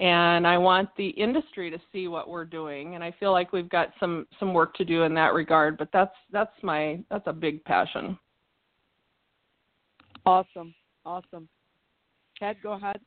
and 0.00 0.46
I 0.46 0.58
want 0.58 0.88
the 0.96 1.08
industry 1.10 1.70
to 1.70 1.78
see 1.92 2.08
what 2.08 2.28
we're 2.28 2.44
doing. 2.44 2.94
And 2.94 3.04
I 3.04 3.14
feel 3.20 3.32
like 3.32 3.52
we've 3.52 3.68
got 3.68 3.92
some 4.00 4.26
some 4.40 4.52
work 4.52 4.74
to 4.74 4.84
do 4.84 5.02
in 5.02 5.14
that 5.14 5.34
regard. 5.34 5.78
But 5.78 5.88
that's 5.92 6.14
that's 6.32 6.52
my 6.62 7.00
that's 7.10 7.26
a 7.26 7.32
big 7.32 7.64
passion. 7.64 8.18
Awesome, 10.26 10.74
awesome. 11.04 11.48
Ted, 12.38 12.56
go 12.62 12.72
ahead. 12.72 12.98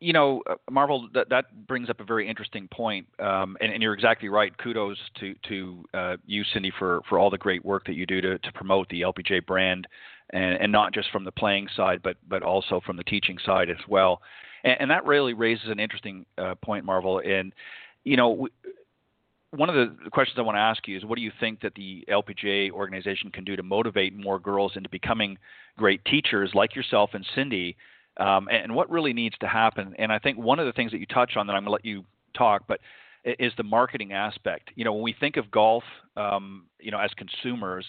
You 0.00 0.12
know, 0.12 0.42
uh, 0.48 0.54
Marvol, 0.70 1.12
that, 1.14 1.28
that 1.30 1.66
brings 1.66 1.90
up 1.90 2.00
a 2.00 2.04
very 2.04 2.28
interesting 2.28 2.68
point, 2.68 3.06
um, 3.18 3.56
and, 3.60 3.72
and, 3.72 3.82
you're 3.82 3.94
exactly 3.94 4.28
right. 4.28 4.56
Kudos 4.56 4.96
to 5.18 5.34
to 5.48 5.84
uh, 5.92 6.16
you, 6.24 6.44
Cindy, 6.52 6.72
for, 6.78 7.00
for 7.08 7.18
all 7.18 7.30
the 7.30 7.38
great 7.38 7.64
work 7.64 7.84
that 7.86 7.94
you 7.94 8.06
do 8.06 8.20
to, 8.20 8.38
to 8.38 8.52
promote 8.52 8.88
the 8.90 9.00
LPGA 9.00 9.44
brand, 9.44 9.88
and, 10.30 10.54
and 10.60 10.70
not 10.70 10.94
just 10.94 11.10
from 11.10 11.24
the 11.24 11.32
playing 11.32 11.66
side, 11.76 12.00
but 12.02 12.16
but 12.28 12.44
also 12.44 12.80
from 12.86 12.96
the 12.96 13.02
teaching 13.04 13.38
side 13.44 13.70
as 13.70 13.88
well. 13.88 14.22
And, 14.62 14.76
and 14.82 14.90
that 14.90 15.04
really 15.04 15.34
raises 15.34 15.68
an 15.68 15.80
interesting 15.80 16.26
uh, 16.36 16.54
point, 16.62 16.86
Marvol. 16.86 17.26
And 17.26 17.52
you 18.04 18.16
know, 18.16 18.30
we, 18.30 18.50
one 19.50 19.70
of 19.70 19.74
the 19.74 20.10
questions 20.10 20.38
I 20.38 20.42
want 20.42 20.56
to 20.56 20.60
ask 20.60 20.86
you 20.86 20.96
is, 20.96 21.04
what 21.04 21.16
do 21.16 21.22
you 21.22 21.32
think 21.40 21.60
that 21.62 21.74
the 21.74 22.04
LPGA 22.08 22.70
organization 22.70 23.30
can 23.30 23.44
do 23.44 23.56
to 23.56 23.62
motivate 23.62 24.14
more 24.14 24.38
girls 24.38 24.72
into 24.76 24.88
becoming 24.90 25.38
great 25.76 26.04
teachers 26.04 26.50
like 26.54 26.76
yourself 26.76 27.10
and 27.14 27.26
Cindy? 27.34 27.76
Um, 28.18 28.48
and 28.50 28.74
what 28.74 28.90
really 28.90 29.12
needs 29.12 29.36
to 29.40 29.46
happen? 29.46 29.94
And 29.98 30.12
I 30.12 30.18
think 30.18 30.38
one 30.38 30.58
of 30.58 30.66
the 30.66 30.72
things 30.72 30.90
that 30.92 30.98
you 30.98 31.06
touch 31.06 31.36
on 31.36 31.46
that 31.46 31.54
I'm 31.54 31.62
going 31.64 31.66
to 31.66 31.72
let 31.72 31.84
you 31.84 32.04
talk, 32.36 32.64
but 32.66 32.80
is 33.24 33.52
the 33.56 33.62
marketing 33.62 34.12
aspect. 34.12 34.70
You 34.74 34.84
know, 34.84 34.92
when 34.92 35.02
we 35.02 35.14
think 35.18 35.36
of 35.36 35.50
golf, 35.50 35.84
um, 36.16 36.66
you 36.80 36.90
know, 36.90 36.98
as 36.98 37.10
consumers, 37.16 37.86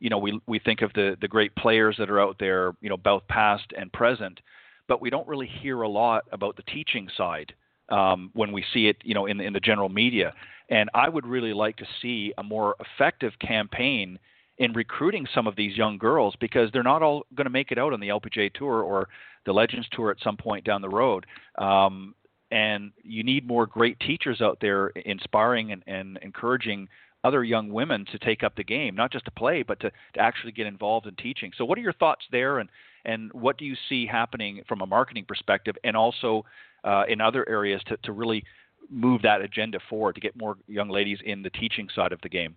you 0.00 0.10
know, 0.10 0.18
we 0.18 0.40
we 0.46 0.58
think 0.58 0.82
of 0.82 0.92
the 0.94 1.16
the 1.20 1.28
great 1.28 1.54
players 1.56 1.96
that 1.98 2.10
are 2.10 2.20
out 2.20 2.36
there, 2.38 2.72
you 2.80 2.88
know, 2.88 2.96
both 2.96 3.26
past 3.28 3.72
and 3.76 3.92
present 3.92 4.40
but 4.88 5.00
we 5.00 5.10
don't 5.10 5.26
really 5.26 5.46
hear 5.46 5.82
a 5.82 5.88
lot 5.88 6.24
about 6.32 6.56
the 6.56 6.62
teaching 6.64 7.08
side 7.16 7.54
um, 7.88 8.30
when 8.34 8.52
we 8.52 8.64
see 8.72 8.88
it, 8.88 8.96
you 9.02 9.14
know, 9.14 9.26
in, 9.26 9.40
in 9.40 9.52
the 9.52 9.60
general 9.60 9.88
media. 9.88 10.34
And 10.68 10.90
I 10.94 11.08
would 11.08 11.26
really 11.26 11.52
like 11.52 11.76
to 11.76 11.86
see 12.00 12.32
a 12.38 12.42
more 12.42 12.76
effective 12.80 13.32
campaign 13.38 14.18
in 14.58 14.72
recruiting 14.72 15.26
some 15.34 15.46
of 15.46 15.56
these 15.56 15.76
young 15.76 15.98
girls 15.98 16.34
because 16.40 16.70
they're 16.72 16.82
not 16.82 17.02
all 17.02 17.24
going 17.34 17.46
to 17.46 17.50
make 17.50 17.72
it 17.72 17.78
out 17.78 17.92
on 17.92 18.00
the 18.00 18.08
LPGA 18.08 18.52
tour 18.52 18.82
or 18.82 19.08
the 19.46 19.52
Legends 19.52 19.88
tour 19.92 20.10
at 20.10 20.18
some 20.22 20.36
point 20.36 20.64
down 20.64 20.82
the 20.82 20.88
road. 20.88 21.26
Um, 21.58 22.14
and 22.50 22.92
you 23.02 23.22
need 23.24 23.46
more 23.46 23.66
great 23.66 23.98
teachers 24.00 24.40
out 24.40 24.58
there 24.60 24.88
inspiring 24.88 25.72
and, 25.72 25.82
and 25.86 26.18
encouraging 26.22 26.88
other 27.24 27.44
young 27.44 27.70
women 27.70 28.04
to 28.12 28.18
take 28.18 28.42
up 28.42 28.56
the 28.56 28.64
game, 28.64 28.94
not 28.94 29.12
just 29.12 29.24
to 29.24 29.30
play, 29.30 29.62
but 29.62 29.80
to, 29.80 29.90
to 30.14 30.20
actually 30.20 30.52
get 30.52 30.66
involved 30.66 31.06
in 31.06 31.14
teaching. 31.16 31.52
So, 31.56 31.64
what 31.64 31.78
are 31.78 31.80
your 31.80 31.92
thoughts 31.92 32.24
there? 32.30 32.58
And 32.58 32.68
and 33.04 33.32
what 33.32 33.58
do 33.58 33.64
you 33.64 33.74
see 33.88 34.06
happening 34.06 34.62
from 34.68 34.80
a 34.80 34.86
marketing 34.86 35.24
perspective 35.26 35.76
and 35.82 35.96
also 35.96 36.44
uh, 36.84 37.04
in 37.08 37.20
other 37.20 37.48
areas 37.48 37.80
to, 37.86 37.96
to 38.04 38.12
really 38.12 38.44
move 38.90 39.22
that 39.22 39.40
agenda 39.40 39.78
forward 39.88 40.14
to 40.14 40.20
get 40.20 40.36
more 40.36 40.56
young 40.68 40.88
ladies 40.88 41.18
in 41.24 41.42
the 41.42 41.50
teaching 41.50 41.88
side 41.94 42.12
of 42.12 42.20
the 42.22 42.28
game? 42.28 42.56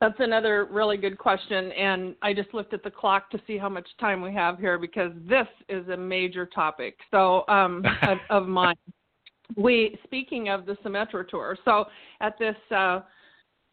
That's 0.00 0.18
another 0.20 0.66
really 0.70 0.96
good 0.96 1.18
question. 1.18 1.72
And 1.72 2.14
I 2.22 2.32
just 2.32 2.54
looked 2.54 2.72
at 2.72 2.84
the 2.84 2.90
clock 2.90 3.30
to 3.30 3.40
see 3.46 3.58
how 3.58 3.68
much 3.68 3.88
time 4.00 4.22
we 4.22 4.32
have 4.32 4.58
here 4.58 4.78
because 4.78 5.12
this 5.28 5.48
is 5.68 5.88
a 5.88 5.96
major 5.96 6.46
topic. 6.46 6.96
So, 7.10 7.44
um, 7.48 7.84
of, 8.02 8.18
of 8.30 8.46
mine. 8.46 8.76
We, 9.56 9.98
speaking 10.04 10.50
of 10.50 10.66
the 10.66 10.74
Symetra 10.84 11.26
Tour, 11.26 11.56
so 11.64 11.86
at 12.20 12.38
this 12.38 12.56
uh, 12.70 13.00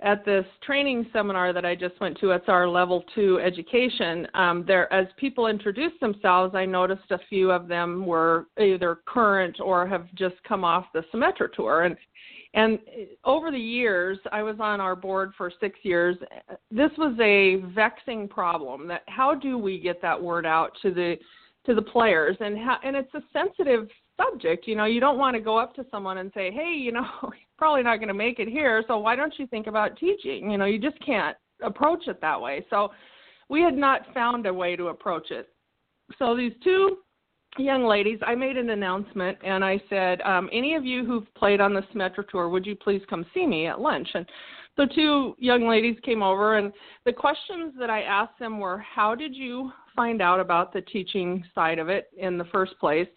at 0.01 0.25
this 0.25 0.45
training 0.61 1.07
seminar 1.13 1.53
that 1.53 1.65
I 1.65 1.73
just 1.73 1.99
went 2.01 2.19
to, 2.19 2.31
it's 2.31 2.49
our 2.49 2.67
level 2.67 3.03
two 3.13 3.39
education. 3.39 4.27
Um, 4.33 4.65
there, 4.67 4.91
as 4.91 5.07
people 5.17 5.47
introduced 5.47 5.99
themselves, 6.01 6.53
I 6.53 6.65
noticed 6.65 7.11
a 7.11 7.19
few 7.29 7.49
of 7.49 7.67
them 7.69 8.05
were 8.05 8.47
either 8.59 8.99
current 9.05 9.57
or 9.61 9.87
have 9.87 10.13
just 10.15 10.35
come 10.45 10.65
off 10.65 10.85
the 10.93 11.03
Symetra 11.13 11.51
tour. 11.53 11.83
And 11.83 11.95
and 12.55 12.79
over 13.23 13.51
the 13.51 13.59
years, 13.59 14.17
I 14.31 14.41
was 14.41 14.55
on 14.59 14.81
our 14.81 14.95
board 14.95 15.33
for 15.37 15.51
six 15.59 15.77
years. 15.83 16.15
This 16.71 16.91
was 16.97 17.15
a 17.21 17.57
vexing 17.73 18.27
problem. 18.27 18.87
That 18.87 19.03
how 19.07 19.35
do 19.35 19.57
we 19.57 19.79
get 19.79 20.01
that 20.01 20.21
word 20.21 20.45
out 20.45 20.71
to 20.81 20.93
the 20.93 21.17
to 21.65 21.75
the 21.75 21.81
players 21.81 22.37
and 22.39 22.57
how 22.57 22.77
and 22.83 22.95
it's 22.95 23.13
a 23.15 23.21
sensitive 23.33 23.87
subject 24.17 24.67
you 24.67 24.75
know 24.75 24.85
you 24.85 24.99
don't 24.99 25.17
want 25.17 25.35
to 25.35 25.41
go 25.41 25.57
up 25.57 25.73
to 25.73 25.83
someone 25.89 26.19
and 26.19 26.31
say 26.33 26.51
hey 26.51 26.71
you 26.73 26.91
know 26.91 27.05
you're 27.23 27.31
probably 27.57 27.81
not 27.81 27.97
going 27.97 28.07
to 28.07 28.13
make 28.13 28.37
it 28.37 28.47
here 28.47 28.83
so 28.87 28.99
why 28.99 29.15
don't 29.15 29.33
you 29.39 29.47
think 29.47 29.65
about 29.65 29.97
teaching 29.97 30.51
you 30.51 30.59
know 30.59 30.65
you 30.65 30.77
just 30.77 30.97
can't 31.03 31.35
approach 31.63 32.07
it 32.07 32.21
that 32.21 32.39
way. 32.39 32.65
So 32.69 32.91
we 33.49 33.61
had 33.61 33.75
not 33.75 34.01
found 34.13 34.45
a 34.45 34.53
way 34.53 34.75
to 34.75 34.87
approach 34.87 35.31
it. 35.31 35.49
So 36.19 36.35
these 36.35 36.53
two 36.63 36.97
young 37.57 37.85
ladies, 37.85 38.19
I 38.25 38.35
made 38.35 38.57
an 38.57 38.69
announcement 38.69 39.37
and 39.43 39.63
I 39.63 39.81
said, 39.89 40.21
um, 40.21 40.49
any 40.51 40.75
of 40.75 40.85
you 40.85 41.05
who've 41.05 41.33
played 41.35 41.61
on 41.61 41.73
the 41.73 41.81
Symetra 41.93 42.27
Tour, 42.27 42.49
would 42.49 42.65
you 42.65 42.75
please 42.75 43.01
come 43.09 43.25
see 43.33 43.45
me 43.45 43.67
at 43.67 43.79
lunch? 43.79 44.07
And 44.13 44.25
the 44.77 44.87
two 44.93 45.35
young 45.39 45.67
ladies 45.67 45.97
came 46.03 46.21
over 46.21 46.57
and 46.57 46.73
the 47.05 47.13
questions 47.13 47.73
that 47.79 47.89
I 47.89 48.01
asked 48.01 48.37
them 48.39 48.59
were, 48.59 48.79
how 48.79 49.15
did 49.15 49.35
you 49.35 49.71
find 49.95 50.21
out 50.21 50.39
about 50.39 50.73
the 50.73 50.81
teaching 50.81 51.43
side 51.55 51.79
of 51.79 51.89
it 51.89 52.09
in 52.17 52.37
the 52.37 52.45
first 52.45 52.77
place? 52.79 53.07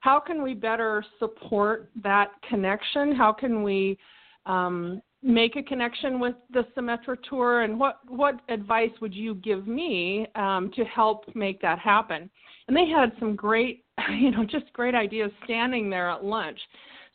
How 0.00 0.20
can 0.20 0.42
we 0.42 0.54
better 0.54 1.04
support 1.18 1.90
that 2.02 2.30
connection? 2.48 3.14
How 3.14 3.32
can 3.32 3.64
we 3.64 3.98
um, 4.46 5.02
make 5.22 5.56
a 5.56 5.62
connection 5.62 6.20
with 6.20 6.36
the 6.52 6.64
Symetra 6.76 7.16
Tour? 7.28 7.62
And 7.62 7.80
what, 7.80 7.98
what 8.06 8.40
advice 8.48 8.92
would 9.00 9.12
you 9.12 9.34
give 9.36 9.66
me 9.66 10.28
um, 10.36 10.70
to 10.76 10.84
help 10.84 11.24
make 11.34 11.60
that 11.62 11.80
happen? 11.80 12.30
And 12.68 12.76
they 12.76 12.86
had 12.86 13.12
some 13.18 13.34
great 13.34 13.84
you 14.18 14.30
know, 14.30 14.44
just 14.44 14.72
great 14.72 14.94
ideas 14.94 15.30
standing 15.44 15.90
there 15.90 16.10
at 16.10 16.24
lunch. 16.24 16.58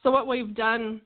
So 0.02 0.12
what 0.12 0.28
we've 0.28 0.54
done 0.54 1.02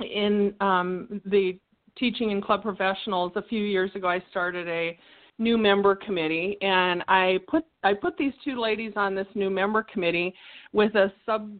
in 0.00 0.54
um, 0.60 1.20
the 1.26 1.58
teaching 1.98 2.32
and 2.32 2.42
club 2.42 2.62
professionals 2.62 3.32
a 3.36 3.42
few 3.42 3.62
years 3.62 3.90
ago, 3.94 4.08
I 4.08 4.22
started 4.30 4.68
a 4.68 4.98
new 5.38 5.58
member 5.58 5.94
committee, 5.94 6.56
and 6.60 7.02
I 7.08 7.38
put 7.48 7.64
I 7.82 7.94
put 7.94 8.16
these 8.16 8.32
two 8.44 8.60
ladies 8.60 8.92
on 8.96 9.14
this 9.14 9.26
new 9.34 9.50
member 9.50 9.82
committee 9.82 10.34
with 10.72 10.94
a 10.94 11.12
sub 11.24 11.50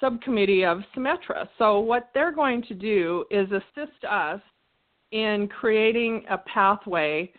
subcommittee 0.00 0.64
of 0.64 0.78
Symetra. 0.96 1.48
So 1.58 1.80
what 1.80 2.10
they're 2.14 2.32
going 2.32 2.62
to 2.62 2.74
do 2.74 3.24
is 3.30 3.48
assist 3.50 4.04
us 4.08 4.40
in 5.12 5.48
creating 5.48 6.24
a 6.30 6.38
pathway 6.38 7.30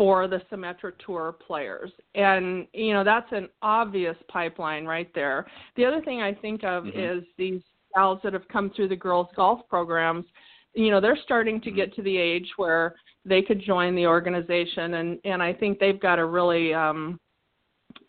for 0.00 0.26
the 0.26 0.40
Symetra 0.50 0.92
Tour 1.04 1.36
players. 1.46 1.92
And, 2.14 2.66
you 2.72 2.94
know, 2.94 3.04
that's 3.04 3.30
an 3.32 3.50
obvious 3.60 4.16
pipeline 4.28 4.86
right 4.86 5.10
there. 5.14 5.46
The 5.76 5.84
other 5.84 6.00
thing 6.00 6.22
I 6.22 6.32
think 6.32 6.64
of 6.64 6.84
mm-hmm. 6.84 7.18
is 7.18 7.24
these 7.36 7.60
gals 7.94 8.18
that 8.24 8.32
have 8.32 8.48
come 8.48 8.70
through 8.70 8.88
the 8.88 8.96
girls 8.96 9.26
golf 9.36 9.60
programs, 9.68 10.24
you 10.72 10.90
know, 10.90 11.02
they're 11.02 11.18
starting 11.22 11.60
to 11.60 11.68
mm-hmm. 11.68 11.76
get 11.76 11.94
to 11.96 12.02
the 12.02 12.16
age 12.16 12.48
where 12.56 12.94
they 13.26 13.42
could 13.42 13.60
join 13.60 13.94
the 13.94 14.06
organization 14.06 14.94
and 14.94 15.18
and 15.26 15.42
I 15.42 15.52
think 15.52 15.78
they've 15.78 16.00
got 16.00 16.18
a 16.18 16.24
really 16.24 16.72
um 16.72 17.20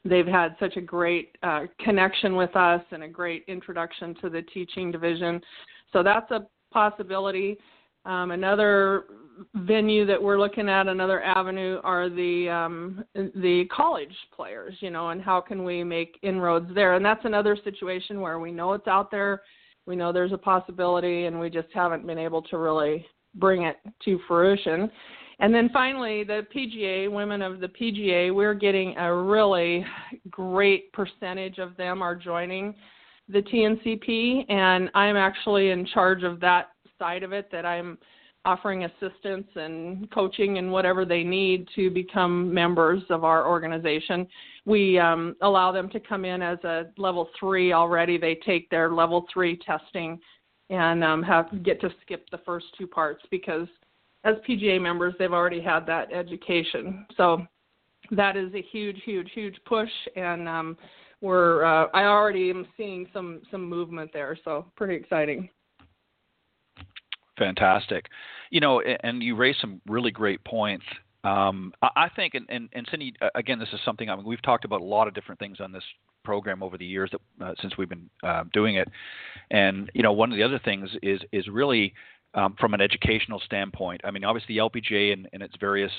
they've 0.05 0.25
had 0.25 0.55
such 0.61 0.77
a 0.77 0.81
great 0.81 1.35
uh, 1.43 1.65
connection 1.81 2.37
with 2.37 2.55
us 2.55 2.81
and 2.91 3.03
a 3.03 3.09
great 3.09 3.43
introduction 3.49 4.15
to 4.21 4.29
the 4.29 4.43
teaching 4.43 4.91
division. 4.91 5.41
So 5.91 6.03
that's 6.03 6.31
a 6.31 6.47
possibility. 6.71 7.57
Um, 8.05 8.31
another 8.31 9.03
venue 9.55 10.05
that 10.05 10.21
we're 10.21 10.39
looking 10.39 10.69
at, 10.69 10.87
another 10.87 11.21
avenue, 11.21 11.79
are 11.83 12.09
the 12.09 12.49
um, 12.49 13.03
the 13.15 13.65
college 13.75 14.15
players. 14.35 14.75
You 14.79 14.89
know, 14.89 15.09
and 15.09 15.21
how 15.21 15.41
can 15.41 15.63
we 15.63 15.83
make 15.83 16.17
inroads 16.21 16.73
there? 16.73 16.95
And 16.95 17.05
that's 17.05 17.25
another 17.25 17.57
situation 17.63 18.21
where 18.21 18.39
we 18.39 18.51
know 18.51 18.73
it's 18.73 18.87
out 18.87 19.11
there, 19.11 19.41
we 19.85 19.95
know 19.95 20.11
there's 20.11 20.33
a 20.33 20.37
possibility, 20.37 21.25
and 21.25 21.39
we 21.39 21.49
just 21.49 21.69
haven't 21.73 22.05
been 22.05 22.19
able 22.19 22.41
to 22.43 22.57
really 22.57 23.05
bring 23.35 23.63
it 23.63 23.77
to 24.05 24.19
fruition. 24.27 24.91
And 25.39 25.53
then 25.53 25.69
finally, 25.73 26.23
the 26.23 26.45
PGA, 26.55 27.11
women 27.11 27.41
of 27.41 27.59
the 27.59 27.67
PGA, 27.67 28.33
we're 28.33 28.53
getting 28.53 28.95
a 28.97 29.13
really 29.13 29.83
great 30.29 30.93
percentage 30.93 31.57
of 31.57 31.75
them 31.77 32.03
are 32.03 32.15
joining 32.15 32.75
the 33.27 33.41
TNCP, 33.41 34.45
and 34.51 34.91
I'm 34.93 35.15
actually 35.15 35.71
in 35.71 35.85
charge 35.87 36.21
of 36.23 36.39
that 36.41 36.69
side 36.99 37.23
of 37.23 37.33
it 37.33 37.49
that 37.51 37.65
I'm 37.65 37.97
offering 38.43 38.85
assistance 38.85 39.47
and 39.55 40.09
coaching 40.11 40.57
and 40.57 40.71
whatever 40.71 41.05
they 41.05 41.23
need 41.23 41.67
to 41.75 41.89
become 41.89 42.51
members 42.53 43.03
of 43.09 43.23
our 43.23 43.47
organization. 43.47 44.27
We 44.65 44.97
um, 44.97 45.35
allow 45.41 45.71
them 45.71 45.89
to 45.89 45.99
come 45.99 46.25
in 46.25 46.41
as 46.41 46.57
a 46.63 46.85
level 46.97 47.29
three 47.39 47.71
already. 47.71 48.17
They 48.17 48.35
take 48.35 48.69
their 48.69 48.91
level 48.91 49.27
three 49.31 49.57
testing 49.57 50.19
and 50.71 51.03
um, 51.03 51.21
have 51.21 51.63
get 51.63 51.79
to 51.81 51.89
skip 52.01 52.27
the 52.31 52.39
first 52.39 52.65
two 52.77 52.87
parts 52.87 53.23
because 53.29 53.67
as 54.23 54.35
PGA 54.47 54.81
members 54.81 55.13
they've 55.19 55.33
already 55.33 55.61
had 55.61 55.85
that 55.85 56.11
education. 56.11 57.05
So 57.17 57.45
that 58.11 58.35
is 58.35 58.53
a 58.55 58.61
huge, 58.71 59.01
huge, 59.05 59.29
huge 59.33 59.55
push, 59.65 59.89
and 60.15 60.47
um, 60.47 60.77
we're 61.21 61.63
uh, 61.63 61.87
I 61.93 62.05
already 62.05 62.49
am 62.49 62.67
seeing 62.75 63.07
some 63.13 63.41
some 63.51 63.67
movement 63.69 64.11
there. 64.13 64.37
So 64.43 64.65
pretty 64.75 64.95
exciting. 64.95 65.49
Fantastic. 67.41 68.05
You 68.51 68.59
know, 68.59 68.81
and 68.81 69.23
you 69.23 69.35
raised 69.35 69.59
some 69.61 69.81
really 69.87 70.11
great 70.11 70.43
points. 70.43 70.85
Um, 71.23 71.73
I 71.81 72.07
think, 72.15 72.35
and, 72.35 72.45
and, 72.49 72.69
and 72.73 72.87
Cindy, 72.91 73.15
again, 73.33 73.57
this 73.57 73.69
is 73.73 73.79
something 73.83 74.11
I 74.11 74.15
mean, 74.15 74.25
we've 74.25 74.41
talked 74.43 74.63
about 74.63 74.81
a 74.81 74.83
lot 74.83 75.07
of 75.07 75.15
different 75.15 75.39
things 75.39 75.59
on 75.59 75.71
this 75.71 75.83
program 76.23 76.61
over 76.61 76.77
the 76.77 76.85
years 76.85 77.09
that 77.11 77.43
uh, 77.43 77.53
since 77.59 77.77
we've 77.79 77.89
been 77.89 78.11
uh, 78.23 78.43
doing 78.53 78.75
it. 78.75 78.87
And 79.49 79.89
you 79.95 80.03
know, 80.03 80.11
one 80.11 80.31
of 80.31 80.37
the 80.37 80.43
other 80.43 80.59
things 80.63 80.91
is 81.01 81.21
is 81.31 81.47
really 81.47 81.95
um, 82.35 82.55
from 82.59 82.75
an 82.75 82.81
educational 82.81 83.39
standpoint. 83.39 84.01
I 84.03 84.11
mean, 84.11 84.23
obviously, 84.23 84.55
the 84.55 84.61
LPGA 84.61 85.13
and, 85.13 85.27
and 85.33 85.41
its 85.41 85.55
various 85.59 85.91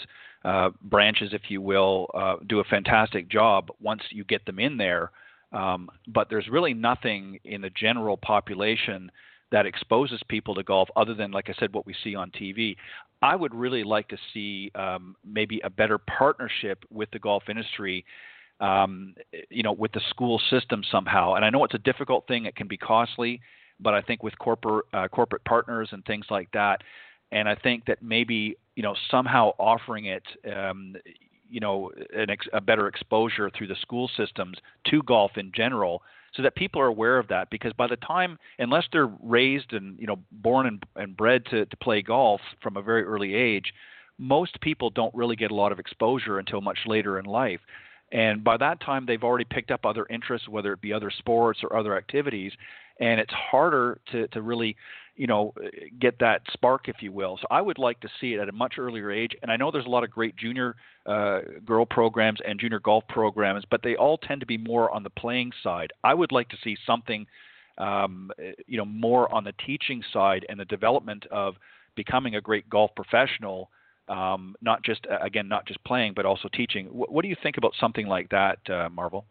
uh, 0.44 0.70
branches, 0.82 1.30
if 1.32 1.42
you 1.48 1.60
will, 1.60 2.08
uh, 2.14 2.36
do 2.48 2.60
a 2.60 2.64
fantastic 2.64 3.28
job 3.28 3.68
once 3.80 4.02
you 4.10 4.22
get 4.22 4.46
them 4.46 4.60
in 4.60 4.76
there. 4.76 5.10
Um, 5.52 5.90
but 6.06 6.28
there's 6.30 6.48
really 6.48 6.72
nothing 6.72 7.40
in 7.44 7.62
the 7.62 7.70
general 7.70 8.16
population 8.16 9.10
that 9.52 9.66
exposes 9.66 10.20
people 10.28 10.54
to 10.54 10.62
golf 10.62 10.88
other 10.96 11.14
than 11.14 11.30
like 11.30 11.48
i 11.48 11.54
said 11.58 11.72
what 11.72 11.86
we 11.86 11.94
see 12.02 12.14
on 12.14 12.30
tv 12.32 12.74
i 13.22 13.36
would 13.36 13.54
really 13.54 13.84
like 13.84 14.08
to 14.08 14.16
see 14.34 14.70
um, 14.74 15.14
maybe 15.24 15.60
a 15.62 15.70
better 15.70 15.98
partnership 15.98 16.84
with 16.90 17.10
the 17.12 17.18
golf 17.18 17.44
industry 17.48 18.04
um, 18.60 19.14
you 19.50 19.62
know 19.62 19.72
with 19.72 19.92
the 19.92 20.00
school 20.10 20.40
system 20.50 20.82
somehow. 20.90 21.34
And 21.34 21.44
i 21.44 21.50
know 21.50 21.64
it's 21.64 21.74
a 21.74 21.78
difficult 21.78 22.26
thing 22.26 22.46
it 22.46 22.56
can 22.56 22.66
be 22.66 22.76
costly 22.76 23.40
but 23.78 23.94
i 23.94 24.02
think 24.02 24.22
with 24.22 24.38
corporate 24.38 24.86
uh, 24.92 25.08
corporate 25.08 25.44
partners 25.44 25.88
and 25.92 26.04
things 26.04 26.26
like 26.30 26.50
that 26.52 26.82
and 27.30 27.48
i 27.48 27.54
think 27.54 27.84
that 27.86 28.02
maybe 28.02 28.56
you 28.76 28.82
know 28.82 28.94
somehow 29.10 29.50
offering 29.58 30.06
it 30.06 30.22
um, 30.54 30.94
you 31.52 31.60
know 31.60 31.90
ex- 32.14 32.48
a 32.52 32.60
better 32.60 32.88
exposure 32.88 33.50
through 33.50 33.68
the 33.68 33.76
school 33.76 34.10
systems 34.16 34.56
to 34.90 35.02
golf 35.02 35.32
in 35.36 35.52
general 35.54 36.02
so 36.34 36.42
that 36.42 36.56
people 36.56 36.80
are 36.80 36.86
aware 36.86 37.18
of 37.18 37.28
that. 37.28 37.50
Because 37.50 37.72
by 37.74 37.86
the 37.86 37.96
time 37.96 38.38
unless 38.58 38.84
they're 38.90 39.10
raised 39.22 39.72
and 39.72 39.98
you 40.00 40.06
know 40.06 40.18
born 40.32 40.66
and, 40.66 40.82
and 40.96 41.16
bred 41.16 41.44
to, 41.46 41.66
to 41.66 41.76
play 41.76 42.02
golf 42.02 42.40
from 42.62 42.76
a 42.76 42.82
very 42.82 43.04
early 43.04 43.34
age 43.34 43.72
most 44.18 44.60
people 44.60 44.90
don't 44.90 45.14
really 45.14 45.36
get 45.36 45.50
a 45.50 45.54
lot 45.54 45.72
of 45.72 45.78
exposure 45.78 46.38
until 46.38 46.60
much 46.60 46.78
later 46.86 47.18
in 47.18 47.24
life. 47.24 47.60
And 48.12 48.44
by 48.44 48.56
that 48.58 48.80
time 48.80 49.06
they've 49.06 49.22
already 49.22 49.44
picked 49.44 49.70
up 49.70 49.84
other 49.84 50.06
interests 50.10 50.48
whether 50.48 50.72
it 50.72 50.80
be 50.80 50.92
other 50.92 51.10
sports 51.10 51.60
or 51.62 51.76
other 51.76 51.96
activities 51.96 52.52
and 53.00 53.20
it's 53.20 53.32
harder 53.32 54.00
to, 54.12 54.28
to 54.28 54.42
really 54.42 54.76
you 55.16 55.26
know 55.26 55.52
get 56.00 56.18
that 56.20 56.42
spark 56.52 56.88
if 56.88 56.96
you 57.00 57.12
will. 57.12 57.38
So 57.40 57.46
i 57.50 57.60
would 57.60 57.78
like 57.78 58.00
to 58.00 58.08
see 58.20 58.34
it 58.34 58.40
at 58.40 58.48
a 58.48 58.52
much 58.52 58.74
earlier 58.78 59.10
age. 59.10 59.32
And 59.42 59.50
i 59.50 59.56
know 59.56 59.70
there's 59.70 59.86
a 59.86 59.90
lot 59.90 60.04
of 60.04 60.10
great 60.10 60.36
junior 60.36 60.76
uh, 61.06 61.40
girl 61.64 61.84
programs 61.84 62.40
and 62.46 62.58
junior 62.60 62.80
golf 62.80 63.04
programs 63.08 63.64
but 63.70 63.82
they 63.82 63.96
all 63.96 64.18
tend 64.18 64.40
to 64.40 64.46
be 64.46 64.58
more 64.58 64.90
on 64.90 65.02
the 65.02 65.10
playing 65.10 65.52
side. 65.62 65.92
I 66.04 66.14
would 66.14 66.32
like 66.32 66.48
to 66.50 66.56
see 66.62 66.76
something 66.86 67.26
um, 67.78 68.30
you 68.66 68.78
know 68.78 68.84
more 68.84 69.32
on 69.34 69.44
the 69.44 69.54
teaching 69.66 70.02
side 70.12 70.46
and 70.48 70.58
the 70.58 70.64
development 70.66 71.26
of 71.30 71.54
becoming 71.94 72.36
a 72.36 72.40
great 72.40 72.68
golf 72.70 72.90
professional 72.94 73.70
um, 74.08 74.56
not 74.60 74.82
just 74.82 75.06
again 75.22 75.48
not 75.48 75.66
just 75.66 75.82
playing 75.84 76.12
but 76.14 76.26
also 76.26 76.48
teaching. 76.52 76.86
What, 76.86 77.12
what 77.12 77.22
do 77.22 77.28
you 77.28 77.36
think 77.42 77.56
about 77.56 77.72
something 77.78 78.06
like 78.06 78.28
that 78.30 78.58
uh, 78.66 78.88
Marvol 78.88 79.24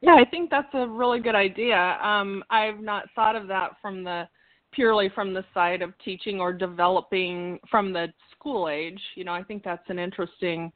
yeah, 0.00 0.14
I 0.14 0.24
think 0.24 0.50
that's 0.50 0.72
a 0.74 0.86
really 0.86 1.20
good 1.20 1.34
idea. 1.34 1.98
Um, 2.02 2.44
I've 2.50 2.80
not 2.80 3.04
thought 3.14 3.36
of 3.36 3.48
that 3.48 3.72
from 3.82 4.04
the 4.04 4.28
purely 4.72 5.08
from 5.14 5.32
the 5.32 5.44
side 5.54 5.82
of 5.82 5.92
teaching 6.04 6.40
or 6.40 6.52
developing 6.52 7.58
from 7.70 7.92
the 7.92 8.08
school 8.32 8.68
age. 8.68 9.00
You 9.14 9.24
know, 9.24 9.32
I 9.32 9.42
think 9.42 9.64
that's 9.64 9.88
an 9.88 9.98
interesting 9.98 10.70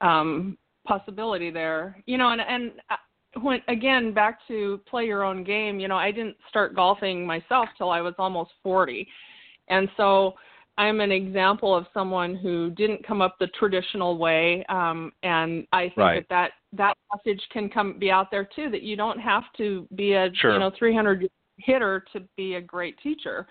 um, 0.00 0.56
possibility 0.86 1.50
there. 1.50 2.02
You 2.06 2.18
know, 2.18 2.30
and 2.30 2.40
and 2.40 2.72
uh, 2.90 2.96
when 3.40 3.60
again 3.68 4.14
back 4.14 4.38
to 4.48 4.80
play 4.88 5.04
your 5.04 5.22
own 5.22 5.44
game. 5.44 5.78
You 5.78 5.88
know, 5.88 5.96
I 5.96 6.10
didn't 6.10 6.36
start 6.48 6.74
golfing 6.74 7.26
myself 7.26 7.68
till 7.76 7.90
I 7.90 8.00
was 8.00 8.14
almost 8.18 8.52
forty, 8.62 9.06
and 9.68 9.88
so 9.96 10.34
I'm 10.78 11.00
an 11.00 11.12
example 11.12 11.74
of 11.74 11.86
someone 11.94 12.34
who 12.34 12.70
didn't 12.70 13.06
come 13.06 13.22
up 13.22 13.36
the 13.38 13.46
traditional 13.58 14.18
way, 14.18 14.64
um, 14.68 15.12
and 15.22 15.66
I 15.72 15.84
think 15.84 15.96
right. 15.96 16.28
that, 16.28 16.50
that 16.50 16.50
that 16.76 16.96
message 17.14 17.42
can 17.52 17.68
come 17.68 17.98
be 17.98 18.10
out 18.10 18.30
there 18.30 18.48
too. 18.54 18.70
That 18.70 18.82
you 18.82 18.96
don't 18.96 19.18
have 19.18 19.44
to 19.58 19.86
be 19.94 20.12
a 20.12 20.30
sure. 20.34 20.54
you 20.54 20.58
know 20.58 20.70
300 20.78 21.28
hitter 21.58 22.04
to 22.12 22.20
be 22.36 22.54
a 22.54 22.60
great 22.60 22.98
teacher. 23.02 23.46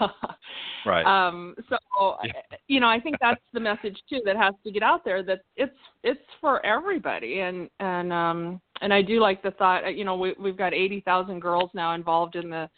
right. 0.86 1.04
Um, 1.04 1.54
so 1.68 1.76
yeah. 2.24 2.32
you 2.68 2.80
know, 2.80 2.88
I 2.88 3.00
think 3.00 3.16
that's 3.20 3.40
the 3.52 3.60
message 3.60 3.98
too 4.08 4.20
that 4.24 4.36
has 4.36 4.54
to 4.64 4.70
get 4.70 4.82
out 4.82 5.04
there 5.04 5.22
that 5.22 5.40
it's 5.56 5.76
it's 6.02 6.20
for 6.40 6.64
everybody, 6.64 7.40
and 7.40 7.68
and 7.80 8.12
um, 8.12 8.60
and 8.80 8.92
I 8.92 9.02
do 9.02 9.20
like 9.20 9.42
the 9.42 9.52
thought. 9.52 9.96
You 9.96 10.04
know, 10.04 10.16
we, 10.16 10.34
we've 10.38 10.56
got 10.56 10.74
80,000 10.74 11.40
girls 11.40 11.70
now 11.74 11.94
involved 11.94 12.36
in 12.36 12.50
the 12.50 12.68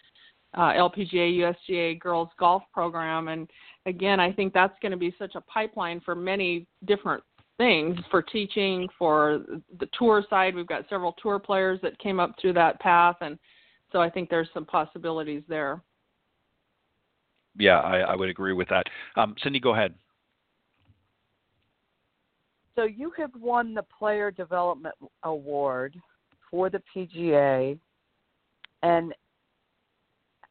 uh, 0.54 0.72
LPGA 0.72 1.54
USGA 1.70 1.98
girls 1.98 2.28
golf 2.38 2.62
program, 2.72 3.28
and 3.28 3.48
again, 3.86 4.20
I 4.20 4.32
think 4.32 4.52
that's 4.52 4.76
going 4.80 4.92
to 4.92 4.98
be 4.98 5.14
such 5.18 5.34
a 5.34 5.40
pipeline 5.42 6.00
for 6.00 6.14
many 6.14 6.66
different 6.84 7.22
things 7.58 7.98
for 8.10 8.22
teaching, 8.22 8.88
for 8.98 9.44
the 9.78 9.88
tour 9.98 10.24
side. 10.30 10.54
We've 10.54 10.66
got 10.66 10.88
several 10.88 11.14
tour 11.20 11.38
players 11.38 11.78
that 11.82 11.98
came 11.98 12.18
up 12.18 12.34
through 12.40 12.54
that 12.54 12.80
path, 12.80 13.16
and 13.20 13.38
so 13.92 14.00
I 14.00 14.08
think 14.08 14.30
there's 14.30 14.48
some 14.54 14.64
possibilities 14.64 15.42
there. 15.48 15.82
Yeah, 17.58 17.80
I, 17.80 17.98
I 17.98 18.16
would 18.16 18.28
agree 18.28 18.52
with 18.52 18.68
that. 18.68 18.84
Um, 19.16 19.34
Cindy, 19.42 19.60
go 19.60 19.74
ahead. 19.74 19.94
So 22.76 22.84
you 22.84 23.12
have 23.18 23.32
won 23.38 23.74
the 23.74 23.82
Player 23.82 24.30
Development 24.30 24.94
Award 25.24 25.96
for 26.48 26.70
the 26.70 26.80
PGA, 26.94 27.76
and 28.84 29.12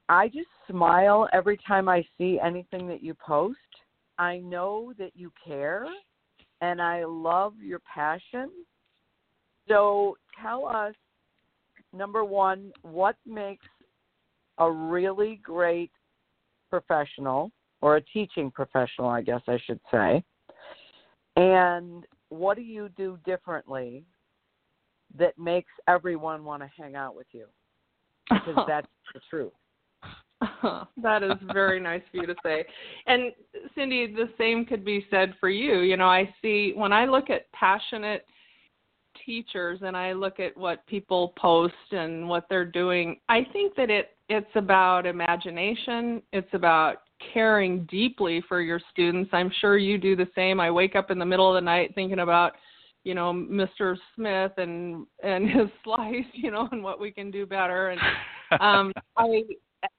I 0.10 0.28
just 0.28 0.50
smile 0.70 1.30
every 1.32 1.58
time 1.66 1.88
I 1.88 2.06
see 2.18 2.40
anything 2.44 2.88
that 2.90 3.02
you 3.02 3.14
post. 3.14 3.58
I 4.18 4.40
know 4.40 4.94
that 4.98 5.12
you 5.16 5.32
care, 5.46 5.86
and 6.62 6.82
I 6.82 7.06
love 7.06 7.54
your 7.62 7.80
passion. 7.80 8.50
So 9.68 10.18
tell 10.42 10.68
us, 10.68 10.96
number 11.94 12.24
one, 12.24 12.72
what 12.82 13.16
makes 13.26 13.66
a 14.58 14.70
really 14.70 15.40
great 15.44 15.92
professional 16.70 17.52
or 17.82 17.98
a 17.98 18.02
teaching 18.02 18.50
professional, 18.52 19.08
I 19.08 19.22
guess 19.22 19.42
I 19.48 19.60
should 19.66 19.80
say. 19.92 20.24
And 21.36 22.04
what 22.30 22.58
do 22.58 22.64
you 22.64 22.90
do 22.98 23.20
differently 23.26 24.04
that 25.18 25.38
makes 25.38 25.72
everyone 25.88 26.44
want 26.44 26.64
to 26.64 26.70
hang 26.76 26.96
out 26.96 27.16
with 27.16 27.28
you? 27.32 27.46
Because 28.30 28.64
that's 28.68 28.88
the 29.14 29.22
truth. 29.30 29.54
that 31.02 31.24
is 31.24 31.32
very 31.52 31.80
nice 31.80 32.02
for 32.12 32.18
you 32.18 32.28
to 32.28 32.36
say. 32.44 32.66
And 33.08 33.32
Cindy, 33.76 34.14
the 34.14 34.30
same 34.38 34.66
could 34.66 34.86
be 34.86 35.06
said 35.10 35.34
for 35.40 35.50
you. 35.50 35.80
You 35.80 35.98
know, 35.98 36.08
I 36.08 36.34
see 36.42 36.74
when 36.76 36.94
I 36.94 37.06
look 37.06 37.30
at 37.30 37.52
passionate 37.54 38.26
teachers 39.26 39.80
and 39.82 39.98
I 39.98 40.14
look 40.14 40.40
at 40.40 40.56
what 40.56 40.86
people 40.88 41.34
post 41.38 41.74
and 41.92 42.28
what 42.28 42.46
they're 42.50 42.66
doing, 42.66 43.20
I 43.30 43.46
think 43.52 43.76
that 43.76 43.90
it 43.90 44.12
it's 44.30 44.50
about 44.56 45.06
imagination, 45.06 46.22
it's 46.34 46.54
about 46.54 46.98
caring 47.34 47.86
deeply 47.86 48.44
for 48.48 48.62
your 48.62 48.80
students. 48.92 49.30
I'm 49.32 49.52
sure 49.62 49.78
you 49.78 49.98
do 49.98 50.16
the 50.16 50.28
same. 50.36 50.60
I 50.60 50.70
wake 50.70 50.96
up 50.96 51.12
in 51.12 51.18
the 51.18 51.26
middle 51.26 51.48
of 51.50 51.56
the 51.56 51.66
night 51.66 51.94
thinking 51.96 52.20
about, 52.20 52.54
you 53.06 53.16
know, 53.16 53.32
Mr. 53.34 53.96
Smith 54.16 54.52
and 54.58 55.08
and 55.24 55.50
his 55.50 55.70
slice, 55.84 56.26
you 56.34 56.52
know, 56.52 56.68
and 56.72 56.84
what 56.84 57.00
we 57.00 57.12
can 57.12 57.32
do 57.32 57.46
better. 57.46 57.90
And 57.90 58.02
um, 58.60 58.94
I 59.18 59.44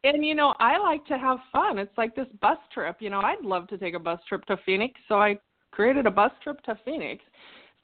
and 0.05 0.24
you 0.24 0.34
know, 0.34 0.55
I 0.59 0.78
like 0.78 1.05
to 1.07 1.18
have 1.18 1.39
fun. 1.53 1.78
It's 1.78 1.97
like 1.97 2.14
this 2.14 2.26
bus 2.41 2.59
trip. 2.72 2.97
You 3.01 3.11
know, 3.11 3.20
I'd 3.20 3.43
love 3.43 3.68
to 3.68 3.78
take 3.78 3.95
a 3.95 3.99
bus 3.99 4.20
trip 4.28 4.45
to 4.47 4.57
Phoenix, 4.64 4.99
so 5.09 5.16
I 5.16 5.39
created 5.70 6.07
a 6.07 6.11
bus 6.11 6.32
trip 6.43 6.62
to 6.64 6.78
Phoenix. 6.84 7.22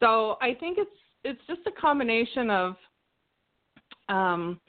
So 0.01 0.37
I 0.41 0.55
think 0.55 0.79
it's 0.79 0.91
it's 1.25 1.41
just 1.47 1.61
a 1.67 1.81
combination 1.81 2.51
of, 2.51 2.77
um, 4.09 4.61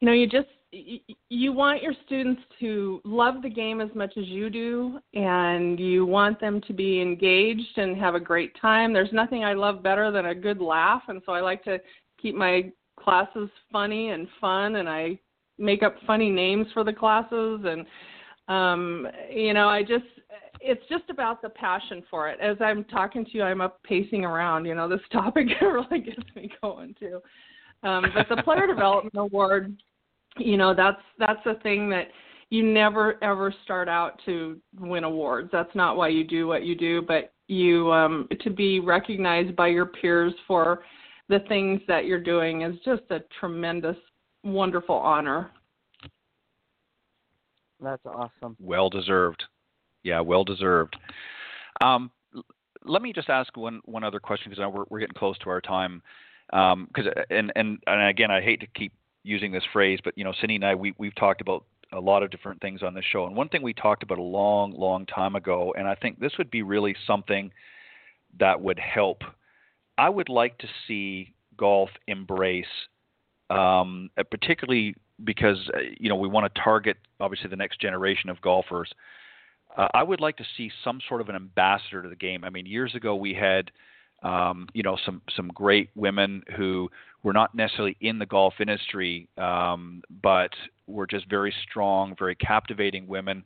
you 0.00 0.06
know, 0.06 0.12
you 0.12 0.26
just 0.26 0.48
you 0.72 1.52
want 1.52 1.82
your 1.82 1.94
students 2.06 2.40
to 2.60 3.00
love 3.04 3.42
the 3.42 3.48
game 3.48 3.80
as 3.80 3.88
much 3.94 4.12
as 4.16 4.26
you 4.26 4.48
do 4.48 5.00
and 5.14 5.80
you 5.80 6.06
want 6.06 6.40
them 6.40 6.60
to 6.60 6.72
be 6.72 7.00
engaged 7.00 7.76
and 7.76 7.96
have 7.96 8.14
a 8.14 8.20
great 8.20 8.52
time 8.60 8.92
there's 8.92 9.12
nothing 9.12 9.42
i 9.42 9.52
love 9.52 9.82
better 9.82 10.12
than 10.12 10.26
a 10.26 10.34
good 10.34 10.60
laugh 10.60 11.02
and 11.08 11.20
so 11.26 11.32
i 11.32 11.40
like 11.40 11.64
to 11.64 11.76
keep 12.22 12.36
my 12.36 12.70
classes 12.96 13.50
funny 13.72 14.10
and 14.10 14.28
fun 14.40 14.76
and 14.76 14.88
i 14.88 15.18
make 15.60 15.82
up 15.82 15.94
funny 16.06 16.30
names 16.30 16.66
for 16.72 16.82
the 16.82 16.92
classes 16.92 17.60
and 17.64 17.86
um 18.48 19.06
you 19.30 19.54
know 19.54 19.68
i 19.68 19.82
just 19.82 20.04
it's 20.62 20.82
just 20.90 21.08
about 21.08 21.40
the 21.40 21.48
passion 21.48 22.02
for 22.10 22.28
it. 22.28 22.38
As 22.40 22.56
i'm 22.60 22.84
talking 22.84 23.24
to 23.24 23.30
you 23.32 23.42
i'm 23.42 23.60
up 23.60 23.82
pacing 23.82 24.24
around 24.24 24.64
you 24.64 24.74
know 24.74 24.88
this 24.88 25.00
topic 25.12 25.46
really 25.60 26.00
gets 26.00 26.22
me 26.34 26.50
going 26.62 26.94
too. 26.98 27.20
Um 27.82 28.06
but 28.14 28.28
the 28.28 28.42
player 28.42 28.66
development 28.74 29.14
award 29.16 29.76
you 30.36 30.56
know 30.56 30.74
that's 30.74 31.02
that's 31.18 31.44
a 31.46 31.54
thing 31.60 31.88
that 31.90 32.08
you 32.50 32.64
never 32.64 33.22
ever 33.22 33.54
start 33.64 33.88
out 33.88 34.20
to 34.26 34.60
win 34.80 35.04
awards. 35.04 35.50
That's 35.52 35.74
not 35.74 35.96
why 35.96 36.08
you 36.08 36.24
do 36.24 36.46
what 36.46 36.64
you 36.64 36.74
do 36.74 37.02
but 37.02 37.32
you 37.46 37.92
um 37.92 38.28
to 38.42 38.50
be 38.50 38.80
recognized 38.80 39.56
by 39.56 39.68
your 39.68 39.86
peers 39.86 40.34
for 40.46 40.82
the 41.28 41.40
things 41.48 41.80
that 41.86 42.06
you're 42.06 42.20
doing 42.20 42.62
is 42.62 42.74
just 42.84 43.02
a 43.10 43.20
tremendous 43.38 43.96
wonderful 44.42 44.96
honor. 44.96 45.50
That's 47.80 48.04
awesome. 48.04 48.56
Well 48.60 48.90
deserved. 48.90 49.44
Yeah 50.02 50.20
well 50.20 50.44
deserved. 50.44 50.96
Um 51.80 52.10
let 52.84 53.02
me 53.02 53.12
just 53.12 53.28
ask 53.28 53.56
one 53.56 53.80
one 53.84 54.04
other 54.04 54.20
question 54.20 54.50
because 54.50 54.64
we're, 54.72 54.84
we're 54.88 55.00
getting 55.00 55.14
close 55.14 55.38
to 55.38 55.50
our 55.50 55.60
time. 55.60 56.02
Because 56.50 57.06
um, 57.06 57.24
and 57.30 57.52
and 57.56 57.78
and 57.86 58.08
again 58.08 58.30
I 58.30 58.40
hate 58.40 58.60
to 58.60 58.66
keep 58.66 58.92
using 59.22 59.52
this 59.52 59.64
phrase, 59.72 59.98
but 60.02 60.16
you 60.16 60.24
know, 60.24 60.32
Cindy 60.40 60.56
and 60.56 60.64
I, 60.64 60.74
we 60.74 60.94
we've 60.98 61.14
talked 61.14 61.40
about 61.40 61.64
a 61.92 62.00
lot 62.00 62.22
of 62.22 62.30
different 62.30 62.60
things 62.60 62.82
on 62.82 62.94
this 62.94 63.04
show, 63.10 63.26
and 63.26 63.36
one 63.36 63.48
thing 63.48 63.62
we 63.62 63.74
talked 63.74 64.02
about 64.02 64.18
a 64.18 64.22
long, 64.22 64.72
long 64.72 65.06
time 65.06 65.36
ago, 65.36 65.74
and 65.76 65.88
I 65.88 65.94
think 65.94 66.20
this 66.20 66.32
would 66.38 66.50
be 66.50 66.62
really 66.62 66.94
something 67.06 67.50
that 68.38 68.60
would 68.60 68.78
help. 68.78 69.22
I 69.98 70.08
would 70.08 70.28
like 70.28 70.56
to 70.58 70.68
see 70.86 71.34
golf 71.56 71.90
embrace, 72.06 72.64
um, 73.50 74.10
uh, 74.16 74.22
particularly 74.30 74.94
because 75.24 75.58
uh, 75.74 75.80
you 75.98 76.08
know 76.08 76.16
we 76.16 76.28
want 76.28 76.52
to 76.52 76.60
target 76.62 76.96
obviously 77.18 77.50
the 77.50 77.56
next 77.56 77.80
generation 77.80 78.30
of 78.30 78.40
golfers. 78.40 78.90
Uh, 79.76 79.88
I 79.94 80.02
would 80.02 80.20
like 80.20 80.36
to 80.38 80.44
see 80.56 80.70
some 80.82 81.00
sort 81.08 81.20
of 81.20 81.28
an 81.28 81.36
ambassador 81.36 82.02
to 82.02 82.08
the 82.08 82.16
game. 82.16 82.44
I 82.44 82.50
mean, 82.50 82.66
years 82.66 82.94
ago 82.94 83.14
we 83.14 83.34
had 83.34 83.70
um, 84.22 84.68
you 84.72 84.82
know 84.82 84.96
some 85.04 85.20
some 85.36 85.48
great 85.48 85.90
women 85.94 86.42
who 86.56 86.88
were 87.22 87.32
not 87.32 87.54
necessarily 87.54 87.96
in 88.00 88.18
the 88.18 88.26
golf 88.26 88.54
industry, 88.60 89.28
um, 89.36 90.02
but 90.22 90.50
were 90.86 91.06
just 91.06 91.28
very 91.28 91.52
strong, 91.68 92.14
very 92.18 92.34
captivating 92.34 93.06
women 93.06 93.44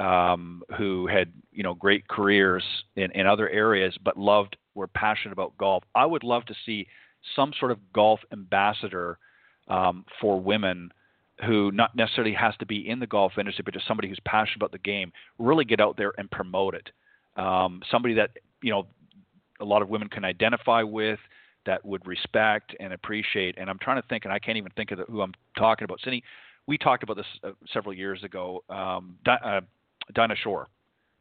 um, 0.00 0.62
who 0.76 1.06
had 1.06 1.32
you 1.52 1.62
know 1.62 1.74
great 1.74 2.06
careers 2.08 2.64
in, 2.96 3.10
in 3.12 3.26
other 3.26 3.48
areas, 3.48 3.96
but 4.04 4.16
loved 4.16 4.56
were 4.74 4.88
passionate 4.88 5.32
about 5.32 5.56
golf. 5.56 5.84
I 5.94 6.04
would 6.04 6.24
love 6.24 6.44
to 6.46 6.54
see 6.66 6.86
some 7.34 7.52
sort 7.58 7.72
of 7.72 7.78
golf 7.92 8.20
ambassador 8.32 9.18
um, 9.68 10.04
for 10.20 10.40
women 10.40 10.90
who 11.44 11.70
not 11.72 11.94
necessarily 11.94 12.32
has 12.32 12.54
to 12.58 12.66
be 12.66 12.88
in 12.88 12.98
the 12.98 13.06
golf 13.06 13.32
industry, 13.38 13.62
but 13.64 13.74
just 13.74 13.86
somebody 13.86 14.08
who's 14.08 14.20
passionate 14.24 14.56
about 14.56 14.72
the 14.72 14.78
game, 14.78 15.12
really 15.38 15.64
get 15.64 15.80
out 15.80 15.96
there 15.96 16.12
and 16.16 16.30
promote 16.30 16.74
it. 16.74 16.90
Um, 17.36 17.82
somebody 17.90 18.14
that 18.14 18.30
you 18.62 18.70
know 18.70 18.86
a 19.60 19.64
lot 19.64 19.82
of 19.82 19.88
women 19.88 20.08
can 20.08 20.24
identify 20.24 20.82
with, 20.82 21.18
that 21.66 21.84
would 21.84 22.06
respect 22.06 22.74
and 22.80 22.92
appreciate. 22.92 23.56
And 23.58 23.68
I'm 23.68 23.78
trying 23.78 24.00
to 24.00 24.08
think, 24.08 24.24
and 24.24 24.32
I 24.32 24.38
can't 24.38 24.56
even 24.56 24.72
think 24.76 24.92
of 24.92 25.00
who 25.10 25.20
I'm 25.20 25.34
talking 25.58 25.84
about. 25.84 26.00
Cindy, 26.02 26.22
we 26.66 26.78
talked 26.78 27.02
about 27.02 27.16
this 27.16 27.26
uh, 27.44 27.50
several 27.72 27.92
years 27.92 28.24
ago. 28.24 28.64
Um, 28.70 29.16
Di- 29.24 29.40
uh, 29.44 29.60
Dinah 30.14 30.36
Shore 30.36 30.68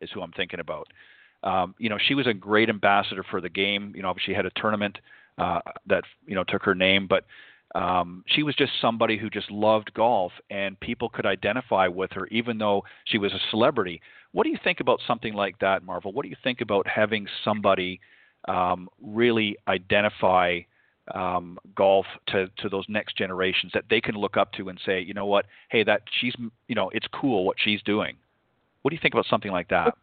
is 0.01 0.09
who 0.13 0.21
I'm 0.21 0.31
thinking 0.31 0.59
about. 0.59 0.87
Um, 1.43 1.75
you 1.77 1.89
know, 1.89 1.97
she 2.07 2.15
was 2.15 2.27
a 2.27 2.33
great 2.33 2.69
ambassador 2.69 3.23
for 3.29 3.41
the 3.41 3.49
game. 3.49 3.93
You 3.95 4.03
know, 4.03 4.09
obviously 4.09 4.33
had 4.33 4.45
a 4.45 4.51
tournament 4.55 4.97
uh, 5.37 5.59
that 5.87 6.03
you 6.25 6.35
know 6.35 6.43
took 6.47 6.63
her 6.63 6.75
name, 6.75 7.07
but 7.07 7.25
um, 7.75 8.23
she 8.27 8.41
was 8.41 8.55
just 8.55 8.71
somebody 8.81 9.17
who 9.17 9.29
just 9.29 9.51
loved 9.51 9.93
golf, 9.93 10.31
and 10.49 10.79
people 10.79 11.09
could 11.09 11.25
identify 11.25 11.87
with 11.87 12.11
her, 12.13 12.25
even 12.27 12.57
though 12.57 12.83
she 13.03 13.17
was 13.17 13.33
a 13.33 13.39
celebrity. 13.51 14.01
What 14.31 14.45
do 14.45 14.49
you 14.49 14.57
think 14.63 14.79
about 14.79 15.01
something 15.05 15.33
like 15.33 15.59
that, 15.59 15.85
Marvol? 15.85 16.13
What 16.13 16.23
do 16.23 16.29
you 16.29 16.37
think 16.41 16.61
about 16.61 16.87
having 16.87 17.27
somebody 17.43 17.99
um, 18.47 18.87
really 19.01 19.57
identify 19.67 20.61
um, 21.13 21.59
golf 21.75 22.05
to, 22.27 22.47
to 22.59 22.69
those 22.69 22.85
next 22.87 23.17
generations 23.17 23.71
that 23.73 23.83
they 23.89 24.01
can 24.01 24.15
look 24.15 24.37
up 24.37 24.53
to 24.53 24.69
and 24.69 24.79
say, 24.85 25.01
you 25.01 25.13
know 25.13 25.25
what, 25.25 25.45
hey, 25.69 25.83
that 25.83 26.01
she's, 26.19 26.33
you 26.67 26.75
know, 26.75 26.89
it's 26.93 27.07
cool 27.13 27.43
what 27.45 27.57
she's 27.59 27.81
doing. 27.83 28.15
What 28.81 28.89
do 28.89 28.95
you 28.95 29.01
think 29.01 29.13
about 29.13 29.25
something 29.29 29.51
like 29.51 29.67
that? 29.69 29.95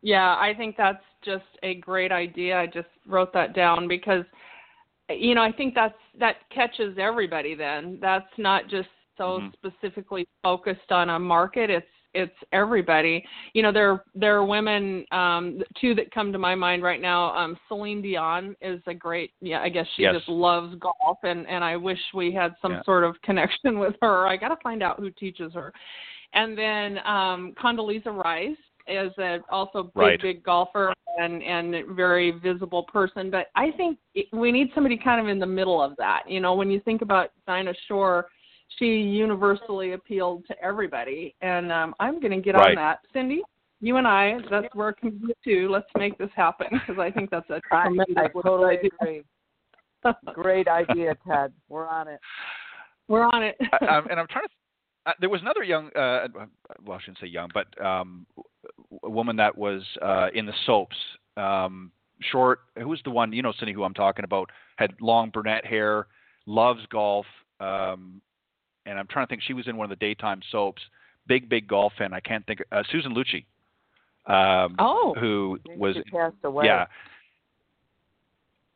Yeah, 0.00 0.36
I 0.36 0.54
think 0.56 0.76
that's 0.76 1.02
just 1.24 1.44
a 1.62 1.74
great 1.74 2.12
idea. 2.12 2.56
I 2.56 2.66
just 2.66 2.88
wrote 3.06 3.32
that 3.32 3.54
down 3.54 3.88
because, 3.88 4.24
you 5.10 5.34
know, 5.34 5.42
I 5.42 5.52
think 5.52 5.74
that's 5.74 5.94
that 6.18 6.36
catches 6.54 6.96
everybody. 6.98 7.54
Then 7.54 7.98
that's 8.00 8.26
not 8.36 8.68
just 8.68 8.88
so 9.16 9.40
mm-hmm. 9.40 9.48
specifically 9.54 10.26
focused 10.42 10.90
on 10.90 11.10
a 11.10 11.18
market. 11.18 11.70
It's 11.70 11.86
it's 12.14 12.34
everybody. 12.52 13.24
You 13.52 13.62
know, 13.62 13.72
there 13.72 14.04
there 14.14 14.36
are 14.36 14.44
women. 14.44 15.04
Um, 15.12 15.62
two 15.80 15.94
that 15.94 16.10
come 16.10 16.32
to 16.32 16.38
my 16.38 16.54
mind 16.54 16.82
right 16.82 17.00
now. 17.00 17.36
Um, 17.36 17.56
Celine 17.68 18.02
Dion 18.02 18.56
is 18.60 18.80
a 18.86 18.94
great. 18.94 19.32
Yeah, 19.40 19.60
I 19.60 19.68
guess 19.68 19.86
she 19.96 20.02
yes. 20.02 20.14
just 20.14 20.28
loves 20.28 20.74
golf, 20.76 21.18
and 21.22 21.46
and 21.46 21.62
I 21.62 21.76
wish 21.76 21.98
we 22.14 22.32
had 22.32 22.54
some 22.62 22.72
yeah. 22.72 22.82
sort 22.84 23.04
of 23.04 23.20
connection 23.22 23.78
with 23.78 23.94
her. 24.02 24.26
I 24.26 24.36
got 24.36 24.48
to 24.48 24.56
find 24.62 24.82
out 24.82 24.98
who 24.98 25.10
teaches 25.10 25.52
her. 25.54 25.72
And 26.34 26.58
then 26.58 26.98
um, 27.06 27.54
Condoleezza 27.62 28.12
Rice 28.12 28.56
is 28.88 29.12
a 29.18 29.38
also 29.50 29.84
big 29.84 29.96
right. 29.96 30.22
big 30.22 30.42
golfer 30.42 30.92
and 31.18 31.42
and 31.42 31.74
very 31.94 32.32
visible 32.32 32.84
person. 32.84 33.30
But 33.30 33.46
I 33.54 33.70
think 33.72 33.98
we 34.32 34.52
need 34.52 34.70
somebody 34.74 34.96
kind 34.96 35.20
of 35.20 35.28
in 35.28 35.38
the 35.38 35.46
middle 35.46 35.82
of 35.82 35.96
that. 35.96 36.22
You 36.28 36.40
know, 36.40 36.54
when 36.54 36.70
you 36.70 36.80
think 36.80 37.02
about 37.02 37.30
Dinah 37.46 37.74
Shore 37.86 38.28
she 38.76 38.86
universally 38.86 39.92
appealed 39.92 40.46
to 40.46 40.62
everybody, 40.62 41.34
and 41.40 41.72
um, 41.72 41.94
I'm 42.00 42.20
going 42.20 42.32
to 42.32 42.40
get 42.40 42.54
right. 42.54 42.70
on 42.70 42.74
that. 42.76 43.00
Cindy. 43.12 43.42
You 43.80 43.96
and 43.96 44.08
I, 44.08 44.38
that's 44.50 44.66
we're 44.74 44.92
committed 44.92 45.36
to. 45.44 45.68
Let's 45.68 45.86
make 45.96 46.18
this 46.18 46.30
happen 46.34 46.66
because 46.72 47.00
I 47.00 47.12
think 47.12 47.30
that's 47.30 47.48
a 47.48 47.60
tremendous 47.68 48.16
I 48.16 48.26
totally 48.26 48.76
idea. 48.76 48.90
agree. 49.00 49.22
Great 50.34 50.66
idea, 50.66 51.16
Ted. 51.28 51.52
We're 51.68 51.86
on 51.86 52.08
it. 52.08 52.18
We're 53.06 53.22
on 53.22 53.44
it. 53.44 53.56
I, 53.80 53.86
I'm, 53.86 54.08
and 54.10 54.18
I'm 54.18 54.26
trying 54.26 54.46
to. 54.46 54.50
Uh, 55.08 55.12
there 55.20 55.30
was 55.30 55.40
another 55.40 55.62
young, 55.62 55.88
uh, 55.96 56.28
well, 56.84 56.98
I 56.98 57.00
shouldn't 57.00 57.18
say 57.18 57.28
young, 57.28 57.48
but 57.54 57.66
um, 57.82 58.26
a 59.02 59.08
woman 59.08 59.36
that 59.36 59.56
was 59.56 59.82
uh, 60.02 60.28
in 60.34 60.44
the 60.44 60.52
soaps. 60.66 60.96
Um, 61.38 61.90
short. 62.20 62.60
Who 62.76 62.88
was 62.88 63.00
the 63.04 63.10
one? 63.10 63.32
You 63.32 63.40
know, 63.40 63.54
Cindy, 63.58 63.72
who 63.72 63.84
I'm 63.84 63.94
talking 63.94 64.24
about. 64.24 64.50
Had 64.76 64.92
long 65.00 65.30
brunette 65.30 65.64
hair, 65.64 66.08
loves 66.44 66.84
golf, 66.90 67.24
um, 67.58 68.20
and 68.84 68.98
I'm 68.98 69.06
trying 69.06 69.26
to 69.26 69.30
think. 69.30 69.42
She 69.42 69.54
was 69.54 69.66
in 69.66 69.78
one 69.78 69.90
of 69.90 69.90
the 69.90 70.04
daytime 70.04 70.40
soaps. 70.52 70.82
Big, 71.26 71.48
big 71.48 71.66
golf 71.68 71.94
fan. 71.96 72.12
I 72.12 72.20
can't 72.20 72.44
think. 72.46 72.62
Uh, 72.70 72.82
Susan 72.92 73.14
Lucci. 73.14 73.46
Um, 74.30 74.76
oh, 74.78 75.14
who 75.18 75.58
was 75.78 75.96
passed 76.12 76.36
away. 76.44 76.66
yeah. 76.66 76.84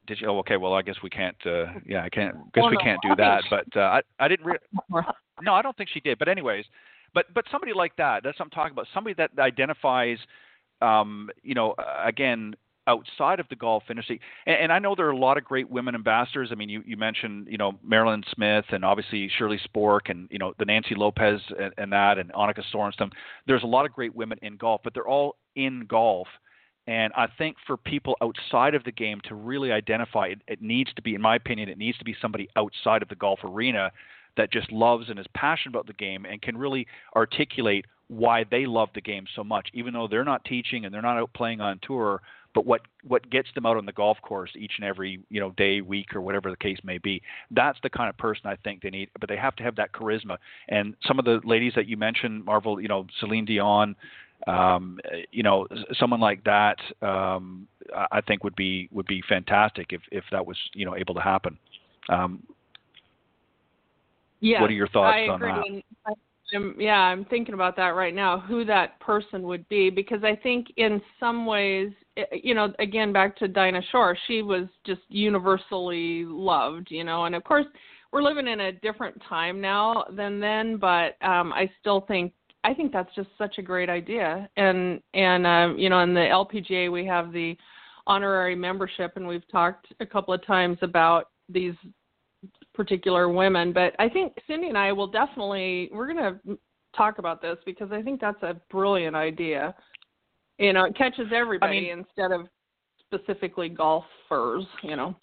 Did 0.07 0.20
you? 0.20 0.28
Oh, 0.28 0.38
okay. 0.38 0.57
Well, 0.57 0.74
I 0.74 0.82
guess 0.82 0.96
we 1.03 1.11
can't. 1.11 1.36
Uh, 1.44 1.66
yeah, 1.86 2.03
I 2.05 2.09
can't. 2.09 2.34
Guess 2.53 2.64
Oh, 2.66 2.70
we 2.70 2.76
no. 2.76 2.82
can't 2.82 3.00
do 3.03 3.14
that. 3.16 3.42
But 3.50 3.66
uh, 3.76 3.80
I, 3.80 4.00
I 4.18 4.28
didn't. 4.28 4.46
Re- 4.46 4.59
no, 5.42 5.55
I 5.55 5.62
don't 5.62 5.76
think 5.76 5.90
she 5.92 6.00
did. 6.00 6.18
But 6.18 6.28
anyways, 6.28 6.64
but 7.14 7.26
but 7.34 7.44
somebody 7.50 7.72
like 7.72 7.96
that. 7.96 8.22
That's 8.22 8.38
what 8.38 8.46
I'm 8.46 8.50
talking 8.50 8.72
about. 8.72 8.86
Somebody 8.92 9.14
that 9.14 9.30
identifies, 9.38 10.18
um, 10.80 11.30
you 11.42 11.55
know, 11.55 11.72
uh, 11.72 12.03
again 12.07 12.55
outside 12.88 13.38
of 13.38 13.48
the 13.48 13.57
golf 13.57 13.84
industry. 13.90 14.20
And, 14.46 14.57
and 14.57 14.72
I 14.72 14.78
know 14.78 14.94
there 14.96 15.07
are 15.07 15.11
a 15.11 15.16
lot 15.16 15.38
of 15.38 15.44
great 15.44 15.70
women 15.70 15.94
ambassadors. 15.94 16.48
I 16.50 16.55
mean, 16.55 16.68
you 16.68 16.82
you 16.86 16.96
mentioned 16.96 17.48
you 17.50 17.59
know 17.59 17.78
Marilyn 17.84 18.24
Smith 18.34 18.64
and 18.70 18.84
obviously 18.84 19.30
Shirley 19.38 19.61
Spork 19.68 20.11
and 20.11 20.28
you 20.30 20.38
know 20.38 20.53
the 20.59 20.64
Nancy 20.64 20.94
Lopez 20.94 21.40
and, 21.59 21.72
and 21.78 21.92
that 21.92 22.18
and 22.18 22.32
Annika 22.32 22.62
Sorenstam. 22.74 23.11
There's 23.46 23.62
a 23.62 23.66
lot 23.66 23.86
of 23.86 23.92
great 23.92 24.14
women 24.14 24.38
in 24.42 24.57
golf, 24.57 24.80
but 24.84 24.94
they're 24.94 25.09
all 25.09 25.36
in 25.55 25.86
golf. 25.88 26.26
And 26.86 27.12
I 27.16 27.28
think 27.38 27.56
for 27.66 27.76
people 27.76 28.16
outside 28.20 28.74
of 28.74 28.84
the 28.84 28.92
game 28.92 29.20
to 29.28 29.34
really 29.34 29.70
identify 29.70 30.26
it, 30.26 30.40
it 30.48 30.60
needs 30.60 30.92
to 30.94 31.02
be, 31.02 31.14
in 31.14 31.20
my 31.20 31.36
opinion, 31.36 31.68
it 31.68 31.78
needs 31.78 31.98
to 31.98 32.04
be 32.04 32.16
somebody 32.20 32.48
outside 32.56 33.02
of 33.02 33.08
the 33.08 33.14
golf 33.14 33.40
arena 33.44 33.92
that 34.36 34.52
just 34.52 34.72
loves 34.72 35.08
and 35.08 35.18
is 35.18 35.26
passionate 35.34 35.74
about 35.74 35.86
the 35.86 35.92
game 35.92 36.24
and 36.24 36.42
can 36.42 36.56
really 36.56 36.86
articulate 37.14 37.84
why 38.08 38.44
they 38.50 38.66
love 38.66 38.88
the 38.94 39.00
game 39.00 39.24
so 39.34 39.42
much, 39.42 39.68
even 39.72 39.94
though 39.94 40.08
they're 40.08 40.24
not 40.24 40.44
teaching 40.44 40.84
and 40.84 40.92
they're 40.92 41.02
not 41.02 41.18
out 41.18 41.32
playing 41.34 41.60
on 41.60 41.78
tour. 41.82 42.20
But 42.54 42.66
what 42.66 42.82
what 43.04 43.30
gets 43.30 43.48
them 43.54 43.64
out 43.64 43.78
on 43.78 43.86
the 43.86 43.92
golf 43.92 44.18
course 44.20 44.50
each 44.54 44.72
and 44.76 44.84
every 44.84 45.20
you 45.30 45.40
know 45.40 45.52
day, 45.52 45.80
week, 45.80 46.14
or 46.14 46.20
whatever 46.20 46.50
the 46.50 46.56
case 46.56 46.76
may 46.84 46.98
be, 46.98 47.22
that's 47.50 47.78
the 47.82 47.88
kind 47.88 48.10
of 48.10 48.18
person 48.18 48.42
I 48.44 48.56
think 48.56 48.82
they 48.82 48.90
need. 48.90 49.08
But 49.18 49.30
they 49.30 49.38
have 49.38 49.56
to 49.56 49.62
have 49.62 49.76
that 49.76 49.92
charisma. 49.92 50.36
And 50.68 50.94
some 51.06 51.18
of 51.18 51.24
the 51.24 51.40
ladies 51.44 51.72
that 51.76 51.86
you 51.86 51.96
mentioned, 51.96 52.44
Marvol, 52.44 52.82
you 52.82 52.88
know, 52.88 53.06
Celine 53.20 53.46
Dion, 53.46 53.96
um, 54.47 54.99
you 55.30 55.43
know, 55.43 55.66
someone 55.99 56.20
like 56.20 56.43
that, 56.45 56.76
um, 57.01 57.68
I 58.11 58.20
think 58.20 58.45
would 58.45 58.57
be 58.57 58.88
would 58.93 59.07
be 59.07 59.22
fantastic 59.28 59.88
if 59.90 60.01
if 60.11 60.24
that 60.32 60.45
was 60.45 60.57
you 60.74 60.84
know 60.84 60.97
able 60.97 61.14
to 61.14 61.20
happen. 61.20 61.59
Um, 62.09 62.43
yeah. 64.40 64.61
what 64.61 64.70
are 64.70 64.74
your 64.74 64.88
thoughts 64.88 65.14
I 65.14 65.28
on 65.28 65.43
agree. 65.43 65.82
that? 66.07 66.16
I'm, 66.55 66.74
yeah, 66.78 66.99
I'm 66.99 67.24
thinking 67.26 67.55
about 67.55 67.76
that 67.76 67.90
right 67.90 68.14
now. 68.14 68.40
Who 68.40 68.64
that 68.66 69.01
person 69.01 69.43
would 69.45 69.66
be? 69.68 69.88
Because 69.88 70.22
I 70.22 70.36
think 70.36 70.66
in 70.76 71.01
some 71.18 71.47
ways, 71.47 71.93
eh, 72.16 72.24
you 72.32 72.55
know, 72.55 72.72
again 72.78 73.12
back 73.12 73.36
to 73.38 73.49
Dinah 73.49 73.82
Shore, 73.90 74.18
she 74.26 74.43
was 74.43 74.66
just 74.84 75.01
universally 75.09 76.24
loved. 76.26 76.88
You 76.90 77.05
know, 77.05 77.24
and 77.24 77.34
of 77.34 77.45
course 77.45 77.66
we're 78.12 78.22
living 78.22 78.49
in 78.49 78.61
a 78.61 78.72
different 78.72 79.20
time 79.28 79.61
now 79.61 80.05
than 80.14 80.38
then, 80.38 80.76
but 80.76 81.16
um, 81.26 81.53
I 81.53 81.70
still 81.80 82.03
think 82.03 82.32
I 82.64 82.74
think 82.74 82.92
that's 82.92 83.14
just 83.14 83.28
such 83.36 83.58
a 83.58 83.62
great 83.62 83.90
idea. 83.90 84.48
And 84.56 85.00
and 85.14 85.46
um, 85.46 85.78
you 85.78 85.88
know, 85.88 86.00
in 86.00 86.14
the 86.14 86.20
LPGA 86.20 86.90
we 86.90 87.04
have 87.06 87.32
the 87.32 87.56
honorary 88.06 88.54
membership, 88.54 89.12
and 89.16 89.26
we've 89.26 89.46
talked 89.50 89.86
a 90.00 90.06
couple 90.06 90.34
of 90.34 90.44
times 90.46 90.78
about 90.82 91.30
these 91.48 91.74
particular 92.74 93.28
women. 93.28 93.72
But 93.72 93.94
I 93.98 94.08
think 94.08 94.34
Cindy 94.46 94.68
and 94.68 94.78
I 94.78 94.92
will 94.92 95.06
definitely 95.06 95.90
we're 95.92 96.12
going 96.12 96.40
to 96.46 96.58
talk 96.96 97.18
about 97.18 97.42
this 97.42 97.56
because 97.64 97.90
I 97.92 98.02
think 98.02 98.20
that's 98.20 98.42
a 98.42 98.60
brilliant 98.70 99.16
idea. 99.16 99.74
You 100.58 100.72
know, 100.72 100.84
it 100.84 100.96
catches 100.96 101.28
everybody 101.34 101.90
instead 101.90 102.30
of 102.32 102.46
specifically 103.00 103.68
golfers. 103.68 104.64
You 104.82 104.96
know. 104.96 105.16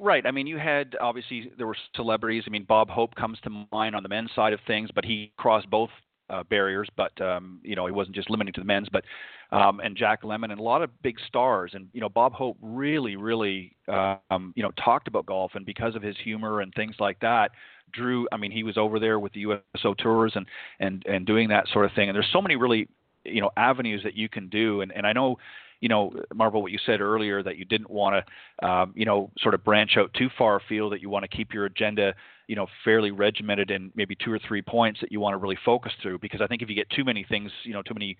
Right. 0.00 0.26
I 0.26 0.30
mean, 0.30 0.46
you 0.46 0.58
had 0.58 0.96
obviously 1.00 1.52
there 1.56 1.66
were 1.66 1.76
celebrities. 1.94 2.44
I 2.46 2.50
mean, 2.50 2.64
Bob 2.64 2.90
Hope 2.90 3.14
comes 3.14 3.38
to 3.44 3.66
mind 3.72 3.94
on 3.94 4.02
the 4.02 4.08
men's 4.08 4.30
side 4.34 4.52
of 4.52 4.60
things, 4.66 4.90
but 4.94 5.04
he 5.04 5.32
crossed 5.36 5.70
both 5.70 5.90
uh, 6.30 6.42
barriers. 6.44 6.88
But 6.96 7.18
um, 7.20 7.60
you 7.62 7.76
know, 7.76 7.86
he 7.86 7.92
wasn't 7.92 8.16
just 8.16 8.28
limiting 8.28 8.52
to 8.54 8.60
the 8.60 8.66
men's, 8.66 8.88
but 8.90 9.04
um, 9.52 9.80
and 9.80 9.96
Jack 9.96 10.22
Lemmon 10.22 10.50
and 10.50 10.58
a 10.58 10.62
lot 10.62 10.82
of 10.82 10.90
big 11.02 11.16
stars. 11.28 11.72
And 11.74 11.88
you 11.92 12.00
know, 12.00 12.08
Bob 12.08 12.32
Hope 12.32 12.56
really, 12.60 13.16
really, 13.16 13.76
um, 13.88 14.52
you 14.56 14.62
know, 14.62 14.72
talked 14.82 15.06
about 15.06 15.26
golf, 15.26 15.52
and 15.54 15.64
because 15.64 15.94
of 15.94 16.02
his 16.02 16.16
humor 16.24 16.60
and 16.60 16.72
things 16.74 16.96
like 16.98 17.20
that, 17.20 17.52
drew. 17.92 18.26
I 18.32 18.36
mean, 18.36 18.50
he 18.50 18.64
was 18.64 18.76
over 18.76 18.98
there 18.98 19.20
with 19.20 19.32
the 19.32 19.40
USO 19.40 19.94
tours 19.94 20.32
and 20.34 20.46
and 20.80 21.04
and 21.06 21.24
doing 21.24 21.48
that 21.50 21.68
sort 21.72 21.84
of 21.84 21.92
thing. 21.94 22.08
And 22.08 22.16
there's 22.16 22.30
so 22.32 22.42
many 22.42 22.56
really, 22.56 22.88
you 23.24 23.40
know, 23.40 23.50
avenues 23.56 24.02
that 24.02 24.14
you 24.14 24.28
can 24.28 24.48
do. 24.48 24.80
And 24.80 24.90
and 24.92 25.06
I 25.06 25.12
know 25.12 25.36
you 25.84 25.88
know, 25.90 26.14
Marvol, 26.34 26.62
what 26.62 26.72
you 26.72 26.78
said 26.86 27.02
earlier 27.02 27.42
that 27.42 27.58
you 27.58 27.66
didn't 27.66 27.90
want 27.90 28.24
to, 28.24 28.66
um, 28.66 28.94
you 28.96 29.04
know, 29.04 29.30
sort 29.38 29.52
of 29.52 29.62
branch 29.62 29.98
out 29.98 30.10
too 30.14 30.30
far 30.38 30.56
afield, 30.56 30.92
that 30.92 31.02
you 31.02 31.10
want 31.10 31.24
to 31.24 31.36
keep 31.36 31.52
your 31.52 31.66
agenda, 31.66 32.14
you 32.46 32.56
know, 32.56 32.66
fairly 32.86 33.10
regimented 33.10 33.70
in 33.70 33.92
maybe 33.94 34.16
two 34.16 34.32
or 34.32 34.38
three 34.48 34.62
points 34.62 34.98
that 35.02 35.12
you 35.12 35.20
want 35.20 35.34
to 35.34 35.36
really 35.36 35.58
focus 35.62 35.92
through. 36.00 36.18
Because 36.20 36.40
I 36.40 36.46
think 36.46 36.62
if 36.62 36.70
you 36.70 36.74
get 36.74 36.88
too 36.88 37.04
many 37.04 37.22
things, 37.28 37.50
you 37.64 37.74
know, 37.74 37.82
too 37.82 37.92
many, 37.92 38.16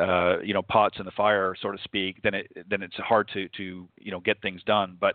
uh, 0.00 0.38
you 0.44 0.54
know, 0.54 0.62
pots 0.62 1.00
in 1.00 1.04
the 1.04 1.10
fire, 1.10 1.56
so 1.60 1.72
to 1.72 1.78
speak, 1.82 2.22
then 2.22 2.34
it 2.34 2.52
then 2.70 2.82
it's 2.82 2.94
hard 2.94 3.28
to 3.34 3.48
to 3.48 3.88
you 3.98 4.12
know 4.12 4.20
get 4.20 4.40
things 4.40 4.62
done. 4.62 4.96
But 5.00 5.14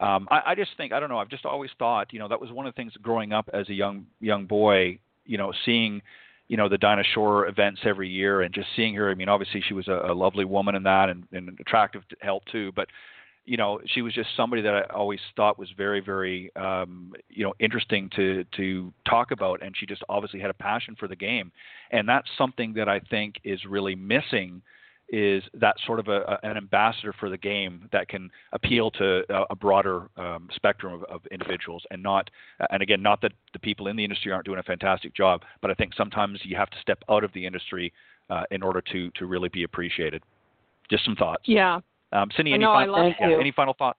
um, 0.00 0.28
I, 0.30 0.42
I 0.48 0.54
just 0.54 0.72
think 0.76 0.92
I 0.92 1.00
don't 1.00 1.08
know. 1.08 1.18
I've 1.18 1.30
just 1.30 1.46
always 1.46 1.70
thought, 1.78 2.12
you 2.12 2.18
know, 2.18 2.28
that 2.28 2.42
was 2.42 2.52
one 2.52 2.66
of 2.66 2.74
the 2.74 2.76
things 2.76 2.92
growing 3.00 3.32
up 3.32 3.48
as 3.54 3.70
a 3.70 3.74
young 3.74 4.04
young 4.20 4.44
boy, 4.44 4.98
you 5.24 5.38
know, 5.38 5.54
seeing 5.64 6.02
you 6.48 6.56
know 6.56 6.68
the 6.68 6.78
Dinah 6.78 7.04
Shore 7.14 7.46
events 7.46 7.80
every 7.84 8.08
year 8.08 8.42
and 8.42 8.52
just 8.52 8.68
seeing 8.74 8.94
her. 8.94 9.10
I 9.10 9.14
mean, 9.14 9.28
obviously 9.28 9.62
she 9.66 9.74
was 9.74 9.86
a, 9.88 10.10
a 10.10 10.14
lovely 10.14 10.44
woman 10.44 10.74
in 10.74 10.82
that 10.84 11.10
and, 11.10 11.24
and 11.32 11.56
attractive 11.60 12.06
to 12.08 12.16
help 12.20 12.44
too. 12.46 12.72
But 12.74 12.88
you 13.44 13.56
know, 13.56 13.80
she 13.86 14.02
was 14.02 14.12
just 14.12 14.28
somebody 14.36 14.60
that 14.62 14.74
I 14.74 14.82
always 14.94 15.20
thought 15.34 15.58
was 15.58 15.70
very, 15.76 16.00
very 16.00 16.54
um, 16.56 17.12
you 17.28 17.44
know 17.44 17.54
interesting 17.58 18.10
to 18.16 18.44
to 18.56 18.92
talk 19.08 19.30
about, 19.30 19.62
and 19.62 19.74
she 19.76 19.86
just 19.86 20.02
obviously 20.08 20.40
had 20.40 20.50
a 20.50 20.54
passion 20.54 20.96
for 20.98 21.08
the 21.08 21.16
game, 21.16 21.52
and 21.90 22.08
that's 22.08 22.28
something 22.36 22.74
that 22.74 22.88
I 22.88 23.00
think 23.00 23.36
is 23.44 23.60
really 23.66 23.94
missing. 23.94 24.62
Is 25.10 25.42
that 25.54 25.74
sort 25.86 26.00
of 26.00 26.08
a, 26.08 26.20
a, 26.20 26.38
an 26.42 26.56
ambassador 26.58 27.14
for 27.18 27.30
the 27.30 27.38
game 27.38 27.88
that 27.92 28.08
can 28.08 28.30
appeal 28.52 28.90
to 28.92 29.22
a, 29.30 29.44
a 29.50 29.56
broader 29.56 30.08
um, 30.18 30.48
spectrum 30.54 30.92
of, 30.92 31.02
of 31.04 31.22
individuals, 31.30 31.82
and 31.90 32.02
not, 32.02 32.28
and 32.70 32.82
again, 32.82 33.00
not 33.00 33.22
that 33.22 33.32
the 33.54 33.58
people 33.58 33.88
in 33.88 33.96
the 33.96 34.04
industry 34.04 34.32
aren't 34.32 34.44
doing 34.44 34.58
a 34.58 34.62
fantastic 34.62 35.14
job, 35.14 35.42
but 35.62 35.70
I 35.70 35.74
think 35.74 35.94
sometimes 35.94 36.40
you 36.42 36.56
have 36.56 36.68
to 36.70 36.76
step 36.82 37.02
out 37.10 37.24
of 37.24 37.32
the 37.32 37.46
industry 37.46 37.90
uh, 38.28 38.42
in 38.50 38.62
order 38.62 38.82
to 38.92 39.10
to 39.12 39.26
really 39.26 39.48
be 39.48 39.62
appreciated. 39.62 40.22
Just 40.90 41.04
some 41.04 41.16
thoughts. 41.16 41.42
Yeah. 41.46 41.80
Um, 42.12 42.28
Cindy, 42.36 42.52
any 42.52 42.64
know, 42.64 42.72
final, 42.72 43.04
love 43.04 43.12
yeah, 43.18 43.28
you. 43.30 43.40
any 43.40 43.52
final 43.52 43.74
thoughts? 43.74 43.98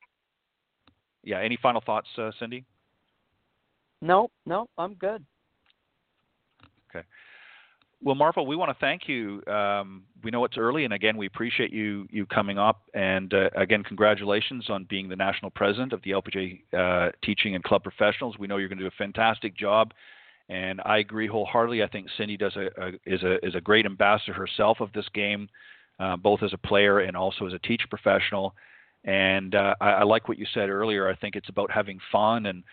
Yeah, 1.24 1.40
any 1.40 1.58
final 1.62 1.82
thoughts, 1.82 2.08
uh, 2.18 2.32
Cindy? 2.40 2.66
Nope, 4.02 4.32
nope, 4.46 4.70
I'm 4.78 4.94
good. 4.94 5.26
Well, 8.02 8.16
Marvol, 8.16 8.48
we 8.48 8.56
want 8.56 8.70
to 8.70 8.78
thank 8.80 9.10
you. 9.10 9.44
Um, 9.46 10.04
we 10.24 10.32
know 10.32 10.46
it's 10.46 10.58
early, 10.58 10.86
and 10.86 10.94
again, 10.94 11.18
we 11.18 11.26
appreciate 11.26 11.74
you 11.74 12.08
you 12.10 12.26
coming 12.26 12.58
up. 12.58 12.84
And 12.94 13.34
uh, 13.34 13.50
again, 13.58 13.84
congratulations 13.84 14.70
on 14.70 14.86
being 14.90 15.10
the 15.10 15.18
national 15.18 15.52
president 15.52 15.92
of 15.92 16.02
the 16.04 16.12
LPGA 16.12 16.62
uh, 16.74 17.12
Teaching 17.24 17.56
and 17.56 17.64
Club 17.64 17.84
Professionals. 17.84 18.38
We 18.40 18.48
know 18.48 18.56
you're 18.56 18.70
going 18.70 18.78
to 18.80 18.86
do 18.86 18.88
a 18.88 18.98
fantastic 18.98 19.56
job, 19.58 19.92
and 20.48 20.80
I 20.86 21.00
agree 21.00 21.28
wholeheartedly. 21.28 21.84
I 21.84 21.88
think 21.88 22.08
Cindy 22.18 22.38
does 22.38 22.56
a, 22.56 22.70
a 22.82 22.92
is 23.06 23.22
a 23.24 23.46
is 23.46 23.56
a 23.56 23.62
great 23.62 23.86
ambassador 23.86 24.34
herself 24.34 24.80
of 24.80 24.94
this 24.94 25.08
game, 25.14 25.50
uh, 26.00 26.16
both 26.16 26.42
as 26.42 26.54
a 26.54 26.58
player 26.58 27.00
and 27.00 27.18
also 27.18 27.48
as 27.48 27.54
a 27.54 27.60
teacher 27.60 27.88
professional. 27.90 28.56
And 29.04 29.56
uh, 29.56 29.76
I, 29.82 29.90
I 29.90 30.04
like 30.04 30.30
what 30.30 30.40
you 30.40 30.46
said 30.54 30.70
earlier. 30.70 31.10
I 31.10 31.16
think 31.16 31.36
it's 31.36 31.50
about 31.50 31.70
having 31.70 32.00
fun 32.14 32.46
and 32.46 32.64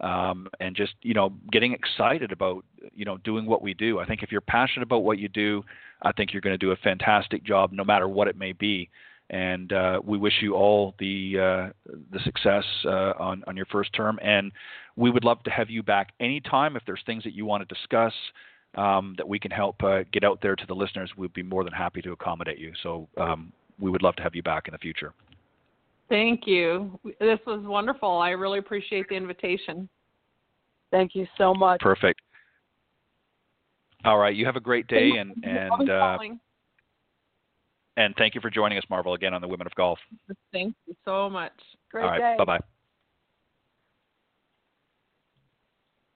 um, 0.00 0.48
and 0.60 0.76
just 0.76 0.94
you 1.02 1.14
know 1.14 1.32
getting 1.50 1.72
excited 1.72 2.32
about 2.32 2.64
you 2.94 3.04
know 3.04 3.16
doing 3.18 3.46
what 3.46 3.62
we 3.62 3.74
do. 3.74 3.98
I 3.98 4.06
think 4.06 4.22
if 4.22 4.30
you're 4.30 4.40
passionate 4.40 4.84
about 4.84 5.04
what 5.04 5.18
you 5.18 5.28
do, 5.28 5.64
I 6.02 6.12
think 6.12 6.32
you're 6.32 6.42
going 6.42 6.54
to 6.54 6.58
do 6.58 6.72
a 6.72 6.76
fantastic 6.76 7.44
job, 7.44 7.72
no 7.72 7.84
matter 7.84 8.08
what 8.08 8.28
it 8.28 8.36
may 8.36 8.52
be. 8.52 8.90
And 9.28 9.72
uh, 9.72 10.00
we 10.04 10.18
wish 10.18 10.34
you 10.40 10.54
all 10.54 10.94
the 10.98 11.34
uh, 11.38 11.92
the 12.12 12.20
success 12.24 12.64
uh, 12.84 13.12
on 13.18 13.42
on 13.46 13.56
your 13.56 13.66
first 13.66 13.92
term. 13.92 14.18
And 14.22 14.52
we 14.94 15.10
would 15.10 15.24
love 15.24 15.42
to 15.44 15.50
have 15.50 15.68
you 15.70 15.82
back 15.82 16.12
anytime 16.20 16.76
if 16.76 16.82
there's 16.86 17.02
things 17.06 17.24
that 17.24 17.32
you 17.34 17.44
want 17.44 17.66
to 17.66 17.74
discuss. 17.74 18.12
Um, 18.74 19.14
that 19.16 19.26
we 19.26 19.38
can 19.38 19.50
help 19.50 19.82
uh, 19.82 20.00
get 20.12 20.22
out 20.22 20.40
there 20.42 20.54
to 20.54 20.66
the 20.66 20.74
listeners, 20.74 21.10
we'd 21.16 21.32
be 21.32 21.42
more 21.42 21.64
than 21.64 21.72
happy 21.72 22.02
to 22.02 22.12
accommodate 22.12 22.58
you. 22.58 22.74
So 22.82 23.08
um, 23.16 23.50
we 23.80 23.90
would 23.90 24.02
love 24.02 24.16
to 24.16 24.22
have 24.22 24.34
you 24.34 24.42
back 24.42 24.68
in 24.68 24.72
the 24.72 24.78
future. 24.78 25.14
Thank 26.08 26.46
you. 26.46 26.98
This 27.20 27.38
was 27.46 27.62
wonderful. 27.64 28.18
I 28.18 28.30
really 28.30 28.58
appreciate 28.58 29.08
the 29.08 29.16
invitation. 29.16 29.88
Thank 30.90 31.14
you 31.14 31.26
so 31.36 31.52
much. 31.52 31.80
Perfect. 31.80 32.20
All 34.04 34.18
right. 34.18 34.34
You 34.34 34.46
have 34.46 34.56
a 34.56 34.60
great 34.60 34.86
day, 34.86 35.12
and 35.18 35.34
and 35.42 35.90
uh. 35.90 36.18
And 37.98 38.14
thank 38.18 38.34
you 38.34 38.42
for 38.42 38.50
joining 38.50 38.76
us, 38.76 38.84
Marvol, 38.90 39.14
again 39.14 39.32
on 39.32 39.40
the 39.40 39.48
Women 39.48 39.66
of 39.66 39.74
Golf. 39.74 39.98
Thank 40.52 40.74
you 40.86 40.94
so 41.04 41.30
much. 41.30 41.52
Great 41.90 42.04
All 42.04 42.10
right. 42.10 42.36
Bye 42.36 42.44
bye. 42.44 42.60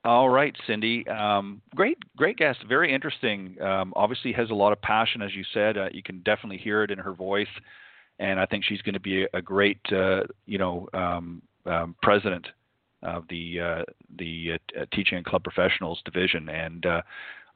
All 0.04 0.30
right, 0.30 0.54
Cindy. 0.66 1.06
Um, 1.08 1.60
great, 1.74 1.98
great 2.16 2.38
guest. 2.38 2.60
Very 2.66 2.94
interesting. 2.94 3.60
Um, 3.60 3.92
obviously, 3.96 4.32
has 4.32 4.48
a 4.48 4.54
lot 4.54 4.72
of 4.72 4.80
passion, 4.80 5.20
as 5.20 5.34
you 5.34 5.44
said. 5.52 5.76
Uh, 5.76 5.88
you 5.92 6.02
can 6.02 6.20
definitely 6.20 6.56
hear 6.56 6.82
it 6.82 6.90
in 6.90 6.98
her 6.98 7.12
voice, 7.12 7.48
and 8.20 8.38
I 8.38 8.46
think 8.46 8.64
she's 8.64 8.82
going 8.82 8.94
to 8.94 9.00
be 9.00 9.26
a, 9.32 9.42
great, 9.42 9.80
uh, 9.90 10.24
you 10.46 10.58
know, 10.58 10.88
um, 10.92 11.42
um, 11.66 11.96
president 12.02 12.46
of 13.02 13.24
the 13.28 13.60
uh, 13.60 13.82
the 14.18 14.52
uh, 14.78 14.84
teaching 14.92 15.16
and 15.16 15.26
club 15.26 15.42
professionals 15.42 16.00
division. 16.04 16.50
And 16.50 16.84
uh, 16.86 17.00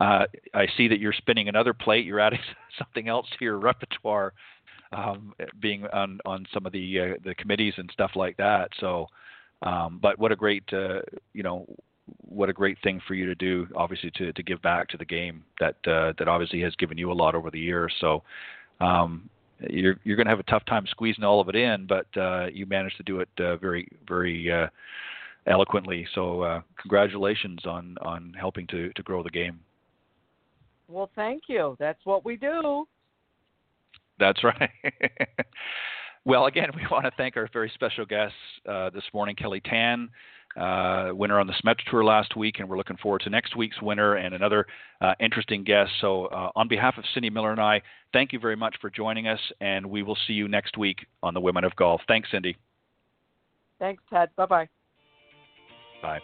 I 0.00 0.66
see 0.76 0.88
that 0.88 0.98
you're 0.98 1.12
spinning 1.12 1.48
another 1.48 1.74
plate. 1.74 2.06
You're 2.06 2.20
adding 2.20 2.40
something 2.78 3.08
else 3.08 3.26
to 3.38 3.44
your 3.44 3.58
repertoire, 3.58 4.32
um, 4.92 5.34
being 5.60 5.86
on 5.92 6.18
on 6.24 6.46
some 6.52 6.64
of 6.64 6.72
the 6.72 6.98
uh, 6.98 7.14
the 7.22 7.34
committees 7.34 7.74
and 7.76 7.90
stuff 7.92 8.12
like 8.14 8.38
that. 8.38 8.70
So, 8.80 9.06
um, 9.62 9.98
but 10.00 10.18
what 10.18 10.32
a 10.32 10.36
great, 10.36 10.64
uh, 10.72 11.00
you 11.34 11.42
know, 11.42 11.66
what 12.22 12.48
a 12.48 12.54
great 12.54 12.78
thing 12.82 13.02
for 13.06 13.12
you 13.12 13.26
to 13.26 13.34
do. 13.34 13.66
Obviously, 13.76 14.10
to 14.12 14.32
to 14.32 14.42
give 14.42 14.62
back 14.62 14.88
to 14.88 14.96
the 14.96 15.04
game 15.04 15.44
that 15.60 15.76
that 15.84 16.26
obviously 16.26 16.62
has 16.62 16.74
given 16.76 16.96
you 16.96 17.12
a 17.12 17.14
lot 17.14 17.34
over 17.34 17.50
the 17.50 17.60
years. 17.60 17.92
So. 18.00 18.22
Um, 18.80 19.30
you're 19.70 19.96
you're 20.04 20.16
going 20.16 20.26
to 20.26 20.30
have 20.30 20.40
a 20.40 20.44
tough 20.44 20.64
time 20.66 20.86
squeezing 20.88 21.24
all 21.24 21.40
of 21.40 21.48
it 21.48 21.56
in, 21.56 21.86
but 21.86 22.06
uh, 22.16 22.46
you 22.52 22.66
managed 22.66 22.96
to 22.96 23.02
do 23.02 23.20
it 23.20 23.28
uh, 23.38 23.56
very 23.56 23.88
very 24.06 24.50
uh, 24.50 24.66
eloquently. 25.46 26.06
So 26.14 26.42
uh, 26.42 26.60
congratulations 26.80 27.60
on 27.64 27.96
on 28.02 28.34
helping 28.38 28.66
to 28.68 28.92
to 28.92 29.02
grow 29.02 29.22
the 29.22 29.30
game. 29.30 29.60
Well, 30.88 31.10
thank 31.16 31.44
you. 31.48 31.76
That's 31.78 32.00
what 32.04 32.24
we 32.24 32.36
do. 32.36 32.86
That's 34.18 34.42
right. 34.44 34.70
well, 36.24 36.46
again, 36.46 36.70
we 36.76 36.82
want 36.90 37.04
to 37.04 37.10
thank 37.16 37.36
our 37.36 37.48
very 37.52 37.70
special 37.74 38.04
guests 38.04 38.36
uh, 38.68 38.90
this 38.90 39.04
morning, 39.12 39.34
Kelly 39.34 39.60
Tan, 39.60 40.08
uh, 40.56 41.10
winner 41.12 41.38
on 41.40 41.46
the 41.46 41.52
Symetra 41.54 41.90
Tour 41.90 42.04
last 42.04 42.36
week, 42.36 42.56
and 42.58 42.68
we're 42.68 42.76
looking 42.76 42.96
forward 42.96 43.22
to 43.22 43.30
next 43.30 43.56
week's 43.56 43.80
winner 43.82 44.14
and 44.14 44.34
another 44.34 44.66
uh, 45.00 45.14
interesting 45.20 45.64
guest. 45.64 45.90
So, 46.00 46.26
uh, 46.26 46.50
on 46.54 46.68
behalf 46.68 46.96
of 46.98 47.04
Cindy 47.12 47.30
Miller 47.30 47.50
and 47.50 47.60
I, 47.60 47.82
thank 48.12 48.32
you 48.32 48.38
very 48.38 48.56
much 48.56 48.76
for 48.80 48.90
joining 48.90 49.26
us, 49.26 49.40
and 49.60 49.86
we 49.86 50.02
will 50.02 50.18
see 50.26 50.32
you 50.32 50.48
next 50.48 50.78
week 50.78 51.06
on 51.22 51.34
the 51.34 51.40
Women 51.40 51.64
of 51.64 51.74
Golf. 51.76 52.00
Thanks, 52.06 52.28
Cindy. 52.30 52.56
Thanks, 53.78 54.02
Ted. 54.10 54.30
Bye 54.36 54.46
bye. 54.46 54.68
Bye. 56.02 56.20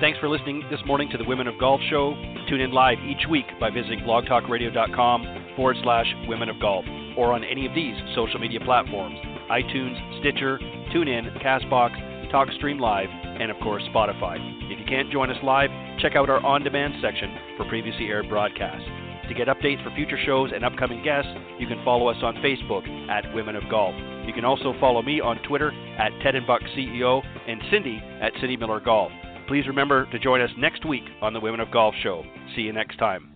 Thanks 0.00 0.18
for 0.20 0.28
listening 0.28 0.62
this 0.70 0.78
morning 0.86 1.08
to 1.10 1.18
the 1.18 1.24
Women 1.24 1.48
of 1.48 1.58
Golf 1.58 1.80
Show. 1.90 2.14
Tune 2.48 2.60
in 2.60 2.70
live 2.70 2.98
each 3.00 3.28
week 3.28 3.46
by 3.58 3.68
visiting 3.68 3.98
blogtalkradio.com 4.00 5.54
forward 5.56 5.76
slash 5.82 6.06
Women 6.28 6.48
of 6.48 6.60
Golf 6.60 6.84
or 7.18 7.32
on 7.32 7.42
any 7.42 7.66
of 7.66 7.74
these 7.74 7.96
social 8.14 8.38
media 8.38 8.60
platforms 8.60 9.18
iTunes, 9.50 9.98
Stitcher, 10.20 10.58
TuneIn, 10.94 11.42
Castbox, 11.42 12.30
TalkStream 12.30 12.78
Live, 12.78 13.08
and 13.10 13.50
of 13.50 13.56
course 13.58 13.82
Spotify. 13.94 14.36
If 14.70 14.78
you 14.78 14.84
can't 14.86 15.10
join 15.10 15.30
us 15.30 15.42
live, 15.42 15.70
check 15.98 16.14
out 16.14 16.30
our 16.30 16.44
on 16.44 16.62
demand 16.62 16.94
section 17.02 17.34
for 17.56 17.64
previously 17.68 18.06
aired 18.06 18.28
broadcasts. 18.28 18.86
To 19.28 19.34
get 19.34 19.48
updates 19.48 19.82
for 19.84 19.94
future 19.94 20.18
shows 20.24 20.50
and 20.54 20.64
upcoming 20.64 21.02
guests, 21.02 21.30
you 21.58 21.66
can 21.66 21.82
follow 21.84 22.08
us 22.08 22.16
on 22.22 22.36
Facebook 22.36 22.86
at 23.10 23.34
Women 23.34 23.56
of 23.56 23.62
Golf. 23.70 23.94
You 24.26 24.32
can 24.32 24.44
also 24.44 24.74
follow 24.80 25.02
me 25.02 25.20
on 25.20 25.42
Twitter 25.42 25.70
at 25.98 26.12
Ted 26.22 26.34
and 26.34 26.46
Buck 26.46 26.62
CEO 26.76 27.22
and 27.46 27.60
Cindy 27.70 28.00
at 28.22 28.32
Cindy 28.40 28.56
Miller 28.56 28.80
Golf. 28.80 29.12
Please 29.46 29.66
remember 29.66 30.10
to 30.12 30.18
join 30.18 30.40
us 30.40 30.50
next 30.58 30.86
week 30.86 31.04
on 31.20 31.32
the 31.32 31.40
Women 31.40 31.60
of 31.60 31.70
Golf 31.70 31.94
Show. 32.02 32.22
See 32.54 32.62
you 32.62 32.72
next 32.72 32.98
time. 32.98 33.34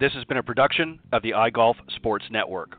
This 0.00 0.12
has 0.12 0.24
been 0.24 0.36
a 0.36 0.42
production 0.42 1.00
of 1.12 1.22
the 1.22 1.32
iGolf 1.32 1.74
Sports 1.96 2.24
Network. 2.30 2.78